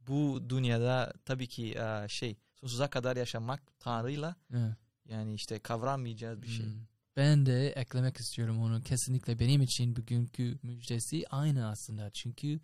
bu 0.00 0.42
dünyada 0.48 1.12
tabii 1.24 1.48
ki 1.48 1.76
şey 2.08 2.36
sonsuza 2.60 2.90
kadar 2.90 3.16
yaşamak 3.16 3.62
Tanrı'yla 3.80 4.36
Ya. 4.52 4.76
yani 5.04 5.34
işte 5.34 5.58
kavramayacağız 5.58 6.42
bir 6.42 6.48
şey. 6.48 6.66
Hmm. 6.66 6.86
Ben 7.16 7.46
de 7.46 7.68
eklemek 7.70 8.16
istiyorum 8.16 8.58
onu. 8.62 8.82
Kesinlikle 8.82 9.38
benim 9.38 9.62
için 9.62 9.96
bugünkü 9.96 10.58
müjdesi 10.62 11.24
aynı 11.30 11.68
aslında. 11.68 12.10
Çünkü 12.10 12.60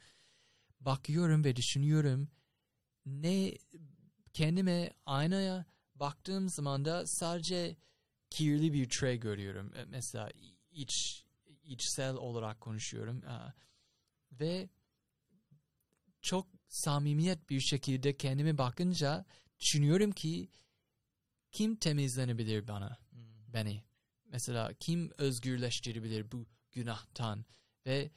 bakıyorum 0.80 1.44
ve 1.44 1.56
düşünüyorum 1.56 2.28
ne 3.06 3.52
kendime 4.32 4.90
aynaya 5.06 5.64
baktığım 5.94 6.48
zaman 6.48 6.84
da 6.84 7.06
sadece 7.06 7.76
kirli 8.30 8.72
bir 8.72 8.88
tray 8.88 9.16
görüyorum. 9.20 9.72
E, 9.76 9.84
Mesela 9.84 10.30
iç 10.70 11.24
içsel 11.64 12.14
olarak 12.14 12.60
konuşuyorum. 12.60 13.22
Aa, 13.26 13.52
ve 14.32 14.68
çok 16.22 16.46
samimiyet 16.68 17.50
bir 17.50 17.60
şekilde 17.60 18.16
kendime 18.16 18.58
bakınca 18.58 19.24
düşünüyorum 19.60 20.12
ki 20.12 20.48
kim 21.52 21.76
temizlenebilir 21.76 22.68
bana, 22.68 22.98
Hmm. 23.10 23.52
beni? 23.52 23.84
Mesela 24.24 24.72
kim 24.80 25.10
özgürleştirebilir 25.18 26.32
bu 26.32 26.46
günahtan? 26.72 27.44
Ve 27.86 28.10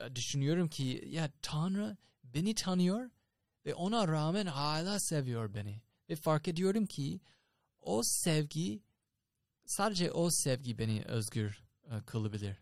e, 0.00 0.16
düşünüyorum 0.16 0.68
ki 0.68 1.04
ya 1.06 1.30
Tanrı 1.42 1.96
beni 2.24 2.54
tanıyor 2.54 3.10
ve 3.66 3.74
ona 3.74 4.08
rağmen 4.08 4.46
hala 4.46 5.00
seviyor 5.00 5.54
beni. 5.54 5.82
Ve 6.08 6.16
fark 6.16 6.48
ediyorum 6.48 6.86
ki 6.86 7.20
o 7.80 8.02
sevgi 8.02 8.82
sadece 9.66 10.12
o 10.12 10.30
sevgi 10.30 10.78
beni 10.78 11.02
özgür 11.04 11.64
e, 11.90 12.00
kılabilir 12.06 12.56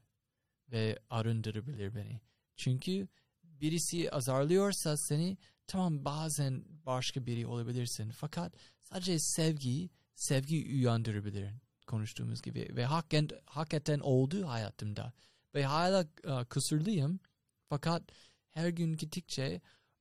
ve 0.69 0.99
arındırabilir 1.11 1.95
beni. 1.95 2.21
Çünkü 2.57 3.09
birisi 3.43 4.11
azarlıyorsa 4.11 4.97
seni 4.97 5.39
tamam 5.69 6.05
bazen 6.05 6.65
başka 6.87 7.27
biri 7.27 7.47
olabilirsin. 7.47 8.11
Fakat 8.11 8.53
sadece 8.81 9.19
sevgi 9.19 9.91
sevgi 10.15 10.69
uyandırabilir 10.75 11.55
konuştuğumuz 11.87 12.43
gibi. 12.43 12.69
Ve 12.77 12.85
hakikaten, 12.85 13.41
hakikaten 13.47 13.99
oldu 13.99 14.49
hayatımda. 14.49 15.13
Ve 15.55 15.65
hala 15.65 16.01
e, 16.25 16.45
kusurluyum. 16.45 17.21
Fakat 17.69 18.03
her 18.51 18.69
gün 18.69 18.97
gittikçe 18.97 19.61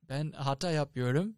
ben 0.09 0.31
hata 0.31 0.71
yapıyorum 0.71 1.35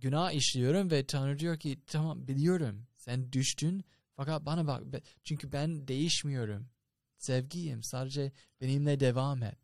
günah 0.00 0.32
işliyorum 0.32 0.90
ve 0.90 1.06
Tanrı 1.06 1.38
diyor 1.38 1.58
ki 1.58 1.80
tamam 1.86 2.28
biliyorum. 2.28 2.86
Sen 2.96 3.32
düştün. 3.32 3.84
Fakat 4.16 4.46
bana 4.46 4.66
bak 4.66 4.82
çünkü 5.24 5.52
ben 5.52 5.88
değişmiyorum. 5.88 6.68
Sevgiyim. 7.18 7.82
Sadece 7.82 8.32
benimle 8.60 9.00
devam 9.00 9.42
et. 9.42 9.58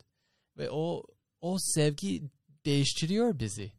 Ve 0.56 0.70
o 0.70 1.02
o 1.40 1.58
sevgi 1.58 2.22
değiştiriyor 2.64 3.38
bizi 3.38 3.72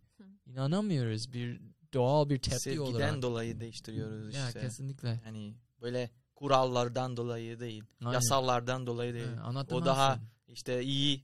inanamıyoruz 0.45 1.33
bir 1.33 1.61
doğal 1.93 2.29
bir 2.29 2.39
tepki 2.39 2.59
Sevgiden 2.59 2.83
olarak 2.83 3.21
dolayı 3.21 3.59
değiştiriyoruz 3.59 4.35
ya 4.35 4.47
işte. 4.47 4.59
kesinlikle 4.59 5.21
Hani 5.23 5.55
böyle 5.81 6.09
kurallardan 6.35 7.17
dolayı 7.17 7.59
değil. 7.59 7.83
Aynen. 8.01 8.13
Yasallardan 8.13 8.87
dolayı 8.87 9.13
değil. 9.13 9.33
Ha, 9.35 9.43
anlatamazsın. 9.43 9.75
O 9.75 9.85
daha 9.85 10.19
işte 10.47 10.83
iyi 10.83 11.23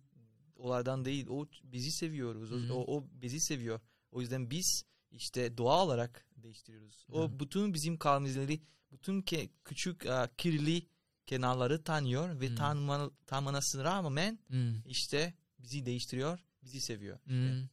olardan 0.56 1.06
değil. 1.06 1.28
O 1.30 1.48
bizi 1.64 1.92
seviyoruz. 1.92 2.52
O, 2.52 2.56
Hı 2.56 2.60
hı. 2.60 2.74
o, 2.74 2.98
o 2.98 3.06
bizi 3.12 3.40
seviyor. 3.40 3.80
O 4.12 4.22
yüzden 4.22 4.52
biz 4.52 4.84
işte 5.12 5.58
doğa 5.58 5.86
olarak 5.86 6.26
değiştiriyoruz. 6.36 7.06
O 7.12 7.24
Hı. 7.24 7.40
bütün 7.40 7.74
bizim 7.74 7.98
kavimleri, 7.98 8.62
bütün 8.92 9.22
ke, 9.22 9.50
küçük 9.66 10.06
uh, 10.06 10.28
kirli 10.38 10.88
kenarları 11.26 11.84
tanıyor 11.84 12.40
ve 12.40 12.48
Hı. 12.48 12.56
tanıma, 12.56 13.12
tanımasına 13.26 13.84
rağmen 13.84 14.40
Hmm. 14.48 14.82
işte 14.86 15.34
bizi 15.60 15.86
değiştiriyor, 15.86 16.40
bizi 16.70 16.82
seviyor. 16.82 17.20
Hmm. 17.24 17.68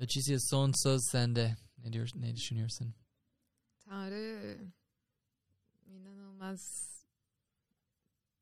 Leticia 0.00 0.38
son 0.40 0.72
söz 0.82 1.00
sende. 1.12 1.56
Ne, 1.78 1.92
diyor, 1.92 2.10
ne 2.14 2.36
düşünüyorsun? 2.36 2.94
Tanrı 3.78 4.58
inanılmaz 5.86 6.60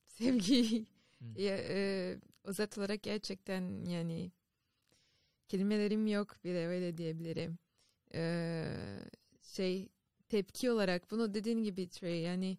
sevgi. 0.07 0.87
Hmm. 1.19 1.37
Ya, 1.37 1.57
e, 1.59 2.19
özet 2.45 2.79
olarak 2.79 3.03
gerçekten 3.03 3.85
yani 3.85 4.33
kelimelerim 5.49 6.07
yok 6.07 6.45
bile 6.45 6.67
öyle 6.67 6.97
diyebilirim. 6.97 7.59
E, 8.15 8.65
şey 9.43 9.89
tepki 10.29 10.71
olarak 10.71 11.11
bunu 11.11 11.35
dediğin 11.35 11.63
gibi 11.63 11.89
Trey 11.89 12.21
yani 12.21 12.59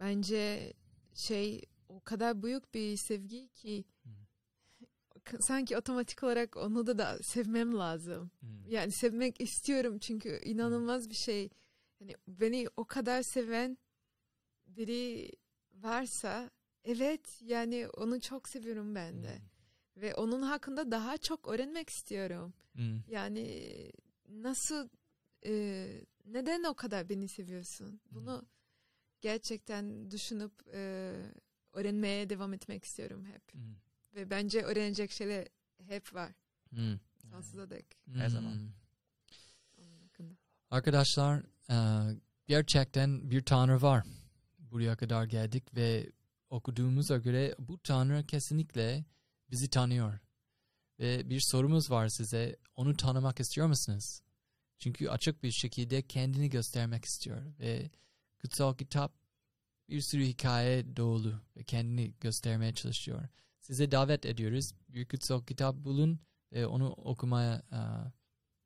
bence 0.00 0.72
şey 1.14 1.62
o 1.88 2.00
kadar 2.00 2.42
büyük 2.42 2.74
bir 2.74 2.96
sevgi 2.96 3.48
ki 3.48 3.84
Hmm. 4.02 4.27
Sanki 5.40 5.76
otomatik 5.76 6.22
olarak 6.22 6.56
onu 6.56 6.86
da 6.86 6.98
da 6.98 7.18
sevmem 7.22 7.78
lazım. 7.78 8.30
Hmm. 8.40 8.48
Yani 8.68 8.92
sevmek 8.92 9.40
istiyorum 9.40 9.98
çünkü 9.98 10.40
inanılmaz 10.44 11.10
bir 11.10 11.14
şey. 11.14 11.50
Yani 12.00 12.14
beni 12.28 12.68
o 12.76 12.84
kadar 12.84 13.22
seven 13.22 13.78
biri 14.66 15.32
varsa 15.74 16.50
evet 16.84 17.40
yani 17.42 17.88
onu 17.88 18.20
çok 18.20 18.48
seviyorum 18.48 18.94
ben 18.94 19.22
de. 19.22 19.38
Ve 19.96 20.14
onun 20.14 20.42
hakkında 20.42 20.90
daha 20.90 21.16
çok 21.16 21.48
öğrenmek 21.48 21.90
istiyorum. 21.90 22.54
Hmm. 22.72 23.00
Yani 23.08 23.72
nasıl 24.28 24.88
e, 25.46 25.86
neden 26.24 26.64
o 26.64 26.74
kadar 26.74 27.08
beni 27.08 27.28
seviyorsun? 27.28 28.00
Bunu 28.10 28.46
gerçekten 29.20 30.10
düşünüp 30.10 30.52
e, 30.72 31.12
öğrenmeye 31.72 32.30
devam 32.30 32.54
etmek 32.54 32.84
istiyorum 32.84 33.24
hep. 33.24 33.54
Hmm. 33.54 33.74
Ve 34.14 34.30
bence 34.30 34.62
öğrenecek 34.62 35.10
şeyler 35.12 35.48
hep 35.86 36.14
var. 36.14 36.32
Hmm. 36.70 36.98
Sonsuza 37.30 37.70
dek 37.70 37.86
Her 38.14 38.28
zaman. 38.28 38.54
Hmm. 38.54 38.72
onun 39.78 40.00
hakkında. 40.00 40.34
Arkadaşlar 40.70 41.42
e, 41.70 41.76
gerçekten 42.46 43.30
bir 43.30 43.44
tanrı 43.44 43.82
var. 43.82 44.06
Buraya 44.58 44.96
kadar 44.96 45.24
geldik 45.24 45.74
ve 45.76 46.12
okuduğumuza 46.50 47.16
göre 47.16 47.54
bu 47.58 47.78
tanrı 47.78 48.26
kesinlikle 48.26 49.04
bizi 49.50 49.70
tanıyor. 49.70 50.18
Ve 50.98 51.30
bir 51.30 51.40
sorumuz 51.40 51.90
var 51.90 52.08
size. 52.08 52.56
Onu 52.76 52.96
tanımak 52.96 53.40
istiyor 53.40 53.66
musunuz? 53.66 54.20
Çünkü 54.78 55.08
açık 55.08 55.42
bir 55.42 55.50
şekilde 55.50 56.02
kendini 56.02 56.50
göstermek 56.50 57.04
istiyor. 57.04 57.42
Ve 57.58 57.90
kutsal 58.40 58.74
kitap 58.74 59.12
bir 59.88 60.00
sürü 60.00 60.24
hikaye 60.24 60.96
dolu 60.96 61.40
ve 61.56 61.64
kendini 61.64 62.14
göstermeye 62.20 62.74
çalışıyor. 62.74 63.28
Size 63.68 63.90
davet 63.90 64.26
ediyoruz. 64.26 64.70
Bir 64.88 65.08
kutsal 65.08 65.42
kitap 65.42 65.76
bulun 65.76 66.20
ve 66.52 66.66
onu 66.66 66.92
okumaya 66.92 67.54
e, 67.72 67.80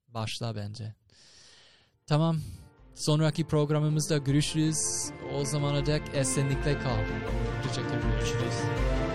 başla 0.08 0.56
bence. 0.56 0.94
Tamam. 2.06 2.40
Sonraki 2.94 3.46
programımızda 3.46 4.18
görüşürüz. 4.18 5.10
O 5.34 5.44
zamana 5.44 5.86
dek 5.86 6.02
esenlikle 6.14 6.78
kal. 6.78 6.98
Teşekkür 7.62 7.88
ederim. 7.88 8.10
Görüşürüz. 8.10 9.11